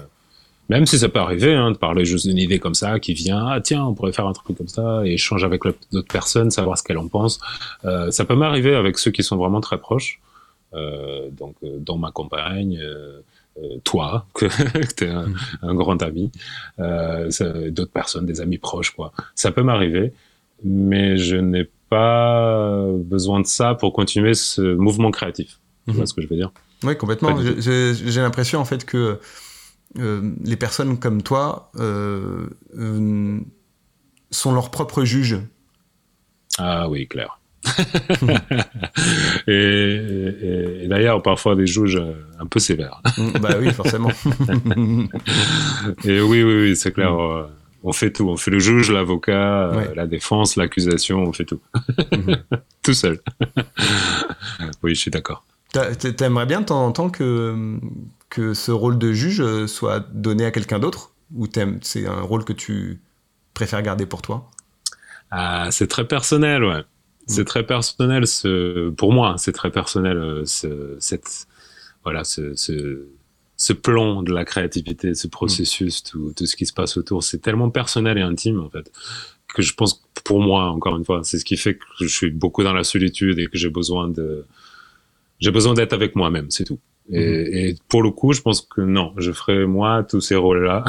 Même 0.69 0.85
si 0.85 0.99
ça 0.99 1.09
peut 1.09 1.21
arriver, 1.21 1.55
hein, 1.55 1.71
de 1.71 1.79
parler 1.79 2.05
juste 2.05 2.27
d'une 2.27 2.37
idée 2.37 2.59
comme 2.59 2.75
ça 2.75 3.01
qui 3.01 3.15
vient, 3.15 3.47
ah 3.47 3.61
tiens, 3.61 3.85
on 3.85 3.95
pourrait 3.95 4.13
faire 4.13 4.27
un 4.27 4.35
truc 4.35 4.57
comme 4.57 4.69
ça, 4.69 5.01
et 5.05 5.15
échanger 5.15 5.47
avec 5.47 5.63
d'autres 5.93 6.13
personnes, 6.13 6.51
savoir 6.51 6.77
ce 6.77 6.83
qu'elles 6.83 6.99
en 6.99 7.09
pensent. 7.09 7.41
Euh, 7.87 8.11
ça 8.11 8.27
peut 8.27 8.35
m'arriver 8.35 8.75
avec 8.75 8.99
ceux 8.99 9.11
qui 9.11 9.23
sont 9.23 9.37
vraiment 9.37 9.63
très 9.63 9.79
proches, 9.79 10.21
donc 10.73 11.57
euh, 11.65 11.79
dans 11.79 11.97
ma 11.97 12.11
compagne, 12.11 12.79
euh, 12.81 13.21
euh, 13.59 13.79
toi, 13.85 14.27
que, 14.35 14.47
tu 14.95 15.05
es 15.05 15.09
un, 15.09 15.33
un, 15.63 15.75
grand 15.75 16.03
ami, 16.03 16.31
euh, 16.79 17.31
d'autres 17.71 17.93
personnes, 17.93 18.27
des 18.27 18.41
amis 18.41 18.59
proches, 18.59 18.91
quoi. 18.91 19.13
Ça 19.35 19.51
peut 19.51 19.63
m'arriver, 19.63 20.13
mais 20.65 21.17
je 21.17 21.37
n'ai 21.37 21.69
pas 21.89 22.85
besoin 22.93 23.41
de 23.41 23.47
ça 23.47 23.75
pour 23.75 23.93
continuer 23.93 24.35
ce 24.35 24.75
mouvement 24.75 25.11
créatif. 25.11 25.59
Tu 25.87 25.95
vois 25.95 26.07
ce 26.07 26.13
que 26.13 26.21
je 26.21 26.29
veux 26.29 26.37
dire? 26.37 26.53
Oui, 26.83 26.97
complètement. 26.97 27.37
J'ai 27.41 28.21
l'impression, 28.21 28.61
en 28.61 28.65
fait, 28.67 28.85
que 28.85 29.19
euh, 29.97 30.35
les 30.45 30.57
personnes 30.57 30.99
comme 30.99 31.23
toi 31.23 31.71
euh, 31.77 32.47
euh, 32.77 33.41
sont 34.31 34.53
leurs 34.53 34.71
propres 34.71 35.05
juges. 35.05 35.39
Ah 36.59 36.89
oui, 36.89 37.09
clair. 37.09 37.38
et, 39.47 39.53
et, 39.53 40.85
et 40.85 40.89
d'ailleurs, 40.89 41.23
parfois 41.23 41.55
des 41.55 41.67
juges 41.67 42.01
un 42.39 42.47
peu 42.47 42.59
sévères. 42.59 43.01
bah 43.41 43.51
oui, 43.59 43.73
forcément. 43.73 44.11
et 46.05 46.21
oui, 46.21 46.43
oui, 46.43 46.63
oui, 46.63 46.77
c'est 46.77 46.93
clair. 46.93 47.13
Mm. 47.13 47.47
On 47.85 47.93
fait 47.93 48.13
tout. 48.13 48.29
On 48.29 48.37
fait 48.37 48.51
le 48.51 48.59
juge, 48.59 48.91
l'avocat, 48.91 49.71
ouais. 49.71 49.95
la 49.95 50.07
défense, 50.07 50.57
l'accusation, 50.57 51.21
on 51.21 51.33
fait 51.33 51.45
tout. 51.45 51.61
mm-hmm. 51.99 52.39
tout 52.83 52.95
seul. 52.95 53.21
oui, 54.83 54.95
je 54.95 55.01
suis 55.01 55.11
d'accord. 55.11 55.45
T'aimerais 56.17 56.47
bien 56.47 56.63
de 56.63 56.67
temps 56.67 56.85
en 56.85 56.93
temps 56.93 57.11
que, 57.11 57.79
que 58.31 58.55
ce 58.55 58.73
rôle 58.73 58.99
de 58.99 59.13
juge 59.13 59.67
soit 59.67 60.01
donné 60.13 60.45
à 60.45 60.51
quelqu'un 60.51 60.79
d'autre? 60.79 61.13
Ou 61.37 61.47
c'est 61.83 62.07
un 62.07 62.21
rôle 62.23 62.45
que 62.45 62.55
tu 62.55 63.01
préfères 63.53 63.83
garder 63.83 64.07
pour 64.07 64.23
toi? 64.23 64.51
Ah, 65.31 65.69
c'est 65.71 65.89
très 65.89 66.07
personnel, 66.07 66.65
ouais. 66.65 66.83
C'est 67.29 67.45
très 67.45 67.65
personnel. 67.65 68.27
Ce, 68.27 68.91
pour 68.91 69.13
moi, 69.13 69.37
c'est 69.39 69.53
très 69.53 69.71
personnel. 69.71 70.43
Ce, 70.47 70.97
cette, 70.99 71.47
voilà, 72.03 72.25
ce, 72.25 72.55
ce, 72.55 73.07
ce 73.57 73.73
plan 73.73 74.23
de 74.23 74.33
la 74.33 74.45
créativité, 74.45 75.15
ce 75.15 75.29
processus, 75.29 76.03
tout, 76.03 76.33
tout 76.37 76.47
ce 76.47 76.57
qui 76.57 76.67
se 76.67 76.73
passe 76.73 76.97
autour, 76.97 77.23
c'est 77.23 77.39
tellement 77.39 77.71
personnel 77.71 78.19
et 78.19 78.23
intime 78.23 78.61
en 78.61 78.71
fait 78.71 78.91
que 79.55 79.63
je 79.63 79.75
pense 79.75 80.05
pour 80.25 80.41
moi 80.41 80.71
encore 80.71 80.97
une 80.97 81.05
fois, 81.05 81.21
c'est 81.25 81.39
ce 81.39 81.45
qui 81.45 81.57
fait 81.57 81.75
que 81.75 81.85
je 82.01 82.07
suis 82.07 82.31
beaucoup 82.31 82.63
dans 82.63 82.75
la 82.75 82.85
solitude 82.85 83.39
et 83.39 83.47
que 83.47 83.57
j'ai 83.57 83.71
besoin 83.71 84.09
de 84.09 84.45
j'ai 85.41 85.51
besoin 85.51 85.75
d'être 85.75 85.93
avec 85.93 86.17
moi-même, 86.17 86.51
c'est 86.51 86.65
tout. 86.65 86.79
Et, 87.11 87.21
mhm. 87.21 87.57
et, 87.57 87.77
pour 87.89 88.03
le 88.03 88.11
coup, 88.11 88.33
je 88.33 88.43
pense 88.43 88.61
que 88.61 88.81
non, 88.81 89.13
je 89.17 89.33
ferai 89.33 89.67
moi 89.67 90.05
tous 90.09 90.21
ces 90.21 90.37
rôles-là 90.37 90.85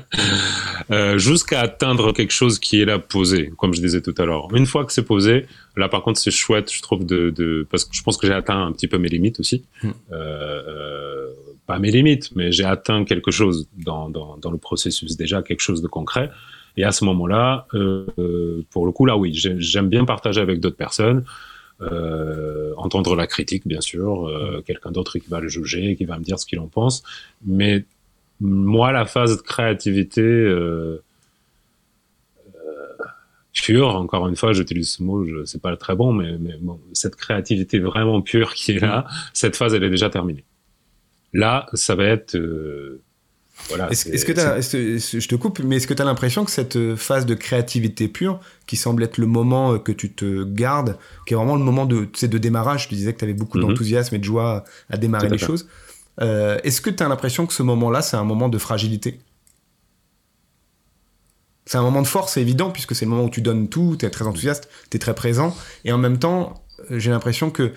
euh, 0.90 1.18
jusqu'à 1.18 1.60
atteindre 1.60 2.12
quelque 2.12 2.32
chose 2.32 2.58
qui 2.58 2.80
est 2.80 2.84
là 2.84 2.98
posé, 2.98 3.52
comme 3.56 3.72
je 3.74 3.80
disais 3.80 4.02
tout 4.02 4.14
à 4.18 4.24
l'heure. 4.24 4.48
Une 4.54 4.66
fois 4.66 4.84
que 4.84 4.92
c'est 4.92 5.04
posé, 5.04 5.46
là 5.76 5.88
par 5.88 6.02
contre 6.02 6.18
c'est 6.18 6.30
chouette, 6.30 6.72
je 6.72 6.82
trouve 6.82 7.06
de, 7.06 7.30
de, 7.30 7.66
parce 7.70 7.84
que 7.84 7.96
je 7.96 8.02
pense 8.02 8.18
que 8.18 8.26
j'ai 8.26 8.34
atteint 8.34 8.66
un 8.66 8.72
petit 8.72 8.88
peu 8.88 8.98
mes 8.98 9.08
limites 9.08 9.40
aussi. 9.40 9.64
Mhm. 9.82 9.92
Euh, 10.12 10.62
euh, 10.68 11.26
pas 11.66 11.78
mes 11.78 11.90
limites, 11.90 12.30
mais 12.34 12.50
j'ai 12.52 12.64
atteint 12.64 13.04
quelque 13.04 13.30
chose 13.30 13.68
dans, 13.76 14.08
dans, 14.08 14.36
dans, 14.38 14.50
le 14.50 14.58
processus 14.58 15.16
déjà, 15.16 15.42
quelque 15.42 15.60
chose 15.60 15.82
de 15.82 15.88
concret. 15.88 16.30
Et 16.78 16.84
à 16.84 16.92
ce 16.92 17.04
moment-là, 17.04 17.66
euh, 17.74 18.64
pour 18.70 18.86
le 18.86 18.92
coup 18.92 19.04
là, 19.04 19.16
oui, 19.16 19.32
j'aime 19.34 19.88
bien 19.88 20.04
partager 20.04 20.40
avec 20.40 20.60
d'autres 20.60 20.76
personnes. 20.76 21.24
Euh, 21.80 22.72
entendre 22.76 23.14
la 23.14 23.28
critique, 23.28 23.66
bien 23.66 23.80
sûr, 23.80 24.26
euh, 24.26 24.62
quelqu'un 24.66 24.90
d'autre 24.90 25.18
qui 25.18 25.28
va 25.28 25.38
le 25.38 25.48
juger, 25.48 25.94
qui 25.94 26.06
va 26.06 26.18
me 26.18 26.24
dire 26.24 26.38
ce 26.38 26.44
qu'il 26.44 26.58
en 26.58 26.66
pense. 26.66 27.04
Mais 27.46 27.84
moi, 28.40 28.90
la 28.90 29.04
phase 29.04 29.36
de 29.36 29.42
créativité 29.42 30.20
euh, 30.20 31.00
pure, 33.52 33.94
encore 33.94 34.26
une 34.26 34.34
fois, 34.34 34.52
j'utilise 34.52 34.90
ce 34.90 35.02
mot, 35.04 35.24
je 35.24 35.44
sais 35.44 35.60
pas 35.60 35.76
très 35.76 35.94
bon, 35.94 36.12
mais, 36.12 36.36
mais 36.38 36.56
bon, 36.60 36.80
cette 36.94 37.14
créativité 37.14 37.78
vraiment 37.78 38.22
pure 38.22 38.54
qui 38.54 38.72
est 38.72 38.80
là, 38.80 39.06
cette 39.32 39.54
phase, 39.54 39.74
elle 39.74 39.84
est 39.84 39.90
déjà 39.90 40.10
terminée. 40.10 40.44
Là, 41.32 41.66
ça 41.74 41.94
va 41.94 42.04
être 42.04 42.36
est-ce 43.90 44.24
que 44.24 45.20
je 45.20 45.28
te 45.28 45.34
coupe, 45.34 45.60
mais 45.60 45.76
est-ce 45.76 45.86
que 45.86 45.94
tu 45.94 46.02
as 46.02 46.04
l'impression 46.04 46.44
que 46.44 46.50
cette 46.50 46.76
euh, 46.76 46.96
phase 46.96 47.26
de 47.26 47.34
créativité 47.34 48.08
pure, 48.08 48.40
qui 48.66 48.76
semble 48.76 49.02
être 49.02 49.18
le 49.18 49.26
moment 49.26 49.74
euh, 49.74 49.78
que 49.78 49.92
tu 49.92 50.12
te 50.12 50.44
gardes, 50.44 50.98
qui 51.26 51.34
est 51.34 51.36
vraiment 51.36 51.56
le 51.56 51.64
moment 51.64 51.86
de, 51.86 52.08
de 52.20 52.38
démarrage, 52.38 52.88
tu 52.88 52.94
disais 52.94 53.12
que 53.12 53.18
tu 53.18 53.24
avais 53.24 53.34
beaucoup 53.34 53.58
mhm. 53.58 53.68
d'enthousiasme 53.68 54.14
et 54.14 54.18
de 54.18 54.24
joie 54.24 54.64
à, 54.90 54.96
démarrer 54.96 55.28
les 55.28 55.38
choses, 55.38 55.68
euh, 56.20 56.58
est-ce 56.64 56.80
que 56.80 56.90
tu 56.90 57.02
as 57.02 57.08
l'impression 57.08 57.46
que 57.46 57.52
ce 57.52 57.62
moment-là, 57.62 58.02
c'est 58.02 58.16
un 58.16 58.24
moment 58.24 58.48
de 58.48 58.58
fragilité? 58.58 59.20
C'est 61.66 61.76
un 61.76 61.82
moment 61.82 62.00
de 62.00 62.06
force, 62.06 62.32
c'est 62.32 62.40
évident, 62.40 62.70
puisque 62.70 62.94
c'est 62.94 63.04
le 63.04 63.10
moment 63.10 63.24
où 63.24 63.30
tu 63.30 63.42
donnes 63.42 63.68
tout, 63.68 63.96
tu 63.98 64.06
es 64.06 64.10
très 64.10 64.26
enthousiaste, 64.26 64.70
tu 64.90 64.96
es 64.96 65.00
très 65.00 65.14
présent, 65.14 65.54
et 65.84 65.92
en 65.92 65.98
même 65.98 66.18
temps, 66.18 66.54
j'ai 66.90 67.10
l'impression 67.10 67.50
que 67.50 67.72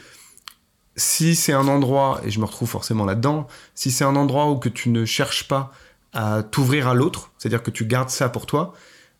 si 0.95 1.35
c'est 1.35 1.53
un 1.53 1.67
endroit, 1.67 2.21
et 2.25 2.31
je 2.31 2.39
me 2.39 2.45
retrouve 2.45 2.69
forcément 2.69 3.05
là-dedans, 3.05 3.47
si 3.75 3.91
c'est 3.91 4.03
un 4.03 4.15
endroit 4.15 4.49
où 4.49 4.57
que 4.57 4.69
tu 4.69 4.89
ne 4.89 5.05
cherches 5.05 5.47
pas 5.47 5.71
à 6.13 6.43
t'ouvrir 6.43 6.87
à 6.87 6.93
l'autre, 6.93 7.31
c'est-à-dire 7.37 7.63
que 7.63 7.71
tu 7.71 7.85
gardes 7.85 8.09
ça 8.09 8.29
pour 8.29 8.45
toi, 8.45 8.73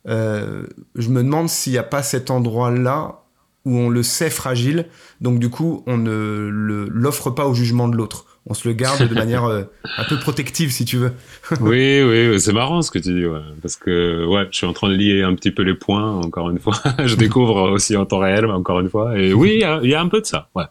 euh, 0.08 0.66
je 0.96 1.10
me 1.10 1.24
demande 1.24 1.48
s'il 1.48 1.74
n'y 1.74 1.80
a 1.80 1.84
pas 1.84 2.04
cet 2.04 2.30
endroit-là 2.30 3.22
où 3.64 3.78
on 3.78 3.90
le 3.90 4.04
sait 4.04 4.32
fragile, 4.32 4.88
donc 5.22 5.38
du 5.40 5.50
coup 5.50 5.84
on 5.86 5.98
ne 5.98 6.88
l'offre 6.90 7.30
pas 7.30 7.46
au 7.46 7.54
jugement 7.54 7.88
de 7.88 7.96
l'autre. 7.96 8.26
On 8.48 8.56
se 8.56 8.68
le 8.68 8.74
garde 8.74 9.08
de 9.08 9.14
manière 9.14 9.46
euh, 9.46 9.64
un 9.98 10.04
peu 10.04 10.18
protective, 10.18 10.72
si 10.72 10.84
tu 10.84 10.98
veux. 10.98 11.12
oui, 11.62 12.02
oui, 12.02 12.40
c'est 12.40 12.54
marrant 12.54 12.82
ce 12.82 12.90
que 12.90 12.98
tu 12.98 13.14
dis, 13.14 13.26
ouais. 13.28 13.40
parce 13.62 13.76
que 13.76 14.26
ouais, 14.26 14.48
je 14.50 14.58
suis 14.58 14.66
en 14.66 14.74
train 14.74 14.90
de 14.90 14.96
lier 14.96 15.22
un 15.22 15.36
petit 15.36 15.52
peu 15.52 15.62
les 15.62 15.76
points, 15.76 16.12
encore 16.16 16.50
une 16.50 16.58
fois. 16.58 16.74
je 17.06 17.16
découvre 17.16 17.70
aussi 17.70 17.96
en 17.96 18.08
temps 18.08 18.18
réel, 18.18 18.48
encore 18.48 18.80
une 18.80 18.90
fois. 18.90 19.16
Et 19.16 19.32
oui, 19.32 19.62
il 19.62 19.88
y, 19.88 19.90
y, 19.90 19.94
a 19.94 20.02
un 20.02 20.08
peu 20.08 20.22
de 20.22 20.26
ça, 20.26 20.50
ouais 20.56 20.66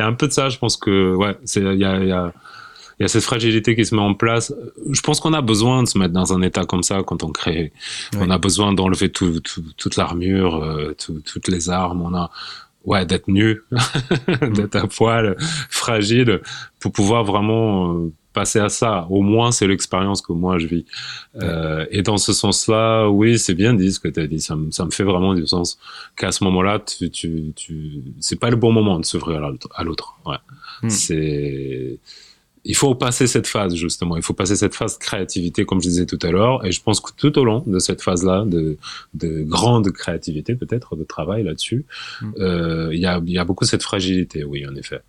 y 0.00 0.02
a 0.02 0.06
un 0.06 0.14
peu 0.14 0.26
de 0.26 0.32
ça. 0.32 0.48
Je 0.48 0.58
pense 0.58 0.76
que 0.76 1.14
ouais, 1.14 1.36
il 1.56 1.62
y 1.62 1.84
a, 1.84 2.04
y 2.04 2.12
a 2.12 2.32
il 3.00 3.04
y 3.04 3.06
a 3.06 3.08
cette 3.08 3.24
fragilité 3.24 3.74
qui 3.74 3.86
se 3.86 3.94
met 3.94 4.02
en 4.02 4.12
place. 4.12 4.52
Je 4.90 5.00
pense 5.00 5.20
qu'on 5.20 5.32
a 5.32 5.40
besoin 5.40 5.82
de 5.82 5.88
se 5.88 5.96
mettre 5.96 6.12
dans 6.12 6.34
un 6.34 6.42
état 6.42 6.66
comme 6.66 6.82
ça 6.82 7.02
quand 7.02 7.24
on 7.24 7.30
crée. 7.30 7.72
On 8.18 8.28
a 8.28 8.36
besoin 8.36 8.74
d'enlever 8.74 9.10
tout, 9.10 9.40
tout, 9.40 9.64
toute 9.78 9.96
l'armure, 9.96 10.62
euh, 10.62 10.94
toutes 10.98 11.48
les 11.48 11.70
armes. 11.70 12.02
On 12.02 12.14
a, 12.14 12.30
ouais, 12.84 13.06
d'être 13.06 13.28
nu, 13.28 13.62
d'être 14.42 14.76
à 14.76 14.86
poil, 14.86 15.34
fragile, 15.70 16.42
pour 16.78 16.92
pouvoir 16.92 17.24
vraiment 17.24 17.94
euh, 17.94 18.12
passer 18.40 18.60
à 18.68 18.70
ça. 18.80 18.92
Au 19.16 19.22
moins, 19.32 19.50
c'est 19.56 19.68
l'expérience 19.72 20.20
que 20.26 20.32
moi 20.32 20.54
je 20.62 20.66
vis. 20.74 20.84
Euh, 21.42 21.96
et 21.96 22.00
dans 22.08 22.20
ce 22.26 22.32
sens-là, 22.42 23.08
oui, 23.18 23.38
c'est 23.44 23.56
bien 23.62 23.72
dit 23.82 23.92
ce 23.96 24.00
que 24.02 24.10
tu 24.14 24.20
as 24.24 24.28
dit. 24.34 24.40
Ça 24.48 24.54
me, 24.56 24.70
ça 24.70 24.82
me 24.88 24.92
fait 24.98 25.06
vraiment 25.12 25.34
du 25.40 25.46
sens 25.54 25.78
qu'à 26.18 26.32
ce 26.36 26.40
moment-là, 26.44 26.74
tu, 26.90 27.10
tu, 27.18 27.52
tu... 27.54 27.74
c'est 28.26 28.40
pas 28.44 28.50
le 28.54 28.56
bon 28.64 28.72
moment 28.78 28.98
de 29.02 29.04
s'ouvrir 29.10 29.38
à 29.80 29.82
l'autre. 29.84 30.08
Ouais. 30.28 30.40
Hmm. 30.82 30.90
C'est 30.90 31.98
il 32.72 32.76
faut 32.76 32.94
passer 32.94 33.26
cette 33.34 33.48
phase 33.54 33.74
justement. 33.74 34.16
Il 34.20 34.22
faut 34.28 34.36
passer 34.42 34.56
cette 34.64 34.76
phase 34.80 34.94
de 34.98 35.02
créativité, 35.08 35.64
comme 35.64 35.80
je 35.84 35.88
disais 35.92 36.06
tout 36.12 36.22
à 36.28 36.30
l'heure. 36.34 36.56
Et 36.66 36.72
je 36.76 36.82
pense 36.86 37.00
que 37.00 37.10
tout 37.22 37.34
au 37.40 37.44
long 37.50 37.62
de 37.66 37.78
cette 37.86 38.02
phase-là, 38.06 38.44
de, 38.54 38.76
de 39.22 39.30
grande 39.56 39.88
créativité 40.00 40.54
peut-être, 40.54 40.90
de 41.02 41.04
travail 41.14 41.42
là-dessus, 41.48 41.84
hmm. 42.20 42.32
euh, 42.38 42.96
il 42.96 43.00
y, 43.00 43.06
a, 43.06 43.20
y 43.36 43.38
a 43.38 43.44
beaucoup 43.44 43.66
cette 43.72 43.84
fragilité, 43.90 44.44
oui, 44.44 44.60
en 44.70 44.74
effet. 44.82 45.02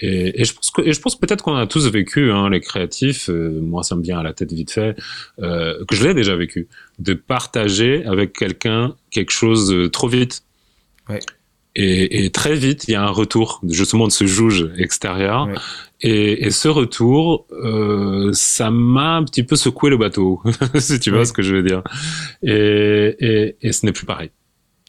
Et, 0.00 0.40
et, 0.40 0.44
je 0.44 0.54
pense 0.54 0.70
que, 0.70 0.82
et 0.82 0.92
je 0.92 1.00
pense 1.00 1.18
peut-être 1.18 1.42
qu'on 1.42 1.56
a 1.56 1.66
tous 1.66 1.86
vécu, 1.88 2.30
hein, 2.30 2.48
les 2.48 2.60
créatifs. 2.60 3.28
Euh, 3.28 3.60
moi, 3.60 3.82
ça 3.82 3.96
me 3.96 4.02
vient 4.02 4.18
à 4.18 4.22
la 4.22 4.32
tête 4.32 4.52
vite 4.52 4.70
fait, 4.70 4.96
euh, 5.40 5.84
que 5.86 5.94
je 5.94 6.06
l'ai 6.06 6.14
déjà 6.14 6.36
vécu, 6.36 6.68
de 6.98 7.14
partager 7.14 8.04
avec 8.06 8.32
quelqu'un 8.32 8.94
quelque 9.10 9.32
chose 9.32 9.90
trop 9.92 10.08
vite. 10.08 10.42
Ouais. 11.08 11.20
Et, 11.76 12.24
et, 12.24 12.30
très 12.30 12.56
vite, 12.56 12.88
il 12.88 12.92
y 12.92 12.94
a 12.96 13.02
un 13.02 13.10
retour 13.10 13.60
justement 13.68 14.06
de 14.06 14.12
ce 14.12 14.26
juge 14.26 14.70
extérieur. 14.76 15.46
Ouais. 15.46 15.54
Et, 16.00 16.46
et, 16.46 16.50
ce 16.50 16.66
retour, 16.66 17.46
euh, 17.52 18.30
ça 18.32 18.70
m'a 18.70 19.16
un 19.16 19.24
petit 19.24 19.44
peu 19.44 19.54
secoué 19.54 19.90
le 19.90 19.96
bateau, 19.96 20.42
si 20.78 20.98
tu 20.98 21.10
vois 21.10 21.24
ce 21.24 21.32
que 21.32 21.42
je 21.42 21.54
veux 21.54 21.62
dire. 21.62 21.82
Et, 22.42 23.56
et 23.60 23.72
ce 23.72 23.86
n'est 23.86 23.92
plus 23.92 24.06
pareil. 24.06 24.30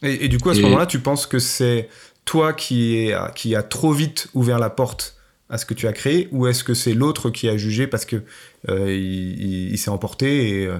Et, 0.02 0.28
du 0.28 0.38
coup, 0.38 0.50
à 0.50 0.54
ce 0.54 0.60
moment-là, 0.62 0.86
tu 0.86 0.98
penses 0.98 1.26
que 1.26 1.38
c'est 1.38 1.88
toi 2.24 2.52
qui, 2.52 2.96
est, 2.96 3.16
qui 3.34 3.54
a 3.54 3.62
trop 3.62 3.92
vite 3.92 4.28
ouvert 4.34 4.58
la 4.58 4.70
porte 4.70 5.16
à 5.48 5.58
ce 5.58 5.66
que 5.66 5.74
tu 5.74 5.86
as 5.86 5.92
créé 5.92 6.28
ou 6.32 6.46
est-ce 6.46 6.64
que 6.64 6.74
c'est 6.74 6.94
l'autre 6.94 7.30
qui 7.30 7.48
a 7.48 7.56
jugé 7.56 7.86
parce 7.86 8.04
que 8.04 8.22
euh, 8.68 8.92
il, 8.92 9.76
s'est 9.76 9.90
emporté 9.90 10.62
et, 10.62 10.66
euh, 10.66 10.78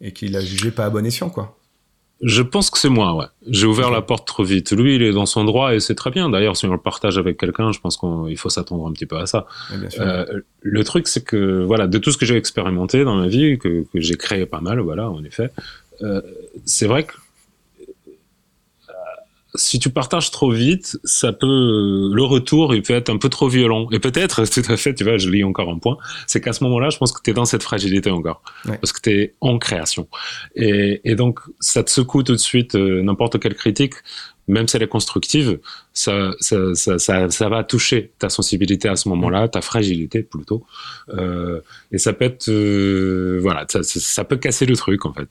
et 0.00 0.12
qu'il 0.12 0.36
a 0.36 0.40
jugé 0.40 0.70
pas 0.70 0.86
à 0.86 0.90
bon 0.90 1.04
escient 1.04 1.28
quoi? 1.30 1.58
Je 2.22 2.42
pense 2.42 2.70
que 2.70 2.78
c'est 2.78 2.88
moi, 2.88 3.14
ouais. 3.14 3.26
J'ai 3.48 3.66
ouvert 3.66 3.90
la 3.90 4.00
porte 4.00 4.26
trop 4.26 4.44
vite. 4.44 4.72
Lui, 4.72 4.94
il 4.94 5.02
est 5.02 5.12
dans 5.12 5.26
son 5.26 5.44
droit 5.44 5.74
et 5.74 5.80
c'est 5.80 5.94
très 5.94 6.10
bien. 6.10 6.30
D'ailleurs, 6.30 6.56
si 6.56 6.64
on 6.64 6.72
le 6.72 6.78
partage 6.78 7.18
avec 7.18 7.36
quelqu'un, 7.36 7.72
je 7.72 7.80
pense 7.80 7.98
qu'il 7.98 8.38
faut 8.38 8.48
s'attendre 8.48 8.86
un 8.86 8.92
petit 8.92 9.04
peu 9.04 9.18
à 9.18 9.26
ça. 9.26 9.46
Euh, 9.98 10.40
le 10.62 10.84
truc, 10.84 11.08
c'est 11.08 11.24
que, 11.24 11.64
voilà, 11.64 11.86
de 11.86 11.98
tout 11.98 12.12
ce 12.12 12.16
que 12.16 12.24
j'ai 12.24 12.36
expérimenté 12.36 13.04
dans 13.04 13.16
ma 13.16 13.26
vie, 13.26 13.58
que, 13.58 13.84
que 13.92 14.00
j'ai 14.00 14.14
créé 14.14 14.46
pas 14.46 14.60
mal, 14.60 14.78
voilà, 14.80 15.10
en 15.10 15.22
effet, 15.24 15.50
euh, 16.02 16.22
c'est 16.64 16.86
vrai 16.86 17.04
que 17.04 17.12
si 19.56 19.78
tu 19.78 19.90
partages 19.90 20.30
trop 20.30 20.50
vite, 20.50 20.98
ça 21.04 21.32
peut 21.32 22.10
le 22.12 22.22
retour 22.22 22.74
il 22.74 22.82
peut 22.82 22.94
être 22.94 23.10
un 23.10 23.18
peu 23.18 23.28
trop 23.28 23.48
violent. 23.48 23.88
Et 23.92 23.98
peut-être, 23.98 24.44
tout 24.50 24.62
à 24.72 24.76
fait, 24.76 24.94
tu 24.94 25.04
vois, 25.04 25.18
je 25.18 25.28
lis 25.28 25.44
encore 25.44 25.70
un 25.70 25.78
point, 25.78 25.96
c'est 26.26 26.40
qu'à 26.40 26.52
ce 26.52 26.64
moment-là, 26.64 26.90
je 26.90 26.98
pense 26.98 27.12
que 27.12 27.20
tu 27.22 27.30
es 27.30 27.34
dans 27.34 27.44
cette 27.44 27.62
fragilité 27.62 28.10
encore, 28.10 28.42
parce 28.64 28.92
que 28.92 29.00
tu 29.00 29.10
es 29.10 29.34
en 29.40 29.58
création. 29.58 30.08
Et, 30.54 31.00
et, 31.04 31.14
donc, 31.14 31.40
ça 31.60 31.82
te 31.82 31.90
secoue 31.90 32.22
tout 32.22 32.32
de 32.32 32.38
suite 32.38 32.74
euh, 32.74 33.02
n'importe 33.02 33.38
quelle 33.40 33.54
critique 33.54 33.94
même 34.46 34.68
si 34.68 34.76
elle 34.76 34.82
est 34.82 34.88
constructive, 34.88 35.58
ça, 35.92 36.32
ça, 36.38 36.74
ça, 36.74 36.98
ça, 36.98 37.30
ça 37.30 37.48
va 37.48 37.64
toucher 37.64 38.10
ta 38.18 38.28
sensibilité 38.28 38.88
à 38.88 38.96
ce 38.96 39.08
moment-là, 39.08 39.48
ta 39.48 39.62
fragilité 39.62 40.22
plutôt. 40.22 40.66
Euh, 41.10 41.60
et 41.92 41.98
ça 41.98 42.12
peut 42.12 42.26
être, 42.26 42.48
euh, 42.50 43.38
voilà, 43.40 43.64
ça, 43.68 43.82
ça, 43.82 44.24
peut 44.24 44.36
casser 44.36 44.66
le 44.66 44.76
truc 44.76 45.06
en 45.06 45.14
fait. 45.14 45.28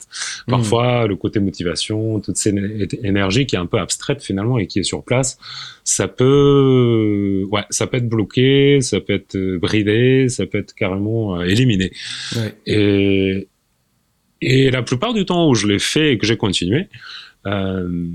Parfois, 0.48 1.06
le 1.06 1.16
côté 1.16 1.38
motivation, 1.38 2.18
toute 2.20 2.36
cette 2.36 2.56
énergie 3.04 3.46
qui 3.46 3.54
est 3.54 3.58
un 3.58 3.66
peu 3.66 3.78
abstraite 3.78 4.22
finalement 4.22 4.58
et 4.58 4.66
qui 4.66 4.80
est 4.80 4.84
sur 4.84 5.04
place, 5.04 5.38
ça 5.84 6.08
peut, 6.08 7.44
ouais, 7.50 7.64
ça 7.70 7.86
peut 7.86 7.98
être 7.98 8.08
bloqué, 8.08 8.80
ça 8.80 9.00
peut 9.00 9.14
être 9.14 9.36
bridé, 9.58 10.28
ça 10.28 10.46
peut 10.46 10.58
être 10.58 10.74
carrément 10.74 11.38
euh, 11.38 11.44
éliminé. 11.44 11.92
Ouais. 12.36 12.54
Et, 12.66 13.48
et 14.40 14.70
la 14.70 14.82
plupart 14.82 15.14
du 15.14 15.24
temps 15.24 15.48
où 15.48 15.54
je 15.54 15.68
l'ai 15.68 15.78
fait 15.78 16.12
et 16.12 16.18
que 16.18 16.26
j'ai 16.26 16.36
continué, 16.36 16.88
euh, 17.46 18.08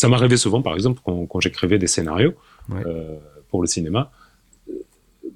ça 0.00 0.08
m'arrivait 0.08 0.38
souvent, 0.38 0.62
par 0.62 0.74
exemple, 0.74 1.02
quand, 1.04 1.26
quand 1.26 1.40
j'écrivais 1.40 1.76
des 1.76 1.86
scénarios 1.86 2.32
euh, 2.72 3.16
pour 3.50 3.60
le 3.60 3.66
cinéma. 3.66 4.10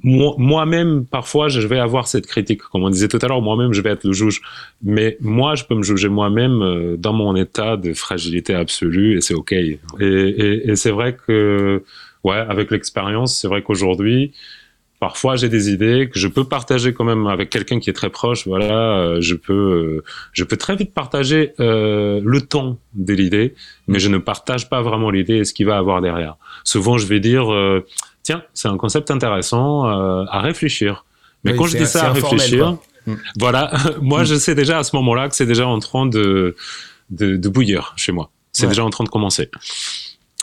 Moi-même, 0.03 1.05
parfois, 1.05 1.49
je 1.49 1.61
vais 1.67 1.79
avoir 1.79 2.09
cette 2.09 2.27
critique. 2.27 2.63
Comme 2.63 2.83
on 2.83 2.89
disait 2.89 3.09
tout 3.09 3.19
à 3.21 3.29
l'heure, 3.29 3.43
moi-même, 3.43 3.75
je 3.75 3.83
vais 3.83 3.91
être 3.91 4.05
le 4.05 4.15
juge. 4.15 4.41
Mais 4.83 5.19
moi, 5.21 5.55
je 5.55 5.65
peux 5.65 5.75
me 5.75 5.83
juger 5.83 6.09
moi-même 6.09 6.63
euh, 6.63 6.97
dans 6.97 7.13
mon 7.13 7.37
état 7.37 7.77
de 7.77 7.93
fragilité 7.93 8.55
absolue 8.55 9.19
et 9.19 9.21
c'est 9.21 9.35
OK. 9.35 9.53
Et, 9.53 9.79
et, 10.01 10.71
et 10.71 10.77
c'est 10.77 10.91
vrai 10.91 11.15
que, 11.15 11.85
ouais, 12.23 12.37
avec 12.37 12.71
l'expérience, 12.71 13.39
c'est 13.39 13.49
vrai 13.49 13.61
qu'aujourd'hui, 13.61 14.33
parfois 15.05 15.37
j'ai 15.37 15.51
des 15.51 15.69
idées 15.69 16.09
que 16.11 16.19
je 16.19 16.29
peux 16.29 16.45
partager 16.45 16.95
quand 16.95 17.05
même 17.05 17.27
avec 17.27 17.51
quelqu'un 17.51 17.79
qui 17.79 17.91
est 17.91 17.93
très 17.93 18.09
proche. 18.09 18.47
Voilà, 18.47 18.97
euh, 18.97 19.21
je 19.21 19.35
peux, 19.35 19.53
euh, 19.53 20.05
je 20.33 20.45
peux 20.45 20.57
très 20.57 20.77
vite 20.77 20.95
partager 20.95 21.53
euh, 21.61 22.23
le 22.25 22.41
ton 22.41 22.79
de 22.95 23.13
l'idée, 23.13 23.55
mais 23.87 23.99
je 23.99 24.09
ne 24.09 24.17
partage 24.17 24.71
pas 24.71 24.81
vraiment 24.81 25.11
l'idée 25.11 25.37
et 25.37 25.45
ce 25.45 25.53
qu'il 25.53 25.67
va 25.67 25.77
avoir 25.77 26.01
derrière. 26.01 26.37
Souvent, 26.65 26.97
je 26.97 27.07
vais 27.07 27.21
dire, 27.21 27.53
tiens, 28.23 28.45
c'est 28.55 28.69
un 28.69 28.79
concept 28.79 29.11
intéressant 29.11 29.85
à 29.85 30.41
réfléchir. 30.41 31.05
Mais 31.45 31.55
quand 31.55 31.67
je 31.67 31.77
dis 31.77 31.87
ça 31.87 32.07
à 32.07 32.13
réfléchir, 32.13 32.79
mm. 33.07 33.15
voilà, 33.39 33.71
moi 34.01 34.25
je 34.25 34.37
sais 34.37 34.55
déjà 34.55 34.79
à 34.79 34.85
ce 34.85 34.97
moment-là 34.97 35.29
que 35.29 35.37
c'est 35.37 35.45
déjà 35.45 35.67
en 35.67 35.81
train 35.81 36.07
de, 36.07 36.57
de, 37.11 37.37
de 37.37 37.49
bouillir 37.51 37.93
chez 37.97 38.13
moi. 38.13 38.31
C'est 38.53 38.69
déjà 38.69 38.85
en 38.87 38.91
train 38.91 39.05
de 39.05 39.11
commencer. 39.11 39.51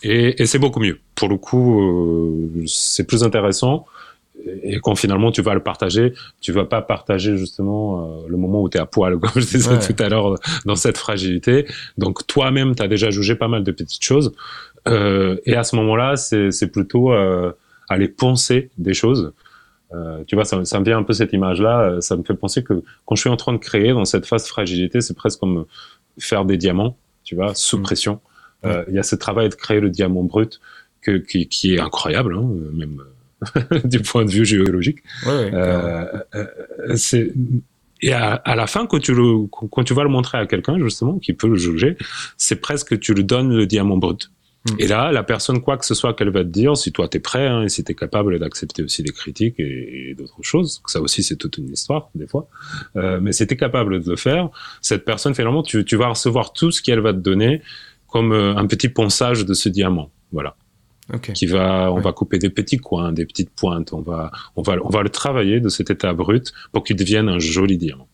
Et, 0.03 0.39
et 0.39 0.45
c'est 0.45 0.59
beaucoup 0.59 0.79
mieux. 0.79 0.99
Pour 1.15 1.29
le 1.29 1.37
coup, 1.37 2.61
c'est 2.67 3.07
plus 3.07 3.23
intéressant 3.23 3.87
et 4.63 4.79
quand 4.79 4.95
finalement 4.95 5.31
tu 5.31 5.41
vas 5.41 5.53
le 5.53 5.61
partager, 5.61 6.13
tu 6.39 6.51
vas 6.51 6.65
pas 6.65 6.81
partager 6.81 7.37
justement 7.37 8.21
euh, 8.23 8.27
le 8.27 8.37
moment 8.37 8.61
où 8.61 8.69
tu 8.69 8.77
es 8.77 8.81
à 8.81 8.85
poil, 8.85 9.17
comme 9.19 9.41
je 9.41 9.47
disais 9.47 9.79
tout 9.79 10.03
à 10.03 10.09
l'heure, 10.09 10.35
dans 10.65 10.75
cette 10.75 10.97
fragilité. 10.97 11.65
Donc 11.97 12.25
toi-même, 12.27 12.75
tu 12.75 12.83
as 12.83 12.87
déjà 12.87 13.09
jugé 13.09 13.35
pas 13.35 13.47
mal 13.47 13.63
de 13.63 13.71
petites 13.71 14.03
choses. 14.03 14.33
Euh, 14.87 15.37
et 15.45 15.55
à 15.55 15.63
ce 15.63 15.75
moment-là, 15.75 16.15
c'est 16.15 16.71
plutôt 16.71 17.13
euh, 17.13 17.51
aller 17.89 18.07
penser 18.07 18.69
des 18.77 18.93
choses. 18.93 19.33
Euh, 19.93 20.23
tu 20.25 20.35
vois, 20.35 20.45
ça, 20.45 20.63
ça, 20.63 20.79
me 20.79 20.85
vient 20.85 20.97
un 20.97 21.03
peu 21.03 21.13
cette 21.13 21.33
image-là. 21.33 21.81
Euh, 21.81 22.01
ça 22.01 22.15
me 22.15 22.23
fait 22.23 22.33
penser 22.33 22.63
que 22.63 22.81
quand 23.05 23.15
je 23.15 23.21
suis 23.21 23.29
en 23.29 23.37
train 23.37 23.53
de 23.53 23.57
créer 23.57 23.91
dans 23.91 24.05
cette 24.05 24.25
phase 24.25 24.43
de 24.43 24.47
fragilité, 24.47 25.01
c'est 25.01 25.13
presque 25.13 25.39
comme 25.39 25.65
faire 26.17 26.45
des 26.45 26.57
diamants, 26.57 26.97
tu 27.23 27.35
vois, 27.35 27.53
sous 27.55 27.77
mm. 27.77 27.83
pression. 27.83 28.19
Il 28.63 28.93
y 28.93 28.99
a 28.99 29.03
ce 29.03 29.15
travail 29.15 29.49
de 29.49 29.55
créer 29.55 29.79
le 29.79 29.89
diamant 29.89 30.21
brut 30.21 30.61
que, 31.01 31.17
qui, 31.17 31.47
qui 31.47 31.73
est 31.73 31.79
incroyable, 31.79 32.35
hein, 32.35 32.47
même 32.73 33.01
du 33.83 33.99
point 33.99 34.25
de 34.25 34.31
vue 34.31 34.45
géologique. 34.45 34.99
Euh, 35.27 36.05
euh, 36.35 36.45
c'est 36.95 37.33
et 38.03 38.13
à, 38.13 38.33
à, 38.33 38.55
la 38.55 38.65
fin, 38.65 38.87
quand 38.87 38.99
tu, 38.99 39.13
le, 39.13 39.45
quand 39.47 39.83
tu 39.83 39.93
vas 39.93 40.03
le 40.03 40.09
montrer 40.09 40.39
à 40.39 40.47
quelqu'un, 40.47 40.79
justement, 40.79 41.19
qui 41.19 41.33
peut 41.33 41.47
le 41.47 41.55
juger, 41.55 41.97
c'est 42.35 42.55
presque 42.55 42.99
tu 42.99 43.13
lui 43.13 43.23
donnes 43.23 43.55
le 43.55 43.67
diamant 43.67 43.97
brut. 43.97 44.31
Hmm. 44.65 44.75
Et 44.79 44.87
là, 44.87 45.11
la 45.11 45.23
personne, 45.23 45.61
quoi 45.61 45.77
que 45.77 45.85
ce 45.85 45.93
soit 45.95 46.13
qu'elle 46.13 46.29
va 46.29 46.43
te 46.43 46.49
dire, 46.49 46.77
si 46.77 46.91
toi 46.91 47.07
t'es 47.07 47.19
prêt, 47.19 47.47
hein, 47.47 47.63
et 47.63 47.69
si 47.69 47.83
t'es 47.83 47.95
capable 47.95 48.37
d'accepter 48.39 48.83
aussi 48.83 49.01
des 49.01 49.11
critiques 49.11 49.59
et, 49.59 50.15
d'autres 50.15 50.41
choses, 50.41 50.81
ça 50.85 51.01
aussi 51.01 51.23
c'est 51.23 51.35
toute 51.35 51.57
une 51.57 51.71
histoire 51.71 52.09
des 52.13 52.27
fois, 52.27 52.47
euh, 52.95 53.19
mais 53.21 53.31
si 53.31 53.47
t'es 53.47 53.57
capable 53.57 54.03
de 54.03 54.09
le 54.09 54.15
faire, 54.15 54.49
cette 54.81 55.03
personne 55.03 55.33
finalement, 55.33 55.63
tu, 55.63 55.83
tu 55.83 55.95
vas 55.95 56.09
recevoir 56.09 56.53
tout 56.53 56.69
ce 56.69 56.81
qu'elle 56.81 56.99
va 56.99 57.13
te 57.13 57.19
donner 57.19 57.61
comme 58.07 58.33
euh, 58.33 58.55
un 58.55 58.67
petit 58.67 58.89
ponçage 58.89 59.45
de 59.45 59.53
ce 59.53 59.69
diamant. 59.69 60.11
Voilà. 60.31 60.55
Qui 61.33 61.45
va, 61.45 61.91
on 61.91 61.99
va 61.99 62.13
couper 62.13 62.37
des 62.37 62.49
petits 62.49 62.77
coins, 62.77 63.11
des 63.11 63.25
petites 63.25 63.49
pointes. 63.49 63.93
On 63.93 64.01
va, 64.01 64.31
on 64.55 64.61
va, 64.61 64.75
on 64.83 64.89
va 64.89 65.03
le 65.03 65.09
travailler 65.09 65.59
de 65.59 65.69
cet 65.69 65.89
état 65.89 66.13
brut 66.13 66.53
pour 66.71 66.83
qu'il 66.83 66.95
devienne 66.95 67.29
un 67.29 67.39
joli 67.39 67.77
diamant. 67.77 68.07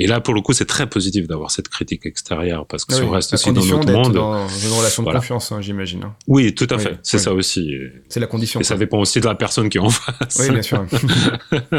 Et 0.00 0.06
là, 0.06 0.20
pour 0.20 0.32
le 0.32 0.40
coup, 0.40 0.52
c'est 0.52 0.64
très 0.64 0.88
positif 0.88 1.26
d'avoir 1.26 1.50
cette 1.50 1.68
critique 1.68 2.06
extérieure 2.06 2.66
parce 2.66 2.84
que 2.84 2.94
ah 2.94 2.98
si 2.98 3.02
on 3.02 3.10
reste 3.10 3.34
aussi 3.34 3.52
dans 3.52 3.64
notre 3.64 3.90
monde, 3.90 4.12
dans 4.12 4.48
une 4.48 4.72
relation 4.72 5.02
de 5.02 5.10
confiance, 5.10 5.50
hein, 5.50 5.60
j'imagine. 5.60 6.04
Hein. 6.04 6.14
Oui, 6.28 6.54
tout 6.54 6.68
à 6.70 6.78
fait. 6.78 7.00
C'est 7.02 7.18
ça 7.18 7.34
aussi. 7.34 7.74
C'est 8.08 8.20
la 8.20 8.28
condition. 8.28 8.60
Et 8.60 8.64
ça 8.64 8.76
dépend 8.76 9.00
aussi 9.00 9.20
de 9.20 9.26
la 9.26 9.34
personne 9.34 9.68
qui 9.68 9.78
est 9.78 9.80
en 9.80 9.90
face. 9.90 10.38
Oui, 10.38 10.50
bien 10.50 10.62
sûr. 10.62 10.86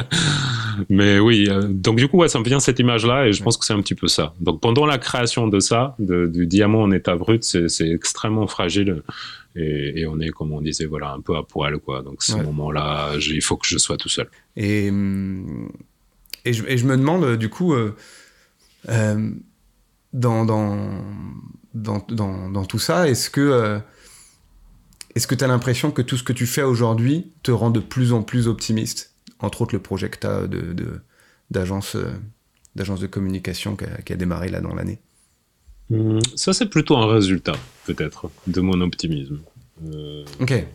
Mais 0.89 1.19
oui, 1.19 1.47
euh, 1.49 1.61
donc 1.63 1.97
du 1.97 2.09
coup, 2.09 2.17
ouais, 2.17 2.27
ça 2.27 2.39
me 2.39 2.43
vient 2.43 2.59
cette 2.59 2.79
image-là 2.79 3.27
et 3.27 3.33
je 3.33 3.41
pense 3.41 3.57
que 3.57 3.65
c'est 3.65 3.73
un 3.73 3.81
petit 3.81 3.95
peu 3.95 4.07
ça. 4.07 4.33
Donc 4.41 4.59
pendant 4.59 4.85
la 4.85 4.97
création 4.97 5.47
de 5.47 5.59
ça, 5.61 5.95
de, 5.99 6.27
du 6.27 6.45
diamant 6.45 6.81
en 6.81 6.91
état 6.91 7.15
brut, 7.15 7.43
c'est 7.43 7.89
extrêmement 7.89 8.47
fragile 8.47 9.01
et, 9.55 10.01
et, 10.01 10.07
on 10.07 10.19
est, 10.19 10.29
comme 10.29 10.51
on 10.51 10.61
disait, 10.61 10.85
voilà, 10.85 11.11
un 11.11 11.21
peu 11.21 11.35
à 11.35 11.43
poil, 11.43 11.79
quoi. 11.79 12.03
Donc, 12.03 12.23
ce 12.23 12.35
moment-là, 12.35 13.13
il 13.17 13.41
faut 13.41 13.57
que 13.57 13.67
je 13.67 13.77
sois 13.77 13.97
tout 13.97 14.09
seul. 14.09 14.29
Et, 14.55 14.87
et, 16.45 16.53
je, 16.53 16.65
et 16.67 16.77
je 16.77 16.85
me 16.85 16.95
demande, 16.95 17.23
euh, 17.23 17.37
du 17.37 17.49
coup, 17.49 17.73
euh, 17.73 17.95
euh, 18.89 19.31
dans, 20.13 20.45
dans, 20.45 21.01
dans, 21.73 22.65
tout 22.65 22.79
ça, 22.79 23.09
est-ce 23.09 23.29
que 23.29 23.41
euh, 23.41 23.79
est-ce 25.15 25.27
que 25.27 25.35
tu 25.35 25.43
as 25.43 25.47
l'impression 25.47 25.91
que 25.91 26.01
tout 26.01 26.17
ce 26.17 26.23
que 26.23 26.33
tu 26.33 26.45
fais 26.45 26.63
aujourd'hui 26.63 27.31
te 27.43 27.51
rend 27.51 27.69
de 27.71 27.79
plus 27.79 28.13
en 28.13 28.23
plus 28.23 28.47
optimiste? 28.47 29.13
Entre 29.39 29.61
autres, 29.61 29.75
le 29.75 29.81
projet 29.81 30.09
que 30.09 30.19
tu 30.19 30.27
as 30.27 30.47
d'agence 31.49 31.95
de, 31.95 32.07
d'agence 32.75 32.99
de 32.99 33.07
communication 33.07 33.75
qui 33.75 33.85
a, 33.85 34.01
qui 34.01 34.13
a 34.13 34.15
démarré 34.15 34.49
là 34.49 34.61
dans 34.61 34.75
l'année. 34.75 34.99
Hmm, 35.89 36.19
ça, 36.35 36.53
c'est 36.53 36.67
plutôt 36.67 36.97
un 36.97 37.07
résultat, 37.07 37.55
peut-être, 37.85 38.29
de 38.47 38.61
mon 38.61 38.79
optimisme. 38.81 39.39
Euh, 39.85 40.23
ok. 40.39 40.65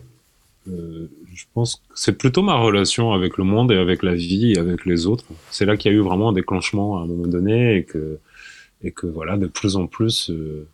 Euh, 0.67 1.07
je 1.33 1.45
pense 1.53 1.75
que 1.75 1.81
c'est 1.93 2.17
plutôt 2.17 2.41
ma 2.41 2.55
relation 2.55 3.13
avec 3.13 3.37
le 3.37 3.43
monde 3.43 3.71
et 3.71 3.77
avec 3.77 4.03
la 4.03 4.15
vie 4.15 4.53
et 4.53 4.57
avec 4.57 4.85
les 4.85 5.05
autres. 5.05 5.25
C'est 5.51 5.65
là 5.65 5.77
qu'il 5.77 5.91
y 5.91 5.95
a 5.95 5.97
eu 5.97 6.01
vraiment 6.01 6.29
un 6.29 6.33
déclenchement 6.33 6.97
à 6.97 7.03
un 7.03 7.05
moment 7.05 7.27
donné 7.27 7.77
et 7.77 7.83
que, 7.83 8.19
et 8.81 8.91
que 8.91 9.07
voilà, 9.07 9.37
de 9.37 9.47
plus 9.47 9.75
en 9.75 9.87
plus, 9.87 10.31
euh, 10.31 10.67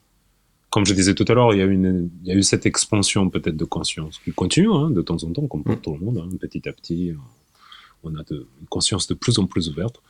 comme 0.69 0.85
je 0.85 0.93
disais 0.93 1.13
tout 1.13 1.25
à 1.27 1.33
l'heure, 1.33 1.53
il 1.53 1.59
y 1.59 1.61
a 1.61 1.65
eu 1.65 1.73
une, 1.73 2.09
il 2.23 2.29
y 2.29 2.31
a 2.31 2.35
eu 2.35 2.43
cette 2.43 2.65
expansion 2.65 3.29
peut-être 3.29 3.57
de 3.57 3.65
conscience 3.65 4.19
qui 4.23 4.31
continue 4.31 4.71
hein, 4.71 4.89
de 4.89 5.01
temps 5.01 5.21
en 5.23 5.31
temps, 5.33 5.47
comme 5.47 5.63
pour 5.63 5.75
mm. 5.75 5.81
tout 5.81 5.93
le 5.93 6.05
monde, 6.05 6.17
hein, 6.17 6.37
petit 6.39 6.67
à 6.69 6.73
petit, 6.73 7.13
on 8.03 8.15
a 8.15 8.23
de, 8.23 8.47
une 8.61 8.67
conscience 8.67 9.07
de 9.07 9.13
plus 9.13 9.39
en 9.39 9.45
plus 9.45 9.69
ouverte. 9.69 10.01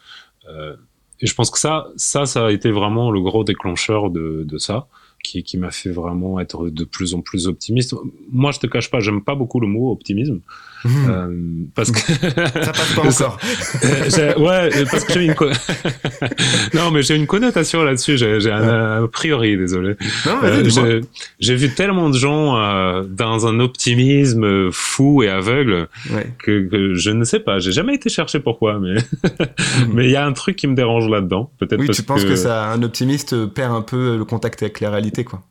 Et 1.22 1.28
je 1.28 1.36
pense 1.36 1.52
que 1.52 1.60
ça, 1.60 1.88
ça, 1.96 2.26
ça 2.26 2.48
a 2.48 2.52
été 2.52 2.72
vraiment 2.72 3.12
le 3.12 3.22
gros 3.22 3.44
déclencheur 3.44 4.10
de, 4.10 4.44
de 4.44 4.58
ça, 4.58 4.88
qui, 5.24 5.44
qui 5.44 5.58
m'a 5.58 5.72
fait 5.72 5.92
vraiment 5.92 6.40
être 6.40 6.70
de 6.70 6.84
plus 6.84 7.14
en 7.14 7.22
plus 7.22 7.48
optimiste. 7.48 7.96
Moi, 8.32 8.52
je 8.52 8.60
te 8.60 8.68
cache 8.68 8.90
pas, 8.90 9.00
j'aime 9.00 9.24
pas 9.24 9.36
beaucoup 9.36 9.60
le 9.60 9.68
mot 9.68 9.92
optimisme. 9.92 10.42
Mmh. 10.84 11.10
Euh, 11.10 11.28
parce 11.76 11.92
que 11.92 12.00
ça 12.00 12.72
passe 12.72 12.94
pas 12.96 13.02
encore. 13.08 13.38
Euh, 13.84 14.36
ouais, 14.40 14.86
parce 14.90 15.04
que 15.04 15.14
j'ai 15.14 15.26
une 15.26 15.36
non, 16.74 16.92
mais 16.92 17.04
j'ai 17.04 17.16
une 17.16 17.28
connotation 17.28 17.84
là-dessus. 17.84 18.18
J'ai 18.18 18.52
un 18.52 19.04
a 19.04 19.08
priori, 19.08 19.58
désolé. 19.58 19.96
Euh, 20.28 21.02
j'ai 21.40 21.56
vu 21.56 21.74
tellement 21.74 22.10
de 22.10 22.18
gens 22.18 22.58
euh, 22.58 23.04
dans 23.04 23.48
un 23.48 23.60
optimisme 23.60 24.72
fou 24.72 25.24
et 25.24 25.30
aveugle 25.30 25.88
ouais. 26.12 26.34
que, 26.40 26.68
que, 26.68 26.96
je 26.96 27.12
ne 27.12 27.24
sais 27.24 27.40
pas. 27.40 27.60
J'ai 27.60 27.72
jamais 27.72 27.96
été 27.96 28.10
chercher 28.10 28.40
pourquoi, 28.40 28.80
mais 28.80 28.96
mmh. 28.96 29.86
mais 29.94 30.06
il 30.06 30.12
y 30.12 30.16
a 30.16 30.26
un 30.26 30.34
truc 30.34 30.56
qui 30.56 30.68
me 30.68 30.76
dérange 30.76 31.08
là-dedans. 31.08 31.52
Peut-être. 31.60 31.80
Oui, 31.80 31.90
tu 31.90 32.04
penses 32.04 32.24
que... 32.24 32.30
que 32.30 32.36
ça, 32.36 32.72
un 32.72 32.82
optimiste 32.82 33.46
perd 33.48 33.74
un 33.74 33.82
peu 33.82 34.18
le 34.18 34.26
contact 34.26 34.64
avec 34.64 34.80
la 34.80 34.90
réalité, 34.90 35.24
quoi. 35.24 35.44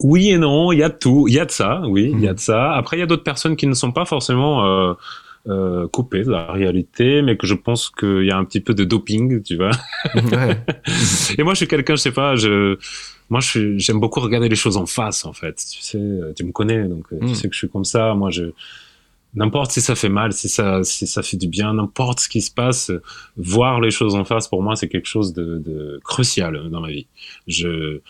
Oui 0.00 0.30
et 0.30 0.38
non, 0.38 0.72
il 0.72 0.78
y 0.78 0.82
a 0.82 0.88
de 0.88 0.98
tout, 0.98 1.26
il 1.28 1.34
y 1.34 1.40
a 1.40 1.46
de 1.46 1.50
ça, 1.50 1.82
oui, 1.86 2.10
il 2.12 2.20
y 2.20 2.28
a 2.28 2.34
de 2.34 2.38
ça. 2.38 2.74
Après, 2.74 2.96
il 2.96 3.00
y 3.00 3.02
a 3.02 3.06
d'autres 3.06 3.22
personnes 3.22 3.56
qui 3.56 3.66
ne 3.66 3.74
sont 3.74 3.92
pas 3.92 4.04
forcément 4.04 4.66
euh, 4.66 4.94
euh, 5.48 5.88
coupées 5.88 6.24
de 6.24 6.30
la 6.30 6.52
réalité, 6.52 7.22
mais 7.22 7.36
que 7.36 7.46
je 7.46 7.54
pense 7.54 7.88
qu'il 7.88 8.24
y 8.24 8.30
a 8.30 8.36
un 8.36 8.44
petit 8.44 8.60
peu 8.60 8.74
de 8.74 8.84
doping, 8.84 9.42
tu 9.42 9.56
vois. 9.56 9.70
Ouais. 10.14 10.58
et 11.38 11.42
moi, 11.42 11.54
je 11.54 11.58
suis 11.58 11.68
quelqu'un, 11.68 11.96
je 11.96 12.02
sais 12.02 12.12
pas, 12.12 12.36
je, 12.36 12.76
moi, 13.30 13.40
j'aime 13.40 13.98
beaucoup 13.98 14.20
regarder 14.20 14.48
les 14.50 14.56
choses 14.56 14.76
en 14.76 14.86
face, 14.86 15.24
en 15.24 15.32
fait. 15.32 15.54
Tu 15.54 15.80
sais, 15.80 16.00
tu 16.36 16.44
me 16.44 16.52
connais, 16.52 16.84
donc 16.84 17.10
mm. 17.10 17.28
tu 17.28 17.34
sais 17.34 17.48
que 17.48 17.54
je 17.54 17.58
suis 17.58 17.68
comme 17.70 17.84
ça. 17.86 18.14
Moi, 18.14 18.30
je 18.30 18.52
n'importe 19.34 19.70
si 19.70 19.80
ça 19.80 19.94
fait 19.94 20.08
mal, 20.10 20.32
si 20.32 20.48
ça, 20.48 20.82
si 20.84 21.06
ça 21.06 21.22
fait 21.22 21.36
du 21.36 21.48
bien, 21.48 21.74
n'importe 21.74 22.20
ce 22.20 22.28
qui 22.28 22.42
se 22.42 22.50
passe, 22.50 22.92
voir 23.36 23.80
les 23.80 23.90
choses 23.90 24.14
en 24.14 24.24
face, 24.24 24.48
pour 24.48 24.62
moi, 24.62 24.76
c'est 24.76 24.88
quelque 24.88 25.08
chose 25.08 25.32
de, 25.32 25.58
de 25.58 26.00
crucial 26.04 26.68
dans 26.70 26.80
ma 26.80 26.88
vie. 26.88 27.06
Je 27.46 28.00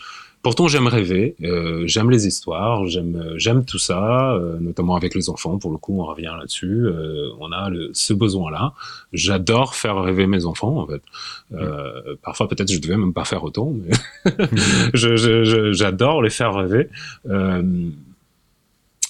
Pourtant, 0.46 0.68
j'aime 0.68 0.86
rêver, 0.86 1.34
euh, 1.42 1.82
j'aime 1.88 2.08
les 2.08 2.28
histoires, 2.28 2.86
j'aime 2.86 3.16
euh, 3.16 3.34
j'aime 3.36 3.64
tout 3.64 3.80
ça, 3.80 4.30
euh, 4.30 4.60
notamment 4.60 4.94
avec 4.94 5.16
les 5.16 5.28
enfants. 5.28 5.58
Pour 5.58 5.72
le 5.72 5.76
coup, 5.76 6.00
on 6.00 6.04
revient 6.04 6.32
là-dessus. 6.38 6.86
Euh, 6.86 7.30
on 7.40 7.50
a 7.50 7.68
le, 7.68 7.90
ce 7.94 8.12
besoin-là. 8.14 8.72
J'adore 9.12 9.74
faire 9.74 10.00
rêver 10.00 10.28
mes 10.28 10.46
enfants, 10.46 10.78
en 10.78 10.86
fait. 10.86 11.02
Euh, 11.52 12.14
parfois, 12.22 12.46
peut-être, 12.46 12.70
je 12.70 12.78
devais 12.78 12.96
même 12.96 13.12
pas 13.12 13.24
faire 13.24 13.42
autant, 13.42 13.72
mais 13.74 13.90
j'adore 14.94 16.22
je, 16.22 16.22
je, 16.22 16.22
les 16.22 16.30
faire 16.30 16.54
rêver. 16.54 16.90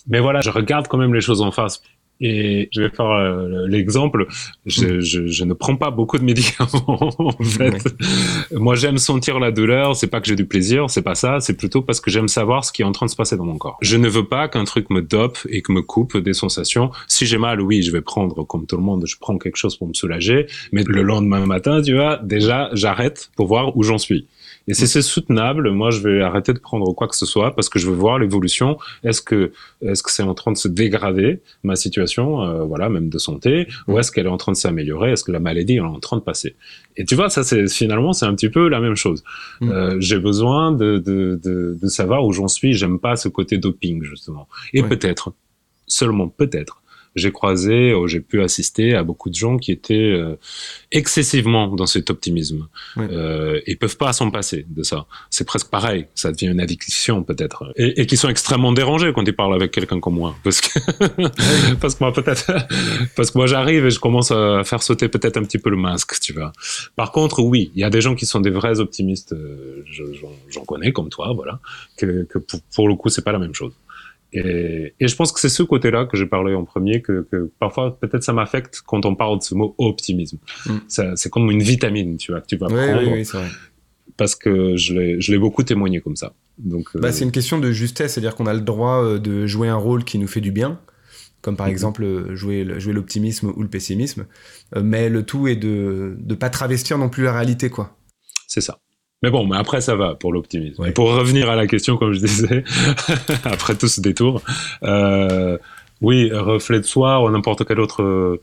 mais 0.07 0.21
voilà, 0.21 0.41
je 0.41 0.49
regarde 0.49 0.89
quand 0.89 0.97
même 0.97 1.13
les 1.13 1.21
choses 1.21 1.43
en 1.43 1.51
face 1.51 1.83
et 2.21 2.69
je 2.73 2.83
vais 2.83 2.89
faire 2.89 3.11
euh, 3.11 3.67
l'exemple. 3.67 4.27
Je, 4.65 5.01
je, 5.01 5.27
je, 5.27 5.45
ne 5.45 5.53
prends 5.53 5.77
pas 5.77 5.91
beaucoup 5.91 6.19
de 6.19 6.25
médicaments. 6.25 7.11
en 7.19 7.31
fait, 7.43 7.95
moi 8.53 8.75
j'aime 8.75 8.99
sentir 8.99 9.39
la 9.39 9.51
douleur. 9.51 9.97
C'est 9.97 10.07
pas 10.07 10.21
que 10.21 10.27
j'ai 10.27 10.37
du 10.37 10.47
plaisir, 10.47 10.89
c'est 10.89 11.03
pas 11.03 11.15
ça. 11.15 11.41
C'est 11.41 11.57
plutôt 11.57 11.83
parce 11.83 12.01
que 12.01 12.11
j'aime 12.11 12.29
savoir 12.29 12.65
ce 12.65 12.73
qui 12.73 12.83
est 12.83 12.85
en 12.85 12.93
train 12.93 13.07
de 13.07 13.11
se 13.11 13.17
passer 13.17 13.37
dans 13.37 13.45
mon 13.45 13.59
corps. 13.59 13.79
Je 13.83 13.97
ne 13.97 14.09
veux 14.09 14.27
pas 14.27 14.49
qu'un 14.49 14.65
truc 14.65 14.91
me 14.91 15.03
dope 15.03 15.39
et 15.49 15.63
que 15.63 15.73
me 15.73 15.83
coupe 15.83 16.17
des 16.17 16.33
sensations. 16.33 16.91
Si 17.07 17.27
j'ai 17.27 17.39
mal, 17.39 17.61
oui, 17.61 17.83
je 17.83 17.93
vais 17.93 18.03
prendre 18.03 18.45
comme 18.45 18.67
tout 18.67 18.77
le 18.77 18.83
monde. 18.83 19.05
Je 19.07 19.17
prends 19.21 19.37
quelque 19.39 19.57
chose 19.57 19.77
pour 19.77 19.89
me 19.89 19.95
soulager. 19.95 20.47
Mais 20.73 20.85
le 20.87 21.03
lendemain 21.03 21.45
matin, 21.47 21.83
tu 21.83 21.95
vois, 21.95 22.19
déjà 22.23 22.71
j'arrête 22.73 23.31
pour 23.37 23.47
voir 23.47 23.77
où 23.77 23.83
j'en 23.83 23.99
suis. 23.99 24.27
Et 24.69 24.75
si 24.75 24.87
c'est 24.89 25.03
soutenable, 25.03 25.71
moi, 25.71 25.91
je 25.91 26.01
vais 26.01 26.23
arrêter 26.23 26.53
de 26.53 26.59
prendre 26.59 26.93
quoi 26.93 27.07
que 27.07 27.17
ce 27.17 27.27
soit 27.27 27.55
parce 27.55 27.69
que 27.69 27.79
je 27.79 27.89
veux 27.89 27.95
voir 27.95 28.19
l'évolution. 28.19 28.79
Est-ce 29.05 29.23
que 29.23 29.53
est-ce 29.81 30.03
que 30.03 30.11
c'est 30.11 30.23
en 30.23 30.35
train 30.35 30.53
de 30.53 30.57
se 30.57 30.69
dégrader 30.69 31.41
ma 31.63 31.77
situation, 31.77 32.43
euh, 32.43 32.65
voilà, 32.65 32.89
même 32.89 33.09
de 33.09 33.19
santé, 33.19 33.69
ou 33.87 33.99
est-ce 33.99 34.11
qu'elle 34.11 34.27
est 34.27 34.31
en 34.31 34.37
train 34.37 34.53
de 34.53 34.57
s'améliorer? 34.57 35.13
Est-ce 35.13 35.25
que 35.25 35.33
la 35.33 35.41
maladie 35.41 35.77
est 35.77 35.81
en 35.81 36.01
train 36.01 36.17
de 36.17 36.23
passer? 36.23 36.57
Et 36.97 37.05
tu 37.05 37.15
vois, 37.15 37.31
ça, 37.31 37.45
c'est 37.45 37.69
finalement, 37.69 38.13
c'est 38.13 38.27
un 38.27 38.35
petit 38.35 38.49
peu 38.49 38.69
la 38.69 38.81
même 38.81 38.97
chose. 38.97 39.23
Mm. 39.61 39.71
Euh, 39.71 39.97
J'ai 40.01 40.19
besoin 40.19 40.73
de, 40.73 40.99
de, 40.99 41.39
de, 41.43 41.79
de, 41.81 41.89
savoir 41.89 42.25
où 42.25 42.33
j'en 42.33 42.49
suis. 42.49 42.73
J'aime 42.73 42.99
pas 42.99 43.17
ce 43.17 43.29
côté 43.29 43.59
doping 43.59 44.03
justement. 44.03 44.49
Et 44.73 44.83
peut-être, 44.83 45.33
seulement 45.87 46.29
peut-être, 46.29 46.83
j'ai 47.17 47.33
croisé, 47.33 47.95
ou 47.95 48.07
j'ai 48.07 48.21
pu 48.21 48.43
assister 48.43 48.95
à 48.95 49.03
beaucoup 49.03 49.31
de 49.31 49.35
gens 49.35 49.57
qui 49.57 49.73
étaient 49.73 49.95
euh, 49.95 50.37
excessivement 50.93 51.69
dans 51.69 51.87
cet 51.87 52.11
optimisme. 52.11 52.69
Euh, 52.99 53.61
ils 53.67 53.79
peuvent 53.79 53.97
pas 53.97 54.13
s'en 54.13 54.31
passer 54.31 54.67
de 54.69 54.83
ça. 54.83 55.07
C'est 55.31 55.47
presque 55.47 55.69
pareil. 55.69 56.07
Ça 56.15 56.31
devient 56.31 56.49
une 56.49 56.61
addiction 56.61 57.23
peut-être. 57.23 57.73
Et, 57.77 58.03
et 58.03 58.07
qui 58.07 58.17
sont 58.17 58.29
extrêmement 58.29 58.73
dérangés 58.73 59.13
quand 59.15 59.27
ils 59.27 59.35
parlent 59.35 59.55
avec 59.55 59.71
quelqu'un 59.71 59.99
comme 59.99 60.15
moi. 60.15 60.37
Parce 60.45 60.61
que, 60.61 61.75
parce 61.81 61.95
que 61.95 62.05
moi 62.05 62.13
peut-être, 62.13 62.53
parce 63.17 63.31
que 63.31 63.39
moi 63.39 63.47
j'arrive 63.47 63.87
et 63.87 63.91
je 63.91 63.99
commence 63.99 64.31
à 64.31 64.63
faire 64.65 64.83
sauter 64.83 65.09
peut-être 65.09 65.39
un 65.39 65.45
petit 65.45 65.59
peu 65.59 65.71
le 65.71 65.77
masque, 65.77 66.21
tu 66.21 66.33
vois. 66.33 66.53
Par 66.97 67.13
contre, 67.13 67.43
oui, 67.43 67.71
il 67.75 67.81
y 67.81 67.85
a 67.85 67.91
des 67.91 68.01
gens 68.01 68.15
qui 68.15 68.27
sont 68.27 68.41
des 68.41 68.51
vrais 68.51 68.79
optimistes. 68.81 69.33
Euh, 69.33 69.85
j'en 70.51 70.65
connais 70.65 70.93
comme 70.93 71.09
toi, 71.09 71.33
voilà. 71.35 71.61
Que, 71.97 72.25
que 72.25 72.39
pour, 72.39 72.61
pour 72.75 72.89
le 72.89 72.95
coup, 72.95 73.09
c'est 73.09 73.25
pas 73.25 73.33
la 73.33 73.39
même 73.39 73.55
chose. 73.55 73.73
Et, 74.37 74.95
et, 75.01 75.09
je 75.09 75.17
pense 75.17 75.33
que 75.33 75.41
c'est 75.41 75.49
ce 75.49 75.63
côté-là 75.63 76.05
que 76.07 76.17
j'ai 76.17 76.27
parlé 76.27 76.55
en 76.55 76.65
premier, 76.65 77.01
que, 77.01 77.27
que 77.31 77.51
parfois 77.59 77.99
peut-être 77.99 78.23
ça 78.23 78.33
m'affecte 78.33 78.83
quand 78.85 79.07
on 79.07 79.15
parle 79.15 79.39
de 79.39 79.43
ce 79.43 79.55
mot 79.55 79.75
optimisme. 79.79 80.39
Mm. 80.67 80.77
C'est 80.89 81.31
comme 81.31 81.51
une 81.51 81.63
vitamine, 81.63 82.17
tu 82.19 82.33
vois, 82.33 82.41
que 82.43 82.47
tu 82.47 82.57
vas 82.57 82.67
prendre. 82.67 83.03
Oui, 83.03 83.09
oui, 83.13 83.25
c'est 83.25 83.39
vrai. 83.39 83.49
Parce 84.17 84.35
que 84.35 84.77
je 84.77 84.95
l'ai 85.31 85.39
beaucoup 85.39 85.63
témoigné 85.63 86.01
comme 86.01 86.17
ça. 86.17 86.35
Donc, 86.59 86.89
bah, 86.95 87.09
euh... 87.09 87.13
c'est 87.13 87.25
une 87.25 87.33
question 87.33 87.59
de 87.59 87.71
justesse, 87.71 88.15
c'est-à-dire 88.15 88.35
qu'on 88.35 88.47
a 88.47 88.55
le 88.55 88.61
droit 88.61 89.03
euh, 89.03 89.19
de 89.19 89.47
jouer 89.47 89.69
un 89.69 89.77
rôle 89.77 90.05
qui 90.05 90.19
nous 90.19 90.29
fait 90.29 90.41
du 90.41 90.53
bien, 90.53 90.81
comme 91.43 91.57
par 91.57 91.67
mm 91.67 91.71
-hmm. 91.71 91.73
exemple 91.73 92.05
euh, 92.05 92.35
jouer, 92.35 92.67
jouer 92.79 92.95
l'optimisme 92.95 93.53
ou 93.57 93.63
le 93.63 93.69
pessimisme, 93.69 94.27
mais 94.75 95.09
le 95.09 95.23
tout 95.23 95.49
est 95.49 95.57
de 95.57 96.17
ne 96.31 96.35
pas 96.35 96.51
travestir 96.51 96.99
non 96.99 97.09
plus 97.09 97.25
la 97.25 97.33
réalité, 97.33 97.69
quoi. 97.71 97.97
C'est 98.49 98.63
ça. 98.63 98.79
Mais 99.27 99.33
bon, 99.33 99.45
mais 99.45 99.57
après, 99.57 99.81
ça 99.81 99.97
va 99.97 100.15
pour 100.15 100.33
l'optimisme. 100.33 100.81
Ouais. 100.81 100.91
Et 100.91 100.93
pour 100.93 101.13
revenir 101.13 101.51
à 101.51 101.57
la 101.57 101.67
question, 101.67 101.97
comme 101.97 102.13
je 102.13 102.21
disais, 102.21 102.63
après 103.45 103.75
tout 103.75 103.89
ce 103.89 104.01
détour, 104.01 104.41
euh, 104.85 105.59
oui, 106.01 106.31
reflet 106.33 106.79
de 106.79 106.85
soi 106.85 107.21
ou 107.21 107.29
n'importe 107.29 107.67
quelle 107.67 107.81
autre 107.81 108.05
euh, 108.05 108.41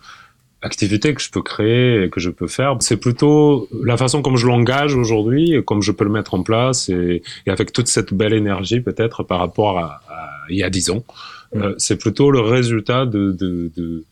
activité 0.61 1.13
que 1.13 1.21
je 1.21 1.31
peux 1.31 1.41
créer 1.41 2.03
et 2.03 2.09
que 2.09 2.19
je 2.19 2.29
peux 2.29 2.47
faire, 2.47 2.75
c'est 2.81 2.97
plutôt 2.97 3.69
la 3.81 3.95
façon 3.95 4.21
comme 4.21 4.36
je 4.36 4.45
l'engage 4.45 4.93
aujourd'hui, 4.93 5.63
comme 5.65 5.81
je 5.81 5.93
peux 5.93 6.03
le 6.03 6.09
mettre 6.09 6.34
en 6.34 6.43
place 6.43 6.89
et, 6.89 7.23
et 7.45 7.49
avec 7.49 7.71
toute 7.71 7.88
cette 7.88 8.13
belle 8.13 8.34
énergie 8.34 8.81
peut-être 8.81 9.23
par 9.23 9.39
rapport 9.39 9.79
à, 9.79 10.01
à, 10.09 10.29
il 10.49 10.57
y 10.57 10.63
a 10.63 10.69
dix 10.69 10.89
ans. 10.89 11.05
Mmh. 11.55 11.61
Euh, 11.61 11.75
c'est 11.77 11.95
plutôt 11.95 12.29
le 12.29 12.41
résultat 12.41 13.05
de, 13.05 13.31
de, 13.31 13.71
de 13.77 14.03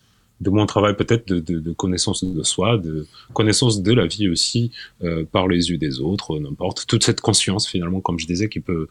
de 0.42 0.50
mon 0.50 0.66
travail 0.66 0.96
peut-être 0.96 1.28
de, 1.28 1.40
de, 1.40 1.60
de, 1.60 1.72
connaissance 1.72 2.24
de 2.24 2.44
soi, 2.44 2.78
de 2.78 3.06
connaissance 3.34 3.82
de 3.82 3.94
la 3.94 4.08
vie 4.08 4.28
aussi 4.28 4.72
euh, 5.04 5.24
par 5.24 5.48
les 5.48 5.70
yeux 5.70 5.78
des 5.78 6.00
autres, 6.00 6.40
n'importe. 6.40 6.86
Toute 6.88 7.04
cette 7.04 7.22
conscience 7.22 7.68
finalement, 7.68 8.02
comme 8.02 8.20
je 8.20 8.26
disais, 8.26 8.50
qui 8.50 8.60
peut 8.60 8.88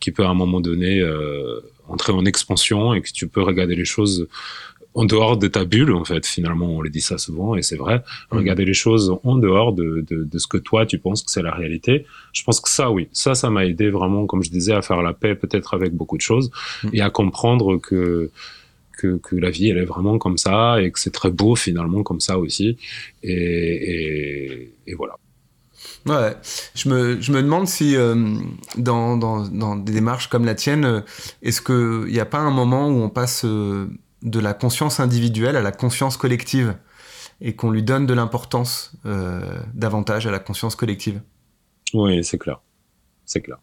qui 0.00 0.10
peut 0.10 0.24
à 0.24 0.30
un 0.30 0.34
moment 0.34 0.60
donné 0.60 1.00
euh, 1.00 1.60
entrer 1.88 2.12
en 2.12 2.24
expansion 2.24 2.94
et 2.94 3.02
que 3.02 3.12
tu 3.12 3.28
peux 3.28 3.42
regarder 3.42 3.74
les 3.74 3.84
choses 3.84 4.26
en 4.94 5.04
dehors 5.04 5.36
de 5.36 5.46
ta 5.48 5.64
bulle 5.64 5.92
en 5.92 6.04
fait. 6.04 6.24
Finalement 6.24 6.66
on 6.66 6.80
les 6.80 6.90
dit 6.90 7.02
ça 7.02 7.18
souvent 7.18 7.54
et 7.54 7.62
c'est 7.62 7.76
vrai. 7.76 7.98
Mmh. 8.32 8.36
regarder 8.36 8.64
les 8.64 8.74
choses 8.74 9.14
en 9.24 9.36
dehors 9.36 9.74
de, 9.74 10.04
de, 10.08 10.24
de, 10.24 10.38
ce 10.38 10.46
que 10.46 10.56
toi 10.56 10.86
tu 10.86 10.98
penses 10.98 11.22
que 11.22 11.30
c'est 11.30 11.42
la 11.42 11.52
réalité. 11.52 12.06
Je 12.32 12.42
pense 12.44 12.60
que 12.60 12.70
ça 12.70 12.90
oui. 12.90 13.08
Ça 13.12 13.34
ça 13.34 13.50
m'a 13.50 13.66
aidé 13.66 13.90
vraiment 13.90 14.24
comme 14.26 14.42
je 14.42 14.50
disais 14.50 14.72
à 14.72 14.80
faire 14.80 15.02
la 15.02 15.12
paix 15.12 15.34
peut-être 15.34 15.74
avec 15.74 15.92
beaucoup 15.94 16.16
de 16.16 16.22
choses 16.22 16.50
mmh. 16.84 16.88
et 16.94 17.00
à 17.02 17.10
comprendre 17.10 17.76
que 17.76 18.30
que, 19.04 19.18
que, 19.18 19.36
la 19.36 19.50
vie 19.50 19.68
elle 19.68 19.78
est 19.78 19.84
vraiment 19.84 20.18
comme 20.18 20.38
ça 20.38 20.80
et 20.80 20.90
que 20.90 20.98
c'est 20.98 21.12
très 21.12 21.30
beau 21.30 21.56
finalement 21.56 22.02
comme 22.02 22.20
ça 22.20 22.38
aussi. 22.38 22.76
Et, 23.22 23.32
et, 23.32 24.74
et 24.86 24.94
voilà. 24.94 25.16
Ouais, 26.06 26.36
je 26.74 26.88
me, 26.88 27.20
je 27.20 27.32
me 27.32 27.42
demande 27.42 27.66
si 27.66 27.96
euh, 27.96 28.14
dans, 28.76 29.16
dans, 29.16 29.48
dans, 29.48 29.76
des 29.76 29.92
démarches 29.92 30.28
comme 30.28 30.44
la 30.44 30.54
tienne, 30.54 30.84
euh, 30.84 31.00
est-ce 31.42 31.62
qu'il 31.62 32.12
n'y 32.12 32.20
a 32.20 32.26
pas 32.26 32.38
un 32.38 32.50
moment 32.50 32.88
où 32.88 33.02
on 33.02 33.08
passe 33.08 33.44
euh, 33.44 33.88
de 34.22 34.38
la 34.38 34.54
conscience 34.54 35.00
individuelle 35.00 35.56
à 35.56 35.62
la 35.62 35.72
conscience 35.72 36.16
collective 36.16 36.76
et 37.40 37.54
qu'on 37.56 37.70
lui 37.70 37.82
donne 37.82 38.06
de 38.06 38.14
l'importance 38.14 38.92
euh, 39.06 39.60
davantage 39.72 40.26
à 40.26 40.30
la 40.30 40.38
conscience 40.38 40.76
collective? 40.76 41.20
Oui, 41.94 42.22
c'est 42.22 42.38
clair. 42.38 42.60
C'est 43.24 43.40
clair. 43.40 43.58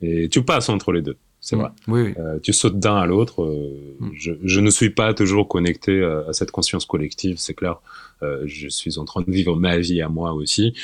Et 0.00 0.28
tu 0.28 0.44
passes 0.44 0.68
entre 0.68 0.92
les 0.92 1.02
deux 1.02 1.18
c'est 1.40 1.56
vrai. 1.56 1.68
Oui, 1.88 2.02
oui. 2.02 2.14
Euh, 2.18 2.38
tu 2.42 2.52
sautes 2.52 2.78
d'un 2.78 2.96
à 2.96 3.06
l'autre. 3.06 3.42
Euh, 3.42 3.96
mmh. 3.98 4.10
je, 4.14 4.32
je, 4.44 4.60
ne 4.60 4.70
suis 4.70 4.90
pas 4.90 5.14
toujours 5.14 5.48
connecté 5.48 6.02
à, 6.02 6.24
à 6.28 6.32
cette 6.32 6.50
conscience 6.50 6.84
collective, 6.84 7.38
c'est 7.38 7.54
clair. 7.54 7.80
Euh, 8.22 8.42
je 8.44 8.68
suis 8.68 8.98
en 8.98 9.04
train 9.06 9.22
de 9.22 9.30
vivre 9.30 9.56
ma 9.56 9.78
vie 9.78 10.02
à 10.02 10.08
moi 10.08 10.34
aussi. 10.34 10.74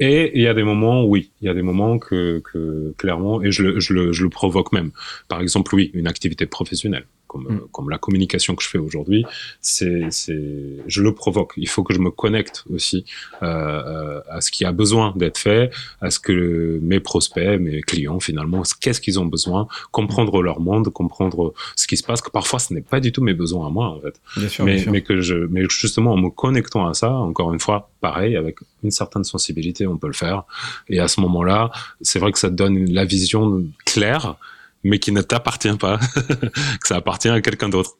Et 0.00 0.30
il 0.34 0.42
y 0.42 0.46
a 0.46 0.54
des 0.54 0.62
moments, 0.62 1.04
oui, 1.04 1.30
il 1.42 1.46
y 1.46 1.48
a 1.48 1.54
des 1.54 1.62
moments 1.62 1.98
que, 1.98 2.40
que 2.40 2.94
clairement, 2.96 3.42
et 3.42 3.50
je 3.50 3.64
le, 3.64 3.80
je, 3.80 3.92
le, 3.92 4.12
je 4.12 4.22
le 4.22 4.30
provoque 4.30 4.72
même. 4.72 4.92
Par 5.26 5.40
exemple, 5.40 5.74
oui, 5.74 5.90
une 5.92 6.06
activité 6.06 6.46
professionnelle 6.46 7.04
comme, 7.28 7.44
mm. 7.44 7.68
comme 7.70 7.90
la 7.90 7.98
communication 7.98 8.56
que 8.56 8.62
je 8.62 8.68
fais 8.68 8.78
aujourd'hui, 8.78 9.24
c'est, 9.60 10.10
c'est, 10.10 10.78
je 10.86 11.02
le 11.02 11.14
provoque. 11.14 11.52
Il 11.56 11.68
faut 11.68 11.84
que 11.84 11.94
je 11.94 12.00
me 12.00 12.10
connecte 12.10 12.64
aussi 12.72 13.04
euh, 13.42 14.20
à 14.28 14.40
ce 14.40 14.50
qui 14.50 14.64
a 14.64 14.72
besoin 14.72 15.12
d'être 15.14 15.38
fait, 15.38 15.70
à 16.00 16.10
ce 16.10 16.18
que 16.18 16.80
mes 16.82 16.98
prospects, 16.98 17.60
mes 17.60 17.82
clients, 17.82 18.18
finalement, 18.18 18.62
qu'est-ce 18.80 19.00
qu'ils 19.00 19.20
ont 19.20 19.26
besoin, 19.26 19.68
comprendre 19.92 20.42
leur 20.42 20.60
monde, 20.60 20.88
comprendre 20.88 21.54
ce 21.76 21.86
qui 21.86 21.96
se 21.96 22.02
passe. 22.02 22.20
Que 22.20 22.30
parfois, 22.30 22.58
ce 22.58 22.74
n'est 22.74 22.80
pas 22.80 22.98
du 22.98 23.12
tout 23.12 23.22
mes 23.22 23.34
besoins 23.34 23.68
à 23.68 23.70
moi, 23.70 23.88
en 23.88 24.00
fait. 24.00 24.20
Bien 24.36 24.48
sûr, 24.48 24.64
mais, 24.64 24.74
bien 24.74 24.82
sûr. 24.82 24.92
mais 24.92 25.02
que 25.02 25.20
je, 25.20 25.34
mais 25.34 25.62
justement, 25.68 26.14
en 26.14 26.16
me 26.16 26.30
connectant 26.30 26.86
à 26.86 26.94
ça, 26.94 27.12
encore 27.12 27.52
une 27.52 27.60
fois, 27.60 27.90
pareil, 28.00 28.36
avec 28.36 28.56
une 28.82 28.90
certaine 28.90 29.24
sensibilité, 29.24 29.86
on 29.86 29.98
peut 29.98 30.06
le 30.06 30.12
faire. 30.12 30.44
Et 30.88 30.98
à 30.98 31.08
ce 31.08 31.20
moment-là, 31.20 31.70
c'est 32.00 32.18
vrai 32.18 32.32
que 32.32 32.38
ça 32.38 32.50
donne 32.50 32.90
la 32.90 33.04
vision 33.04 33.64
claire 33.84 34.36
mais 34.84 34.98
qui 34.98 35.12
ne 35.12 35.22
t'appartient 35.22 35.76
pas, 35.78 35.98
que 36.80 36.86
ça 36.86 36.96
appartient 36.96 37.28
à 37.28 37.40
quelqu'un 37.40 37.68
d'autre. 37.68 37.92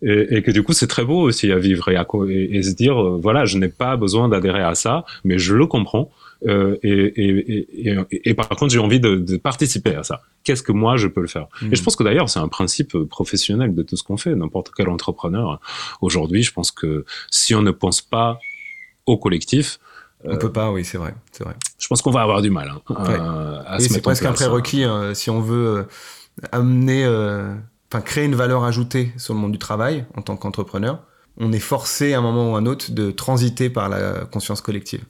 Et, 0.00 0.36
et, 0.36 0.42
que 0.42 0.50
du 0.50 0.62
coup 0.62 0.72
c'est 0.72 0.86
très 0.86 1.04
beau 1.04 1.20
aussi 1.20 1.52
à 1.52 1.58
vivre 1.58 1.90
et, 1.90 1.96
à, 1.96 2.06
et, 2.28 2.56
et 2.56 2.62
se 2.62 2.74
dire 2.74 2.98
euh, 2.98 3.20
voilà 3.22 3.44
je 3.44 3.58
n'ai 3.58 3.68
pas 3.68 3.98
besoin 3.98 4.26
d'adhérer 4.26 4.62
à 4.62 4.74
ça 4.74 5.04
mais 5.22 5.38
je 5.38 5.54
le 5.54 5.66
comprends 5.66 6.10
euh, 6.46 6.78
et, 6.82 7.98
et, 8.24 8.32
par 8.32 8.48
contre 8.48 8.72
j'ai 8.72 8.78
envie 8.78 9.00
de, 9.00 9.16
de, 9.16 9.36
participer 9.36 9.94
à 9.94 10.02
ça 10.02 10.22
qu'est-ce 10.44 10.62
que 10.62 10.72
moi 10.72 10.96
je 10.96 11.08
peux 11.08 11.20
le 11.20 11.26
faire? 11.26 11.48
Mmh. 11.60 11.72
et 11.74 11.76
je 11.76 11.82
pense 11.82 11.94
que 11.94 12.04
d'ailleurs 12.04 12.30
c'est 12.30 12.40
un 12.40 12.48
principe 12.48 12.96
professionnel 13.04 13.74
de 13.74 13.82
tout 13.82 13.96
ce 13.96 14.02
qu'on 14.02 14.16
fait 14.16 14.34
n'importe 14.34 14.72
quel 14.74 14.88
entrepreneur 14.88 15.60
aujourd'hui 16.00 16.42
je 16.42 16.54
pense 16.54 16.70
que 16.70 17.04
si 17.30 17.54
on 17.54 17.60
ne 17.60 17.70
pense 17.70 18.00
pas 18.00 18.38
au 19.04 19.18
collectif 19.18 19.78
on 20.24 20.36
peut 20.36 20.52
pas, 20.52 20.70
oui, 20.70 20.84
c'est 20.84 20.98
vrai, 20.98 21.14
c'est 21.30 21.44
vrai. 21.44 21.54
Je 21.78 21.86
pense 21.86 22.02
qu'on 22.02 22.10
va 22.10 22.22
avoir 22.22 22.42
du 22.42 22.50
mal 22.50 22.70
hein, 22.70 22.80
ouais. 22.88 23.14
euh, 23.20 23.62
à 23.66 23.76
oui. 23.78 23.88
C'est 23.88 24.00
presque 24.00 24.24
un 24.24 24.32
prérequis 24.32 24.84
hein, 24.84 25.14
si 25.14 25.30
on 25.30 25.40
veut 25.40 25.66
euh, 25.66 25.82
amener, 26.52 27.04
euh, 27.04 27.54
enfin 27.90 28.02
créer 28.02 28.24
une 28.24 28.34
valeur 28.34 28.64
ajoutée 28.64 29.12
sur 29.16 29.34
le 29.34 29.40
monde 29.40 29.52
du 29.52 29.58
travail 29.58 30.04
en 30.16 30.22
tant 30.22 30.36
qu'entrepreneur. 30.36 31.02
On 31.38 31.52
est 31.52 31.58
forcé 31.58 32.14
à 32.14 32.18
un 32.18 32.22
moment 32.22 32.52
ou 32.52 32.56
à 32.56 32.58
un 32.58 32.66
autre 32.66 32.92
de 32.92 33.10
transiter 33.10 33.68
par 33.68 33.88
la 33.88 34.24
conscience 34.30 34.60
collective. 34.60 35.04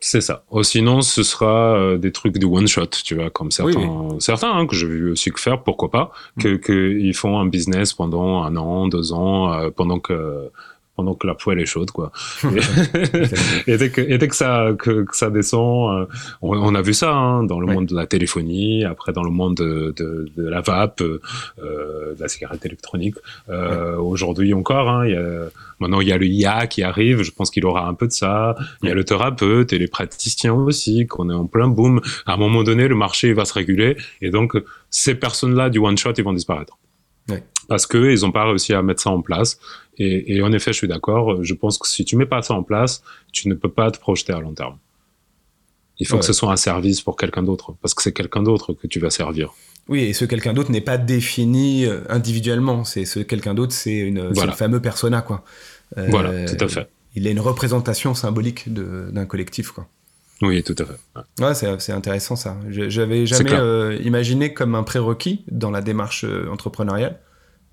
C'est 0.00 0.20
ça. 0.20 0.44
Oh, 0.50 0.62
sinon, 0.62 1.02
ce 1.02 1.22
sera 1.22 1.76
euh, 1.76 1.98
des 1.98 2.12
trucs 2.12 2.38
de 2.38 2.46
one 2.46 2.68
shot, 2.68 2.86
tu 3.04 3.16
vois, 3.16 3.30
comme 3.30 3.50
certains, 3.50 3.80
oui, 3.80 3.86
oui. 3.86 4.16
certains 4.20 4.52
hein, 4.52 4.66
que 4.66 4.76
j'ai 4.76 4.86
vu 4.86 5.10
aussi 5.10 5.32
faire, 5.36 5.62
pourquoi 5.62 5.90
pas, 5.90 6.12
mm. 6.36 6.42
que 6.42 6.56
qu'ils 6.56 7.14
font 7.14 7.38
un 7.38 7.46
business 7.46 7.92
pendant 7.94 8.44
un 8.44 8.56
an, 8.56 8.86
deux 8.86 9.12
ans, 9.12 9.52
euh, 9.52 9.70
pendant 9.70 9.98
que 9.98 10.50
pendant 10.98 11.14
que 11.14 11.28
la 11.28 11.36
poêle 11.36 11.60
est 11.60 11.66
chaude, 11.66 11.92
quoi. 11.92 12.10
et, 13.68 13.76
dès 13.76 13.88
que, 13.90 14.00
et 14.00 14.18
dès 14.18 14.26
que 14.26 14.34
ça, 14.34 14.70
que, 14.76 15.04
que 15.04 15.16
ça 15.16 15.30
descend, 15.30 15.96
euh, 15.96 16.06
on, 16.42 16.58
on, 16.58 16.74
a 16.74 16.82
vu 16.82 16.92
ça 16.92 17.14
hein, 17.14 17.44
dans 17.44 17.60
le 17.60 17.68
ouais. 17.68 17.74
monde 17.74 17.86
de 17.86 17.94
la 17.94 18.08
téléphonie, 18.08 18.84
après 18.84 19.12
dans 19.12 19.22
le 19.22 19.30
monde 19.30 19.54
de, 19.54 19.94
de, 19.96 20.28
de 20.36 20.48
la 20.48 20.60
vape, 20.60 21.00
euh, 21.00 21.20
de 22.16 22.20
la 22.20 22.26
cigarette 22.26 22.66
électronique. 22.66 23.14
Euh, 23.48 23.92
ouais. 23.92 23.98
Aujourd'hui 23.98 24.52
encore, 24.54 24.88
hein, 24.88 25.06
y 25.06 25.14
a, 25.14 25.50
maintenant 25.78 26.00
il 26.00 26.08
y 26.08 26.12
a 26.12 26.18
le 26.18 26.26
IA 26.26 26.66
qui 26.66 26.82
arrive, 26.82 27.22
je 27.22 27.30
pense 27.30 27.52
qu'il 27.52 27.64
aura 27.64 27.86
un 27.86 27.94
peu 27.94 28.08
de 28.08 28.12
ça. 28.12 28.56
Il 28.82 28.88
y 28.88 28.90
a 28.90 28.94
le 28.96 29.04
thérapeute 29.04 29.72
et 29.72 29.78
les 29.78 29.86
praticiens 29.86 30.54
aussi, 30.54 31.06
qu'on 31.06 31.30
est 31.30 31.34
en 31.34 31.46
plein 31.46 31.68
boom. 31.68 32.00
À 32.26 32.32
un 32.32 32.38
moment 32.38 32.64
donné, 32.64 32.88
le 32.88 32.96
marché 32.96 33.32
va 33.34 33.44
se 33.44 33.54
réguler, 33.54 33.96
et 34.20 34.30
donc 34.30 34.56
ces 34.90 35.14
personnes-là 35.14 35.70
du 35.70 35.78
one 35.78 35.96
shot, 35.96 36.14
ils 36.18 36.24
vont 36.24 36.32
disparaître. 36.32 36.76
Ouais. 37.28 37.44
Parce 37.68 37.86
que 37.86 38.10
ils 38.12 38.22
n'ont 38.22 38.32
pas 38.32 38.46
réussi 38.46 38.74
à 38.74 38.82
mettre 38.82 39.02
ça 39.02 39.10
en 39.10 39.20
place. 39.20 39.60
Et, 39.98 40.36
et 40.36 40.42
en 40.42 40.52
effet, 40.52 40.72
je 40.72 40.78
suis 40.78 40.88
d'accord. 40.88 41.42
Je 41.42 41.54
pense 41.54 41.78
que 41.78 41.88
si 41.88 42.04
tu 42.04 42.16
mets 42.16 42.26
pas 42.26 42.42
ça 42.42 42.54
en 42.54 42.62
place, 42.62 43.02
tu 43.32 43.48
ne 43.48 43.54
peux 43.54 43.70
pas 43.70 43.90
te 43.90 43.98
projeter 43.98 44.32
à 44.32 44.40
long 44.40 44.52
terme. 44.52 44.78
Il 45.98 46.06
faut 46.06 46.14
ouais. 46.14 46.20
que 46.20 46.26
ce 46.26 46.32
soit 46.32 46.52
un 46.52 46.56
service 46.56 47.00
pour 47.00 47.16
quelqu'un 47.16 47.42
d'autre, 47.42 47.74
parce 47.82 47.94
que 47.94 48.02
c'est 48.02 48.12
quelqu'un 48.12 48.42
d'autre 48.42 48.72
que 48.72 48.86
tu 48.86 49.00
vas 49.00 49.10
servir. 49.10 49.52
Oui, 49.88 50.00
et 50.02 50.12
ce 50.12 50.24
quelqu'un 50.24 50.52
d'autre 50.52 50.70
n'est 50.70 50.82
pas 50.82 50.98
défini 50.98 51.86
euh, 51.86 52.00
individuellement. 52.08 52.84
C'est 52.84 53.04
ce 53.04 53.20
quelqu'un 53.20 53.54
d'autre, 53.54 53.72
c'est 53.72 53.96
une, 53.96 54.28
voilà. 54.28 54.52
le 54.52 54.56
fameux 54.56 54.80
persona, 54.80 55.22
quoi. 55.22 55.44
Euh, 55.96 56.06
voilà, 56.10 56.44
tout 56.44 56.62
à 56.62 56.68
fait. 56.68 56.88
Il 57.14 57.26
est 57.26 57.32
une 57.32 57.40
représentation 57.40 58.14
symbolique 58.14 58.72
d'un 58.72 59.26
collectif, 59.26 59.72
quoi. 59.72 59.88
Oui, 60.40 60.62
tout 60.62 60.76
à 60.78 60.84
fait. 60.84 61.64
Ouais, 61.66 61.78
c'est 61.80 61.92
intéressant 61.92 62.36
ça. 62.36 62.56
J'avais 62.68 63.26
jamais 63.26 63.54
euh, 63.54 63.98
imaginé 64.04 64.54
comme 64.54 64.76
un 64.76 64.84
prérequis 64.84 65.42
dans 65.50 65.72
la 65.72 65.80
démarche 65.80 66.24
entrepreneuriale, 66.52 67.18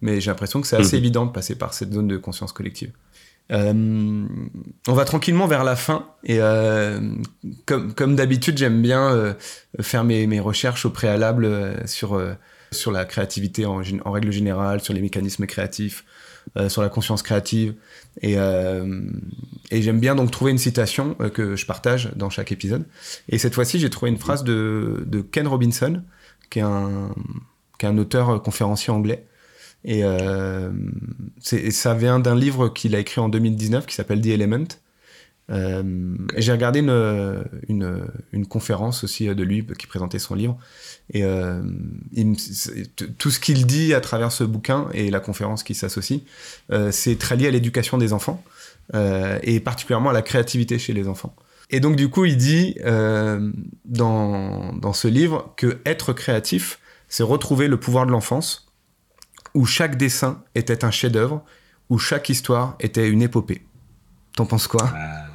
mais 0.06 0.22
j'ai 0.22 0.30
l'impression 0.30 0.62
que 0.62 0.68
c'est 0.68 0.78
assez 0.78 0.96
mmh. 0.96 1.00
évident 1.00 1.26
de 1.26 1.32
passer 1.32 1.56
par 1.56 1.74
cette 1.74 1.92
zone 1.92 2.08
de 2.08 2.18
conscience 2.18 2.54
collective. 2.54 2.92
Euh, 3.52 4.28
on 4.88 4.94
va 4.94 5.06
tranquillement 5.06 5.46
vers 5.46 5.64
la 5.64 5.76
fin 5.76 6.08
et 6.24 6.40
euh, 6.40 7.00
comme, 7.68 7.94
comme 7.94 8.16
d'habitude 8.16 8.58
j'aime 8.58 8.82
bien 8.82 9.12
euh, 9.12 9.34
faire 9.82 10.04
mes, 10.04 10.26
mes, 10.26 10.40
recherches 10.40 10.86
au 10.86 10.90
préalable 10.90 11.48
sur, 11.86 12.20
sur 12.72 12.92
la 12.92 13.06
créativité 13.06 13.66
en, 13.66 13.82
en, 14.04 14.12
règle 14.12 14.32
générale, 14.32 14.82
sur 14.82 14.94
les 14.94 15.02
mécanismes 15.02 15.46
créatifs, 15.46 16.06
sur 16.68 16.82
la 16.82 16.90
conscience 16.90 17.24
créative. 17.24 17.74
Et, 18.22 18.36
et 18.36 19.82
j'aime 19.82 20.00
bien 20.00 20.16
donc 20.16 20.32
trouver 20.32 20.52
une 20.52 20.58
citation 20.58 21.16
que 21.34 21.56
je 21.56 21.66
partage 21.66 22.12
dans 22.16 22.30
chaque 22.30 22.52
épisode. 22.52 22.86
Et 23.30 23.38
cette 23.38 23.56
fois-ci, 23.56 23.80
j'ai 23.80 23.90
trouvé 23.90 24.12
une 24.12 24.18
phrase 24.18 24.44
de, 24.44 25.04
de 25.08 25.22
Ken 25.22 25.48
Robinson, 25.48 26.02
qui 26.50 26.60
est 26.60 26.64
un, 26.64 27.14
qui 27.80 27.86
est 27.86 27.90
un 27.90 27.98
auteur 27.98 28.42
conférencier 28.42 28.94
anglais. 28.94 29.26
Et, 29.86 30.04
ça 31.42 31.94
vient 31.94 32.20
d'un 32.20 32.36
livre 32.36 32.70
qu'il 32.70 32.96
a 32.96 33.00
écrit 33.00 33.22
en 33.22 33.30
2019 33.30 33.86
qui 33.86 33.96
s'appelle 33.96 34.22
The 34.22 34.28
Element. 34.28 34.68
Euh, 35.52 36.16
j'ai 36.38 36.52
regardé 36.52 36.80
une, 36.80 37.44
une, 37.70 38.08
une, 38.32 38.48
conférence 38.48 39.04
aussi 39.04 39.28
de 39.28 39.44
lui 39.44 39.64
qui 39.78 39.86
présentait 39.86 40.18
son 40.18 40.34
livre. 40.34 40.58
Et 41.14 41.24
euh, 41.24 41.62
il, 42.14 42.36
tout 43.20 43.30
ce 43.30 43.40
qu'il 43.40 43.68
dit 43.68 43.94
à 43.94 44.02
travers 44.02 44.32
ce 44.32 44.44
bouquin 44.44 44.88
et 44.94 45.12
la 45.12 45.20
conférence 45.20 45.62
qui 45.64 45.76
s'associe, 45.76 46.22
euh, 46.72 46.92
c'est 46.92 47.18
très 47.18 47.36
lié 47.36 47.48
à 47.48 47.52
l'éducation 47.52 48.00
des 48.00 48.12
enfants 48.12 48.44
euh, 48.94 49.40
et 49.44 49.60
particulièrement 49.60 50.10
à 50.10 50.14
la 50.14 50.22
créativité 50.22 50.80
chez 50.80 50.94
les 50.94 51.08
enfants. 51.08 51.36
Et 51.72 51.80
donc 51.80 51.96
du 51.96 52.10
coup, 52.10 52.26
il 52.26 52.38
dit 52.38 52.76
euh, 52.86 53.52
dans, 53.86 54.74
dans 54.74 54.94
ce 54.94 55.08
livre 55.08 55.54
que 55.58 55.80
être 55.86 56.14
créatif, 56.14 56.80
c'est 57.08 57.24
retrouver 57.24 57.68
le 57.68 57.78
pouvoir 57.78 58.06
de 58.06 58.12
l'enfance, 58.12 58.65
où 59.56 59.66
chaque 59.66 59.98
dessin 59.98 60.44
était 60.54 60.86
un 60.86 60.92
chef-d'œuvre, 60.92 61.44
où 61.90 61.98
chaque 61.98 62.30
histoire 62.30 62.76
était 62.80 63.10
une 63.10 63.24
épopée. 63.24 63.64
T'en 64.36 64.46
penses 64.46 64.68
quoi? 64.68 64.92
Ah. 64.94 65.26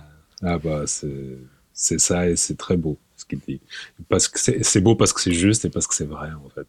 Ah 0.43 0.59
bah 0.59 0.85
c'est 0.87 1.99
ça 1.99 2.29
et 2.29 2.37
c'est 2.37 2.57
très 2.57 2.77
beau 2.77 2.99
ce 3.17 3.25
qu'il 3.25 3.41
dit. 3.41 3.61
Parce 4.09 4.29
que 4.29 4.39
c'est 4.39 4.81
beau 4.81 4.95
parce 4.95 5.13
que 5.13 5.21
c'est 5.21 5.33
juste 5.33 5.65
et 5.65 5.71
parce 5.71 5.87
que 5.87 5.95
c'est 5.95 6.07
vrai 6.07 6.31
en 6.33 6.49
fait. 6.49 6.67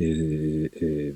et, 0.00 0.70
et, 0.80 1.14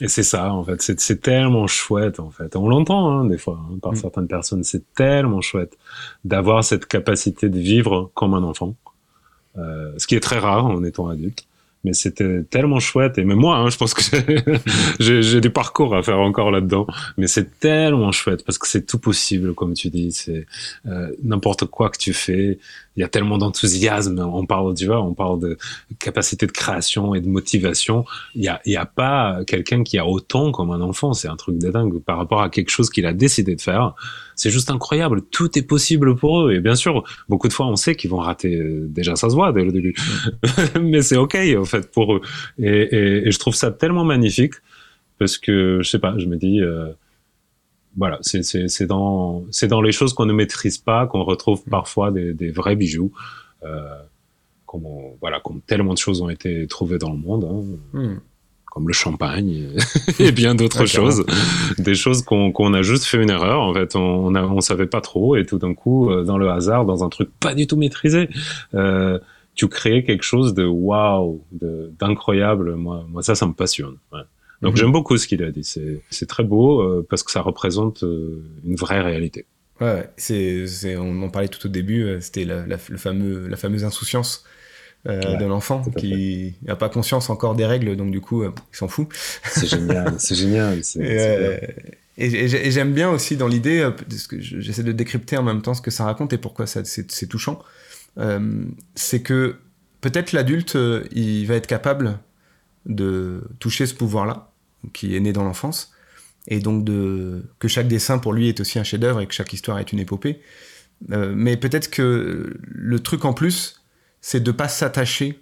et 0.00 0.08
c'est 0.08 0.22
ça 0.22 0.52
en 0.52 0.64
fait. 0.64 0.80
C'est 0.80 1.20
tellement 1.20 1.66
chouette 1.66 2.20
en 2.20 2.30
fait. 2.30 2.54
On 2.54 2.68
l'entend 2.68 3.10
hein, 3.10 3.24
des 3.24 3.38
fois 3.38 3.60
hein, 3.60 3.78
par 3.82 3.92
mm. 3.92 3.96
certaines 3.96 4.28
personnes. 4.28 4.64
C'est 4.64 4.94
tellement 4.94 5.40
chouette 5.40 5.76
d'avoir 6.24 6.62
cette 6.62 6.86
capacité 6.86 7.48
de 7.48 7.58
vivre 7.58 8.10
comme 8.14 8.34
un 8.34 8.42
enfant. 8.44 8.76
Euh, 9.58 9.92
ce 9.98 10.06
qui 10.06 10.14
est 10.14 10.20
très 10.20 10.38
rare 10.38 10.64
en 10.64 10.82
étant 10.84 11.08
adulte 11.08 11.46
mais 11.84 11.92
c'était 11.92 12.42
tellement 12.44 12.78
chouette 12.78 13.18
et 13.18 13.24
même 13.24 13.38
moi 13.38 13.56
hein, 13.56 13.70
je 13.70 13.76
pense 13.76 13.94
que 13.94 14.02
j'ai 15.00 15.40
des 15.40 15.50
parcours 15.50 15.94
à 15.96 16.02
faire 16.02 16.18
encore 16.18 16.50
là-dedans 16.50 16.86
mais 17.16 17.26
c'est 17.26 17.58
tellement 17.58 18.12
chouette 18.12 18.44
parce 18.44 18.58
que 18.58 18.68
c'est 18.68 18.86
tout 18.86 18.98
possible 18.98 19.54
comme 19.54 19.74
tu 19.74 19.90
dis 19.90 20.12
c'est 20.12 20.46
euh, 20.86 21.10
n'importe 21.22 21.66
quoi 21.66 21.90
que 21.90 21.98
tu 21.98 22.12
fais 22.12 22.58
il 22.96 23.00
y 23.00 23.02
a 23.02 23.08
tellement 23.08 23.38
d'enthousiasme 23.38 24.18
on 24.18 24.46
parle 24.46 24.74
tu 24.74 24.86
vois 24.86 25.02
on 25.02 25.14
parle 25.14 25.40
de 25.40 25.58
capacité 25.98 26.46
de 26.46 26.52
création 26.52 27.14
et 27.14 27.20
de 27.20 27.28
motivation 27.28 28.04
il 28.34 28.42
y 28.42 28.48
a 28.48 28.60
il 28.64 28.72
y 28.72 28.76
a 28.76 28.86
pas 28.86 29.40
quelqu'un 29.46 29.82
qui 29.82 29.98
a 29.98 30.06
autant 30.06 30.52
comme 30.52 30.70
un 30.70 30.80
enfant 30.80 31.14
c'est 31.14 31.28
un 31.28 31.36
truc 31.36 31.58
de 31.58 31.70
dingue 31.70 31.98
par 32.00 32.18
rapport 32.18 32.42
à 32.42 32.50
quelque 32.50 32.70
chose 32.70 32.90
qu'il 32.90 33.06
a 33.06 33.12
décidé 33.12 33.56
de 33.56 33.60
faire 33.60 33.94
c'est 34.42 34.50
juste 34.50 34.70
incroyable. 34.70 35.22
Tout 35.30 35.58
est 35.58 35.62
possible 35.62 36.16
pour 36.16 36.42
eux. 36.42 36.52
Et 36.54 36.60
bien 36.60 36.74
sûr, 36.74 37.04
beaucoup 37.28 37.48
de 37.48 37.52
fois, 37.52 37.66
on 37.66 37.76
sait 37.76 37.94
qu'ils 37.94 38.10
vont 38.10 38.18
rater. 38.18 38.56
Euh, 38.56 38.86
déjà, 38.88 39.16
ça 39.16 39.30
se 39.30 39.34
voit 39.34 39.52
dès 39.52 39.64
le 39.64 39.72
début. 39.72 39.94
Mais 40.80 41.02
c'est 41.02 41.16
OK, 41.16 41.36
fait, 41.72 41.90
pour 41.90 42.14
eux. 42.14 42.20
Et, 42.58 43.30
je 43.30 43.38
trouve 43.38 43.54
ça 43.54 43.70
tellement 43.70 44.04
magnifique 44.04 44.54
parce 45.18 45.38
que, 45.38 45.80
je 45.82 45.88
sais 45.88 45.98
pas, 45.98 46.16
je 46.18 46.26
me 46.26 46.36
dis, 46.36 46.60
euh, 46.60 46.92
voilà, 47.96 48.18
c'est 48.22 48.86
dans, 48.86 49.44
dans 49.68 49.82
les 49.82 49.92
choses 49.92 50.14
qu'on 50.14 50.26
ne 50.26 50.32
maîtrise 50.32 50.78
pas 50.78 51.06
qu'on 51.06 51.24
retrouve 51.24 51.62
parfois 51.64 52.10
des, 52.10 52.50
vrais 52.50 52.76
bijoux. 52.76 53.12
Euh, 53.64 53.96
comme, 54.66 54.86
voilà, 55.20 55.40
comme 55.40 55.60
tellement 55.60 55.92
de 55.92 55.98
choses 55.98 56.22
ont 56.22 56.30
été 56.30 56.66
trouvées 56.66 56.98
dans 56.98 57.10
le 57.10 57.18
monde. 57.18 57.44
Hein. 57.44 57.98
Hmm 57.98 58.18
comme 58.72 58.88
le 58.88 58.94
champagne 58.94 59.68
et 60.18 60.32
bien 60.32 60.54
d'autres 60.54 60.86
choses, 60.86 61.26
des 61.78 61.94
choses 61.94 62.22
qu'on 62.22 62.72
a 62.72 62.80
juste 62.80 63.04
fait 63.04 63.22
une 63.22 63.28
erreur. 63.28 63.60
En 63.60 63.74
fait, 63.74 63.94
on, 63.96 64.34
on, 64.34 64.60
savait 64.62 64.86
pas 64.86 65.02
trop 65.02 65.36
et 65.36 65.44
tout 65.44 65.58
d'un 65.58 65.74
coup, 65.74 66.10
euh, 66.10 66.24
dans 66.24 66.38
le 66.38 66.48
hasard, 66.48 66.86
dans 66.86 67.04
un 67.04 67.10
truc 67.10 67.28
pas 67.38 67.54
du 67.54 67.66
tout 67.66 67.76
maîtrisé, 67.76 68.30
euh, 68.74 69.18
tu 69.54 69.68
crées 69.68 70.04
quelque 70.04 70.24
chose 70.24 70.54
de 70.54 70.64
waouh, 70.64 71.44
d'incroyable. 71.52 72.74
Moi, 72.76 73.04
moi, 73.08 73.22
ça, 73.22 73.34
ça 73.34 73.46
me 73.46 73.52
passionne. 73.52 73.96
Donc 74.62 74.72
mhm. 74.72 74.76
j'aime 74.76 74.92
beaucoup 74.92 75.16
ce 75.18 75.26
qu'il 75.26 75.42
a 75.42 75.50
dit. 75.50 75.64
C'est 76.10 76.26
très 76.26 76.44
beau 76.44 76.80
euh, 76.80 77.06
parce 77.08 77.22
que 77.22 77.30
ça 77.30 77.40
représente 77.40 78.04
euh, 78.04 78.42
une 78.64 78.76
vraie 78.76 79.00
réalité. 79.00 79.46
Ouais, 79.80 80.08
c'est 80.16 80.96
on 80.96 81.22
en 81.22 81.28
parlait 81.28 81.48
tout 81.48 81.66
au 81.66 81.70
début. 81.70 82.18
C'était 82.20 82.44
la, 82.44 82.66
la, 82.66 82.76
le 82.88 82.96
fameux, 82.98 83.48
la 83.48 83.56
fameuse 83.56 83.84
insouciance 83.84 84.44
euh, 85.08 85.36
de 85.36 85.44
l'enfant 85.44 85.82
qui 85.96 86.54
n'a 86.62 86.76
pas 86.76 86.88
conscience 86.88 87.28
encore 87.28 87.56
des 87.56 87.66
règles, 87.66 87.96
donc 87.96 88.12
du 88.12 88.20
coup, 88.20 88.44
euh, 88.44 88.54
il 88.72 88.76
s'en 88.76 88.86
fout. 88.86 89.08
C'est 89.50 89.66
génial, 89.66 90.14
c'est 90.18 90.36
génial. 90.36 90.80
Euh, 90.98 91.58
et, 92.16 92.70
j'aime 92.70 92.92
bien 92.92 93.10
aussi 93.10 93.36
dans 93.36 93.48
l'idée, 93.48 93.90
parce 94.08 94.28
que 94.28 94.38
j'essaie 94.38 94.84
de 94.84 94.92
décrypter 94.92 95.36
en 95.36 95.42
même 95.42 95.60
temps 95.60 95.74
ce 95.74 95.82
que 95.82 95.90
ça 95.90 96.04
raconte 96.04 96.32
et 96.32 96.38
pourquoi 96.38 96.66
c'est 96.68 97.26
touchant, 97.28 97.60
c'est 98.94 99.22
que 99.22 99.56
peut-être 100.00 100.32
l'adulte, 100.32 100.76
il 101.12 101.46
va 101.46 101.54
être 101.54 101.66
capable 101.66 102.18
de 102.86 103.42
toucher 103.58 103.86
ce 103.86 103.94
pouvoir-là, 103.94 104.52
qui 104.92 105.16
est 105.16 105.20
né 105.20 105.32
dans 105.32 105.44
l'enfance, 105.44 105.92
et 106.48 106.58
donc 106.58 106.84
de, 106.84 107.44
que 107.58 107.68
chaque 107.68 107.88
dessin 107.88 108.18
pour 108.18 108.32
lui 108.32 108.48
est 108.48 108.60
aussi 108.60 108.78
un 108.78 108.84
chef-d'œuvre 108.84 109.20
et 109.20 109.26
que 109.26 109.34
chaque 109.34 109.52
histoire 109.52 109.78
est 109.78 109.92
une 109.92 110.00
épopée. 110.00 110.40
mais 111.08 111.56
peut-être 111.56 111.90
que 111.90 112.56
le 112.60 113.00
truc 113.00 113.24
en 113.24 113.32
plus, 113.32 113.82
c'est 114.20 114.42
de 114.42 114.52
pas 114.52 114.68
s'attacher 114.68 115.40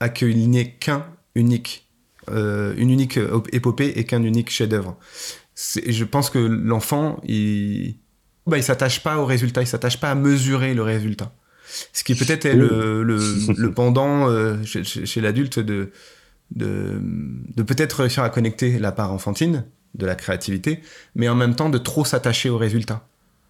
à 0.00 0.08
qu'il 0.08 0.48
n'y 0.48 0.58
ait 0.58 0.72
qu'un 0.72 1.06
unique, 1.34 1.88
euh, 2.30 2.74
une 2.76 2.90
unique 2.90 3.18
épopée 3.52 3.92
et 3.96 4.04
qu'un 4.04 4.22
unique 4.22 4.50
chef-d'œuvre. 4.50 4.96
Je 5.56 6.04
pense 6.04 6.30
que 6.30 6.38
l'enfant, 6.38 7.20
il, 7.26 7.96
bah, 8.46 8.58
il 8.58 8.62
s'attache 8.62 9.02
pas 9.02 9.18
au 9.18 9.26
résultat, 9.26 9.62
il 9.62 9.66
s'attache 9.66 9.98
pas 9.98 10.10
à 10.10 10.14
mesurer 10.14 10.74
le 10.74 10.82
résultat. 10.82 11.32
Ce 11.92 12.04
qui 12.04 12.14
peut-être 12.14 12.46
est 12.46 12.54
le, 12.54 13.02
le, 13.02 13.72
pendant 13.72 14.28
euh, 14.28 14.56
chez, 14.64 15.20
l'adulte 15.20 15.58
de, 15.58 15.90
de, 16.54 17.00
de 17.56 17.62
peut-être 17.62 18.00
réussir 18.00 18.22
à 18.22 18.30
connecter 18.30 18.78
la 18.78 18.92
part 18.92 19.12
enfantine 19.12 19.64
de 19.94 20.06
la 20.06 20.14
créativité, 20.14 20.80
mais 21.14 21.28
en 21.28 21.34
même 21.34 21.54
temps 21.54 21.70
de 21.70 21.78
trop 21.78 22.04
s'attacher 22.04 22.50
au 22.50 22.58
résultat. 22.58 23.06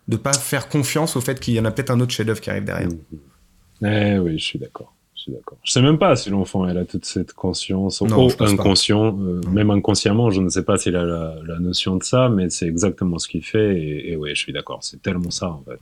De 0.06 0.16
pas 0.16 0.32
faire 0.32 0.68
confiance 0.68 1.16
au 1.16 1.20
fait 1.20 1.38
qu'il 1.38 1.54
y 1.54 1.60
en 1.60 1.66
a 1.66 1.70
peut-être 1.70 1.90
un 1.90 2.00
autre 2.00 2.12
chef-d'œuvre 2.12 2.40
qui 2.40 2.48
arrive 2.48 2.64
derrière. 2.64 2.88
Mmh. 2.88 3.86
Eh 3.86 4.18
oui, 4.18 4.38
je 4.38 4.44
suis 4.44 4.58
d'accord 4.58 4.94
d'accord. 5.26 5.58
Je 5.62 5.72
sais 5.72 5.82
même 5.82 5.98
pas 5.98 6.16
si 6.16 6.30
l'enfant 6.30 6.66
elle 6.66 6.78
a 6.78 6.84
toute 6.84 7.04
cette 7.04 7.32
conscience, 7.32 8.00
non, 8.02 8.28
inconscient, 8.40 9.16
euh, 9.18 9.40
même 9.50 9.70
inconsciemment, 9.70 10.30
je 10.30 10.40
ne 10.40 10.48
sais 10.48 10.62
pas 10.62 10.76
s'il 10.76 10.96
a 10.96 11.04
la, 11.04 11.58
notion 11.58 11.96
de 11.96 12.04
ça, 12.04 12.28
mais 12.28 12.50
c'est 12.50 12.66
exactement 12.66 13.18
ce 13.18 13.28
qu'il 13.28 13.44
fait. 13.44 13.76
Et, 13.76 14.12
et 14.12 14.16
ouais, 14.16 14.34
je 14.34 14.40
suis 14.40 14.52
d'accord. 14.52 14.78
C'est 14.82 15.02
tellement 15.02 15.30
ça 15.30 15.48
en 15.48 15.64
fait. 15.64 15.78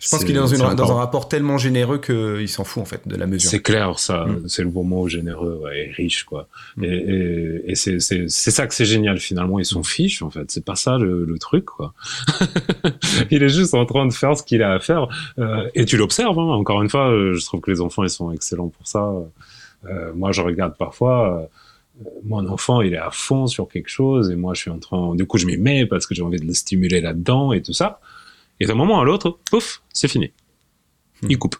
Je 0.00 0.08
pense 0.08 0.24
qu'il 0.24 0.36
est 0.36 0.38
dans, 0.38 0.46
une, 0.46 0.74
dans 0.74 0.92
un 0.92 0.96
rapport 0.96 1.28
tellement 1.28 1.58
généreux 1.58 1.98
qu'il 1.98 2.48
s'en 2.48 2.64
fout 2.64 2.82
en 2.82 2.86
fait 2.86 3.06
de 3.06 3.16
la 3.16 3.26
mesure. 3.26 3.50
C'est 3.50 3.62
clair, 3.62 3.98
ça. 3.98 4.24
Mm. 4.24 4.48
C'est 4.48 4.62
le 4.62 4.70
bon 4.70 4.84
mot, 4.84 5.08
généreux 5.08 5.62
et 5.74 5.90
riche 5.90 6.24
quoi. 6.24 6.48
Mm. 6.76 6.84
Et, 6.84 7.62
et, 7.66 7.74
c'est 7.74 8.28
ça 8.28 8.66
que 8.66 8.74
c'est 8.74 8.84
génial 8.84 9.18
finalement. 9.18 9.58
Ils 9.58 9.64
sont 9.64 9.82
fiches 9.82 10.22
en 10.22 10.30
fait. 10.30 10.50
C'est 10.50 10.64
pas 10.64 10.76
ça 10.76 10.98
le, 10.98 11.36
truc 11.38 11.66
quoi. 11.66 11.92
il 13.30 13.42
est 13.42 13.50
juste 13.50 13.74
en 13.74 13.84
train 13.84 14.06
de 14.06 14.12
faire 14.12 14.36
ce 14.36 14.42
qu'il 14.42 14.62
a 14.62 14.72
à 14.72 14.78
faire. 14.78 15.08
Euh, 15.38 15.68
et 15.74 15.84
tu 15.84 15.98
l'observes. 15.98 16.38
Hein. 16.38 16.54
Encore 16.54 16.82
une 16.82 16.88
fois, 16.88 17.10
je 17.10 17.44
trouve 17.44 17.60
que 17.60 17.70
les 17.70 17.80
enfants 17.80 18.04
ils 18.04 18.10
sont 18.10 18.32
excellents 18.32 18.72
pour 18.76 18.86
ça. 18.86 19.12
Euh, 19.86 20.12
moi, 20.14 20.32
je 20.32 20.42
regarde 20.42 20.76
parfois, 20.76 21.48
euh, 22.02 22.08
mon 22.24 22.46
enfant, 22.48 22.80
il 22.80 22.94
est 22.94 22.98
à 22.98 23.10
fond 23.10 23.46
sur 23.46 23.68
quelque 23.68 23.88
chose 23.88 24.30
et 24.30 24.36
moi, 24.36 24.54
je 24.54 24.62
suis 24.62 24.70
en 24.70 24.78
train, 24.78 25.14
du 25.14 25.26
coup, 25.26 25.38
je 25.38 25.46
m'y 25.46 25.56
mets 25.56 25.86
parce 25.86 26.06
que 26.06 26.14
j'ai 26.14 26.22
envie 26.22 26.38
de 26.38 26.46
le 26.46 26.54
stimuler 26.54 27.00
là-dedans 27.00 27.52
et 27.52 27.62
tout 27.62 27.72
ça. 27.72 28.00
Et 28.60 28.66
d'un 28.66 28.74
moment 28.74 29.00
à 29.00 29.04
l'autre, 29.04 29.38
pouf, 29.50 29.82
c'est 29.92 30.08
fini. 30.08 30.32
Hmm. 31.22 31.28
Il 31.30 31.38
coupe. 31.38 31.56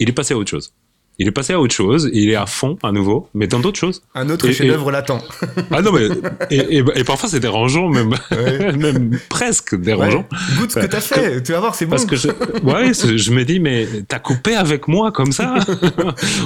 Il 0.00 0.08
est 0.08 0.12
passé 0.12 0.34
à 0.34 0.36
autre 0.36 0.50
chose. 0.50 0.72
Il 1.20 1.26
est 1.26 1.32
passé 1.32 1.52
à 1.52 1.60
autre 1.60 1.74
chose, 1.74 2.08
il 2.12 2.30
est 2.30 2.36
à 2.36 2.46
fond 2.46 2.78
à 2.80 2.92
nouveau, 2.92 3.28
mais 3.34 3.48
dans 3.48 3.58
d'autres 3.58 3.78
choses. 3.78 4.02
Un 4.14 4.30
autre 4.30 4.52
chef-d'œuvre 4.52 4.92
l'attend. 4.92 5.20
ah 5.72 5.82
non, 5.82 5.90
mais 5.90 6.06
et, 6.48 6.76
et, 6.76 7.04
parfois 7.04 7.28
c'est 7.28 7.40
dérangeant, 7.40 7.88
même, 7.88 8.14
même 8.78 9.18
presque 9.28 9.74
dérangeant. 9.74 10.24
Goûte 10.58 10.70
ce 10.70 10.78
que 10.78 10.86
t'as 10.86 11.00
fait, 11.00 11.42
tu 11.42 11.50
vas 11.50 11.58
voir, 11.58 11.74
c'est 11.74 11.86
bon. 11.86 11.90
Parce 11.90 12.04
que 12.04 12.14
je, 12.14 12.28
ouais, 12.62 12.92
je 12.94 13.32
me 13.32 13.44
dis, 13.44 13.58
mais 13.58 13.88
t'as 14.06 14.20
coupé 14.20 14.54
avec 14.54 14.86
moi 14.86 15.10
comme 15.10 15.32
ça? 15.32 15.56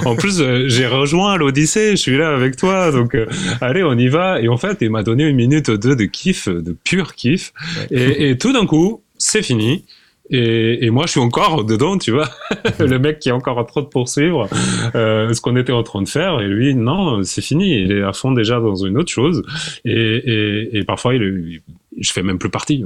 En 0.04 0.16
plus, 0.16 0.40
euh, 0.40 0.68
j'ai 0.68 0.86
rejoint 0.86 1.36
l'Odyssée, 1.36 1.90
je 1.92 1.96
suis 1.96 2.16
là 2.16 2.34
avec 2.34 2.56
toi, 2.56 2.90
donc 2.90 3.14
euh, 3.14 3.26
allez, 3.60 3.82
on 3.82 3.96
y 3.96 4.08
va. 4.08 4.40
Et 4.40 4.48
en 4.48 4.56
fait, 4.56 4.78
il 4.80 4.90
m'a 4.90 5.02
donné 5.02 5.24
une 5.24 5.36
minute 5.36 5.68
ou 5.68 5.76
deux 5.76 5.96
de 5.96 6.04
kiff, 6.04 6.48
de 6.48 6.72
pur 6.72 7.14
kiff, 7.14 7.52
et, 7.90 8.30
et 8.30 8.38
tout 8.38 8.52
d'un 8.52 8.66
coup, 8.66 9.02
c'est 9.18 9.42
fini. 9.42 9.84
Et, 10.30 10.86
et, 10.86 10.90
moi, 10.90 11.04
je 11.06 11.12
suis 11.12 11.20
encore 11.20 11.64
dedans, 11.64 11.98
tu 11.98 12.10
vois. 12.12 12.28
le 12.78 12.98
mec 12.98 13.18
qui 13.18 13.28
est 13.28 13.32
encore 13.32 13.58
en 13.58 13.64
train 13.64 13.82
de 13.82 13.86
poursuivre 13.86 14.48
euh, 14.94 15.32
ce 15.34 15.40
qu'on 15.40 15.56
était 15.56 15.72
en 15.72 15.82
train 15.82 16.00
de 16.02 16.08
faire. 16.08 16.40
Et 16.40 16.46
lui, 16.48 16.74
non, 16.74 17.22
c'est 17.22 17.42
fini. 17.42 17.82
Il 17.82 17.92
est 17.92 18.02
à 18.02 18.12
fond 18.12 18.32
déjà 18.32 18.60
dans 18.60 18.76
une 18.76 18.96
autre 18.96 19.10
chose. 19.10 19.42
Et, 19.84 19.92
et, 19.92 20.78
et 20.78 20.84
parfois, 20.84 21.14
il, 21.14 21.60
je 22.00 22.12
fais 22.12 22.22
même 22.22 22.38
plus 22.38 22.48
partie. 22.48 22.84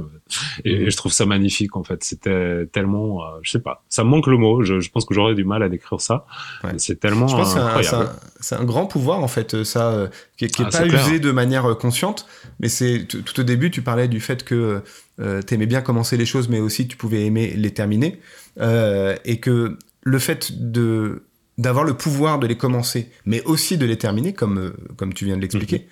Et, 0.65 0.89
je 0.89 0.97
trouve 0.97 1.13
ça 1.13 1.25
magnifique 1.25 1.75
en 1.77 1.83
fait. 1.83 2.03
C'était 2.03 2.65
tellement, 2.67 3.23
euh, 3.23 3.27
je 3.41 3.51
sais 3.51 3.61
pas, 3.61 3.83
ça 3.87 4.03
me 4.03 4.09
manque 4.09 4.27
le 4.27 4.37
mot. 4.37 4.63
Je, 4.63 4.79
je 4.81 4.89
pense 4.91 5.05
que 5.05 5.13
j'aurais 5.13 5.35
du 5.35 5.45
mal 5.45 5.63
à 5.63 5.69
décrire 5.69 6.01
ça. 6.01 6.25
Ouais. 6.63 6.71
C'est 6.77 6.99
tellement 6.99 7.27
Je 7.27 7.35
pense 7.37 7.53
que 7.53 7.59
c'est 7.59 7.65
un- 7.65 7.81
c'est 7.83 7.87
incroyable. 7.95 8.09
un, 8.11 8.27
c'est 8.41 8.55
un 8.55 8.65
grand 8.65 8.85
pouvoir, 8.87 9.23
en 9.23 9.27
fait, 9.29 9.63
ça, 9.63 9.91
euh, 9.91 10.07
qui 10.37 10.45
n'est 10.45 10.51
Ah, 10.59 10.69
pas 10.69 10.85
usé 10.85 11.19
de 11.19 11.31
manière 11.31 11.65
euh, 11.65 11.75
consciente. 11.75 12.25
Mais 12.59 12.67
c'est 12.67 13.05
tout 13.07 13.39
au 13.39 13.43
début, 13.43 13.71
tu 13.71 13.81
parlais 13.81 14.07
du 14.09 14.19
fait 14.19 14.43
que 14.43 14.81
tu 15.19 15.53
aimais 15.53 15.65
bien 15.65 15.81
commencer 15.81 16.15
les 16.17 16.25
choses, 16.25 16.47
mais 16.49 16.59
aussi 16.59 16.87
tu 16.87 16.95
pouvais 16.97 17.25
aimer 17.25 17.53
les 17.55 17.71
terminer. 17.73 18.19
Euh, 18.59 19.15
et 19.25 19.39
que 19.39 19.77
le 20.03 20.19
fait 20.19 20.51
de 20.71 21.23
d'avoir 21.57 21.83
le 21.85 21.95
pouvoir 21.95 22.37
de 22.37 22.45
les 22.45 22.55
commencer, 22.55 23.09
mais 23.25 23.41
aussi 23.45 23.77
de 23.79 23.85
les 23.87 23.97
terminer, 23.97 24.31
comme, 24.33 24.59
euh, 24.59 24.73
comme 24.95 25.11
tu 25.13 25.25
viens 25.25 25.35
de 25.37 25.41
l'expliquer, 25.41 25.87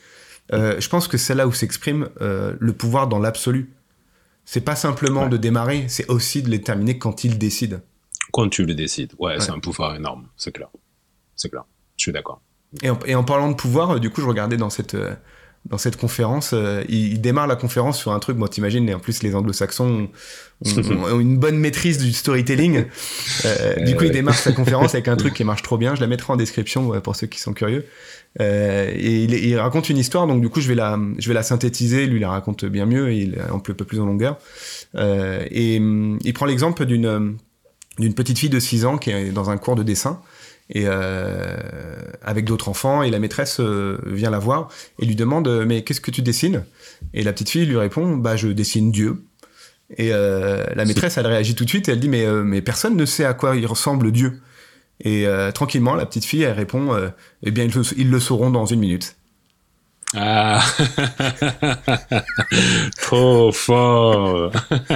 Mhm. 0.53 0.59
euh, 0.59 0.80
je 0.80 0.88
pense 0.89 1.07
que 1.07 1.17
c'est 1.17 1.34
là 1.34 1.47
où 1.47 1.53
s'exprime 1.53 2.07
euh, 2.21 2.53
le 2.59 2.73
pouvoir 2.73 3.07
dans 3.07 3.17
l'absolu. 3.17 3.71
C'est 4.45 4.61
pas 4.61 4.76
simplement 4.76 5.23
Ouais. 5.23 5.30
de 5.30 5.38
démarrer, 5.38 5.86
c'est 5.88 6.07
aussi 6.07 6.43
de 6.43 6.49
les 6.51 6.61
terminer 6.61 6.99
quand 6.99 7.23
ils 7.23 7.39
décident. 7.39 7.80
Quand 8.32 8.47
tu 8.49 8.63
le 8.63 8.76
décides, 8.76 9.13
ouais, 9.17 9.34
Ouais. 9.34 9.39
c'est 9.39 9.49
un 9.51 9.57
pouvoir 9.59 9.95
énorme. 9.95 10.28
C'est 10.38 10.51
clair. 10.51 10.69
C'est 11.36 11.49
clair. 11.49 11.63
Je 11.97 12.03
suis 12.03 12.11
d'accord. 12.11 12.41
Et 12.84 12.91
en, 12.91 12.99
et 13.07 13.15
en 13.15 13.23
parlant 13.23 13.49
de 13.49 13.55
pouvoir, 13.55 13.91
euh, 13.95 13.99
du 13.99 14.11
coup, 14.11 14.21
je 14.21 14.28
regardais 14.28 14.57
dans 14.57 14.69
cette, 14.69 14.93
euh, 14.93 15.15
dans 15.66 15.78
cette 15.80 15.97
conférence, 15.97 16.51
euh, 16.53 16.84
il, 16.89 17.13
il 17.13 17.22
démarre 17.22 17.47
la 17.47 17.55
conférence 17.55 17.97
sur 17.97 18.11
un 18.11 18.20
truc, 18.20 18.38
moi, 18.38 18.47
t'imagines, 18.49 18.88
et 18.88 18.93
en 18.93 18.99
plus, 18.99 19.24
les 19.24 19.34
anglo-saxons 19.36 20.09
ont, 20.66 20.80
ont- 20.80 21.03
ont 21.16 21.20
une 21.20 21.38
bonne 21.38 21.57
maîtrise 21.57 21.97
du 21.97 22.13
storytelling. 22.13 22.86
Euh, 23.45 23.76
du 23.84 23.95
coup, 23.95 24.03
il 24.03 24.11
démarre 24.11 24.36
sa 24.38 24.51
conférence 24.51 24.93
avec 24.93 25.07
un 25.07 25.16
truc 25.16 25.34
qui 25.34 25.43
marche 25.51 25.63
trop 25.63 25.78
bien. 25.78 25.95
Je 25.95 26.01
la 26.01 26.07
mettrai 26.07 26.32
en 26.34 26.36
description 26.36 26.99
pour 27.01 27.16
ceux 27.16 27.28
qui 27.28 27.39
sont 27.39 27.53
curieux. 27.53 27.86
Euh, 28.41 28.91
et 28.95 29.24
il, 29.24 29.34
il 29.34 29.57
raconte 29.57 29.89
une 29.89 29.97
histoire, 29.97 30.28
donc 30.28 30.41
du 30.41 30.49
coup, 30.49 30.61
je 30.61 30.68
vais 30.68 30.76
la, 30.76 30.99
je 31.18 31.28
vais 31.28 31.34
la 31.34 31.43
synthétiser. 31.43 32.05
Lui, 32.05 32.18
il 32.18 32.22
la 32.22 32.30
raconte 32.30 32.66
bien 32.66 32.86
mieux 32.86 33.09
et 33.11 33.18
il 33.18 33.38
un 33.51 33.59
peu, 33.59 33.74
plus 33.74 33.99
en 33.99 34.05
longueur. 34.05 34.38
Et 34.95 35.78
hum, 35.80 36.20
il 36.24 36.34
prend 36.34 36.45
l'exemple 36.45 36.86
d'une 36.86 37.05
euh, 37.05 37.32
d'une 37.97 38.13
petite 38.13 38.38
fille 38.38 38.49
de 38.49 38.59
6 38.59 38.84
ans 38.86 38.97
qui 38.97 39.09
est 39.09 39.32
dans 39.32 39.49
un 39.49 39.57
cours 39.57 39.76
de 39.76 39.84
dessin 39.84 40.20
et 40.70 40.84
euh, 40.88 41.57
avec 42.24 42.45
d'autres 42.45 42.70
enfants 42.70 43.03
et 43.03 43.11
la 43.11 43.20
maîtresse 43.20 43.59
euh, 43.59 43.97
vient 44.05 44.30
la 44.32 44.39
voir 44.39 44.70
et 44.99 45.05
lui 45.05 45.16
demande 45.16 45.47
euh, 45.47 45.66
mais 45.68 45.84
qu'est-ce 45.84 46.01
que 46.01 46.11
tu 46.11 46.22
dessines? 46.22 46.63
Et 47.13 47.24
la 47.24 47.34
petite 47.34 47.49
fille 47.49 47.66
lui 47.66 47.78
répond 47.78 48.18
bah 48.18 48.36
je 48.36 48.47
dessine 48.47 48.91
Dieu. 48.91 49.24
Et 49.97 50.09
la 50.09 50.84
maîtresse 50.86 51.18
elle 51.20 51.28
réagit 51.28 51.53
tout 51.53 51.63
de 51.63 51.70
suite 51.70 51.88
et 51.89 51.91
elle 51.91 51.99
dit 51.99 52.09
mais 52.09 52.26
mais 52.43 52.61
personne 52.63 52.95
ne 52.95 53.05
sait 53.05 53.26
à 53.26 53.36
quoi 53.36 53.55
il 53.55 53.68
ressemble 53.68 54.11
Dieu. 54.11 54.41
Et 55.01 55.28
euh, 55.28 55.51
tranquillement 55.51 55.93
la 55.93 56.07
petite 56.07 56.26
fille 56.26 56.41
elle 56.41 56.53
répond 56.57 56.93
euh, 56.95 57.09
eh 57.43 57.51
bien 57.51 57.66
ils, 57.66 57.72
le- 57.74 57.84
ils 57.97 58.09
le 58.09 58.20
sauront 58.20 58.49
dans 58.49 58.66
une 58.66 58.80
minute. 58.80 59.16
Ah, 60.16 60.63
trop 63.01 63.51
fort, 63.51 64.51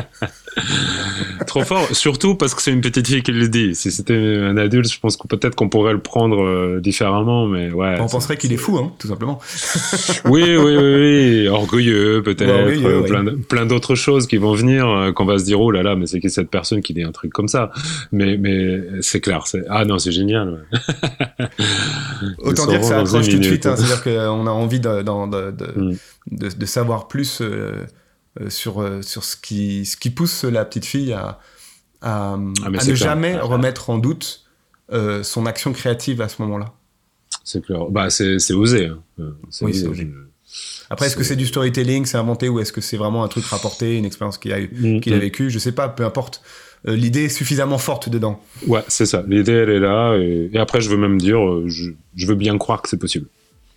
trop 1.48 1.64
fort. 1.64 1.88
Surtout 1.94 2.36
parce 2.36 2.54
que 2.56 2.62
c'est 2.62 2.72
une 2.72 2.82
petite 2.82 3.08
fille 3.08 3.24
qui 3.24 3.32
le 3.32 3.48
dit. 3.48 3.76
Si 3.76 3.92
c'était 3.92 4.16
un 4.42 4.58
adulte, 4.58 4.92
je 4.92 5.00
pense 5.00 5.18
que 5.18 5.28
peut-être 5.28 5.56
qu'on 5.56 5.70
pourrait 5.70 5.94
le 5.94 6.00
prendre 6.02 6.42
euh, 6.44 6.80
différemment, 6.80 7.46
mais 7.48 7.72
ouais. 7.72 7.98
on 8.00 8.08
penserait 8.08 8.38
qu'il 8.38 8.52
est 8.54 8.58
fou 8.58 8.78
hein, 8.78 8.92
tout 9.00 9.08
simplement 9.08 9.40
Oui, 10.26 10.44
oui, 10.58 10.76
oui, 10.78 10.78
oui, 10.78 11.48
orgueilleux 11.48 12.22
peut-être, 12.24 12.50
Ouais, 12.66 12.84
euh, 12.86 13.02
plein, 13.04 13.26
plein 13.48 13.66
d'autres 13.66 13.96
choses 13.96 14.28
qui 14.28 14.38
vont 14.38 14.54
venir, 14.54 14.88
euh, 14.88 15.12
qu'on 15.12 15.26
va 15.26 15.38
se 15.38 15.46
dire 15.46 15.60
oh 15.62 15.72
là 15.72 15.84
là, 15.84 15.96
mais 15.96 16.06
c'est 16.08 16.20
qui 16.20 16.30
cette 16.30 16.50
personne 16.50 16.82
qui 16.82 16.94
dit 16.94 17.04
un 17.04 17.12
truc 17.12 17.32
comme 17.34 17.48
ça? 17.48 17.72
Mais 18.12 18.38
mais 18.38 18.82
c'est 19.02 19.22
clair, 19.22 19.48
c'est 19.48 19.64
ah 19.70 19.86
non, 19.86 19.98
c'est 20.00 20.12
génial. 20.12 20.62
ouais. 20.72 21.46
Autant 22.40 22.66
dire 22.68 22.80
que 22.80 22.86
ça 22.86 23.00
accroche 23.00 23.30
tout 23.30 23.38
de 23.40 23.44
suite. 23.44 23.66
hein. 23.66 23.76
C'est-à-dire 23.76 24.04
qu'on 24.04 24.48
a 24.48 24.52
envie 24.52 24.80
de, 24.80 25.02
d'en- 25.02 25.28
de, 25.28 25.52
de, 25.52 25.70
Mm. 25.80 25.96
de- 26.58 26.66
savoir 26.66 27.08
plus 27.08 27.42
sur, 28.48 28.82
euh, 28.82 29.02
sur 29.02 29.24
ce, 29.26 29.36
qui, 29.36 29.86
ce 29.86 29.98
qui 29.98 30.10
pousse 30.10 30.46
la 30.46 30.64
petite 30.64 30.86
fille 30.86 31.12
à, 31.12 31.40
à, 32.02 32.34
Ah, 32.34 32.34
à 32.34 32.38
ne 32.70 32.78
clair. 32.80 32.96
jamais 32.96 33.38
remettre 33.38 33.90
en 33.90 33.98
doute 33.98 34.46
euh, 34.94 35.22
son 35.24 35.46
action 35.46 35.74
créative 35.74 36.22
à 36.22 36.30
ce 36.30 36.42
moment-là. 36.42 36.74
C'est 37.44 37.64
clair. 37.66 37.86
Bah 37.90 38.10
c'est 38.10 38.54
osé. 38.54 38.86
hein. 38.88 39.00
Euh, 39.20 39.32
Oui, 39.62 39.74
c'est 39.74 39.88
osé. 39.88 40.10
Après, 40.90 41.06
est-ce 41.08 41.16
que 41.16 41.24
C'est- 41.24 41.36
du 41.36 41.46
storytelling, 41.46 42.06
c'est 42.06 42.18
inventé, 42.18 42.50
ou 42.50 42.60
est-ce 42.60 42.72
que 42.72 42.82
c'est 42.82 42.98
vraiment 42.98 43.24
un 43.24 43.28
truc 43.28 43.46
rapporté, 43.46 43.98
une 43.98 44.06
expérience 44.06 44.38
qu'il 44.40 44.52
a, 44.54 44.60
eu- 44.60 44.70
Mm, 44.98 45.02
qu'il 45.02 45.14
a 45.14 45.20
vécue? 45.20 45.50
Je 45.52 45.60
sais 45.60 45.72
pas, 45.72 45.90
peu 45.90 46.04
importe. 46.06 46.42
Euh, 46.88 46.96
L'idée 46.96 47.26
est 47.26 47.30
suffisamment 47.30 47.78
forte 47.78 48.10
dedans. 48.10 48.42
Ouais, 48.66 48.82
c'est 48.88 49.06
ça. 49.06 49.24
L'idée, 49.28 49.52
elle 49.52 49.70
est 49.70 49.80
là. 49.80 50.16
Et, 50.18 50.50
et 50.52 50.58
après, 50.58 50.82
je 50.82 50.90
veux 50.90 50.98
même 50.98 51.20
dire, 51.20 51.38
euh, 51.44 51.66
je, 51.68 51.92
je 52.16 52.26
veux 52.26 52.36
bien 52.36 52.58
croire 52.58 52.82
que 52.82 52.90
c'est 52.90 52.98
possible. 52.98 53.28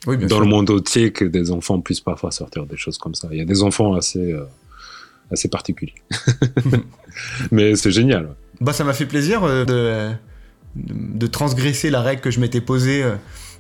Oui, 0.06 0.16
bien 0.16 0.26
Dans 0.26 0.36
sûr. 0.36 0.44
le 0.44 0.50
monde 0.50 0.70
entier, 0.70 1.12
que 1.12 1.24
des 1.24 1.50
enfants 1.52 1.80
puissent 1.80 2.00
parfois 2.00 2.30
sortir 2.32 2.66
des 2.66 2.76
choses 2.76 2.98
comme 2.98 3.14
ça. 3.14 3.28
Il 3.30 3.38
y 3.38 3.40
a 3.40 3.44
des 3.44 3.62
enfants 3.62 3.94
assez, 3.94 4.32
euh, 4.32 4.44
assez 5.30 5.48
particuliers. 5.48 5.94
Mais 7.50 7.76
c'est 7.76 7.90
génial. 7.90 8.24
ouais. 8.26 8.32
Bah, 8.60 8.72
ça 8.72 8.84
m'a 8.84 8.92
fait 8.92 9.06
plaisir 9.06 9.44
euh, 9.44 9.64
de, 9.64 10.12
de, 10.76 11.18
de 11.18 11.26
transgresser 11.26 11.90
la 11.90 12.00
règle 12.00 12.20
que 12.20 12.30
je 12.30 12.40
m'étais 12.40 12.60
posée, 12.60 13.02
euh, 13.02 13.14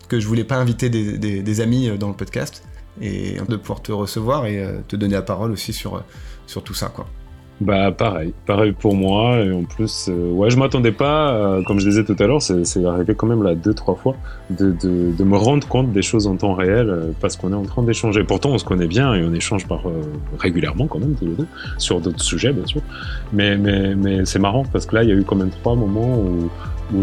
que 0.08 0.18
je 0.20 0.26
voulais 0.26 0.44
pas 0.44 0.56
inviter 0.56 0.90
des, 0.90 1.18
des- 1.18 1.42
des 1.42 1.60
amis 1.60 1.88
euh, 1.88 1.96
dans 1.96 2.08
le 2.08 2.14
podcast, 2.14 2.62
et 3.00 3.36
de 3.48 3.56
pouvoir 3.56 3.82
te 3.82 3.92
recevoir 3.92 4.46
et 4.46 4.62
euh, 4.62 4.78
te 4.86 4.96
donner 4.96 5.14
la 5.14 5.22
parole 5.22 5.50
aussi 5.52 5.72
sur, 5.72 5.96
euh, 5.96 6.00
sur 6.46 6.62
tout 6.62 6.74
ça. 6.74 6.88
Quoi. 6.88 7.06
Bah 7.60 7.92
pareil, 7.92 8.32
pareil 8.44 8.72
pour 8.72 8.96
moi. 8.96 9.38
Et 9.38 9.52
en 9.52 9.62
plus, 9.62 10.08
euh, 10.08 10.32
ouais, 10.32 10.50
je 10.50 10.56
m'attendais 10.56 10.90
pas, 10.90 11.32
euh, 11.32 11.62
comme 11.62 11.78
je 11.78 11.88
disais 11.88 12.02
tout 12.02 12.16
à 12.18 12.26
l'heure, 12.26 12.42
c'est 12.42 12.84
arrivé 12.84 13.14
quand 13.14 13.28
même 13.28 13.42
là 13.42 13.54
deux, 13.54 13.74
trois 13.74 13.94
fois, 13.94 14.16
de, 14.50 14.72
de, 14.72 15.12
de 15.16 15.24
me 15.24 15.36
rendre 15.36 15.66
compte 15.68 15.92
des 15.92 16.02
choses 16.02 16.26
en 16.26 16.36
temps 16.36 16.54
réel 16.54 16.88
euh, 16.90 17.12
parce 17.20 17.36
qu'on 17.36 17.52
est 17.52 17.56
en 17.56 17.62
train 17.62 17.84
d'échanger. 17.84 18.24
Pourtant, 18.24 18.50
on 18.50 18.58
se 18.58 18.64
connaît 18.64 18.88
bien 18.88 19.14
et 19.14 19.22
on 19.22 19.32
échange 19.32 19.68
par, 19.68 19.82
régulièrement 20.38 20.86
quand 20.88 20.98
même 20.98 21.14
tous 21.14 21.26
les 21.26 21.34
deux, 21.34 21.46
sur 21.78 22.00
d'autres 22.00 22.22
sujets 22.22 22.52
bien 22.52 22.66
sûr. 22.66 22.80
Mais, 23.32 23.56
mais, 23.56 23.94
mais 23.94 24.24
c'est 24.24 24.40
marrant 24.40 24.64
parce 24.72 24.86
que 24.86 24.96
là, 24.96 25.04
il 25.04 25.10
y 25.10 25.12
a 25.12 25.14
eu 25.14 25.24
quand 25.24 25.36
même 25.36 25.50
trois 25.50 25.76
moments 25.76 26.18
où, 26.18 26.50
où 26.94 27.02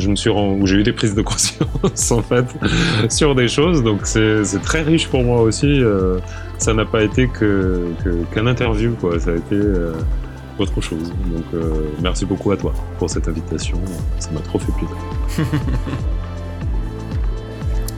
j'ai 0.67 0.75
eu 0.75 0.83
des 0.83 0.93
prises 0.93 1.15
de 1.15 1.21
conscience 1.23 2.11
en 2.11 2.21
fait 2.21 2.45
sur 3.09 3.33
des 3.33 3.47
choses. 3.47 3.81
Donc 3.81 4.01
c'est 4.03 4.43
très 4.61 4.81
riche 4.81 5.07
pour 5.07 5.23
moi 5.23 5.41
aussi. 5.41 5.81
ça 6.57 6.73
n'a 6.73 6.85
pas 6.85 7.01
été 7.03 7.29
que 7.29 7.85
qu'un 8.33 8.47
interview 8.47 8.91
quoi. 8.99 9.19
Ça 9.19 9.31
a 9.31 9.35
été 9.35 9.55
autre 10.61 10.81
chose. 10.81 11.13
Donc 11.25 11.45
euh, 11.53 11.89
merci 12.01 12.25
beaucoup 12.25 12.51
à 12.51 12.57
toi 12.57 12.73
pour 12.97 13.09
cette 13.09 13.27
invitation. 13.27 13.79
Ça 14.19 14.31
m'a 14.31 14.41
trop 14.41 14.59
fait 14.59 14.71
plaisir. 14.71 14.97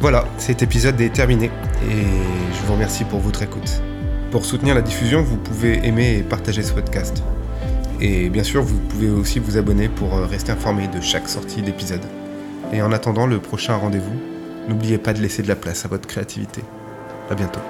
Voilà, 0.01 0.26
cet 0.39 0.64
épisode 0.64 0.99
est 0.99 1.14
terminé 1.14 1.51
et 1.88 2.05
je 2.55 2.66
vous 2.66 2.74
remercie 2.74 3.03
pour 3.03 3.20
votre 3.20 3.43
écoute. 3.43 3.84
Pour 4.32 4.45
soutenir 4.45 4.74
la 4.74 4.82
diffusion, 4.82 5.22
vous 5.22 5.38
pouvez 5.38 5.86
aimer 5.86 6.18
et 6.18 6.24
partager 6.24 6.64
ce 6.64 6.74
podcast. 6.74 7.22
Et 7.99 8.32
bien 8.32 8.41
sûr, 8.41 8.64
vous 8.64 8.80
pouvez 8.80 9.12
aussi 9.12 9.38
vous 9.38 9.57
abonner 9.57 9.89
pour 9.89 10.16
euh, 10.16 10.26
rester 10.26 10.51
informé 10.51 10.88
de 10.88 10.99
chaque 11.01 11.30
sortie 11.30 11.62
d'épisode. 11.62 12.01
Et 12.74 12.82
en 12.82 12.91
attendant 12.91 13.28
le 13.28 13.38
prochain 13.38 13.76
rendez-vous, 13.76 14.20
n'oubliez 14.68 14.97
pas 14.97 15.14
de 15.14 15.22
laisser 15.22 15.43
de 15.43 15.47
la 15.47 15.55
place 15.55 15.86
à 15.86 15.88
votre 15.88 16.07
créativité. 16.07 16.64
À 17.30 17.36
bientôt. 17.36 17.62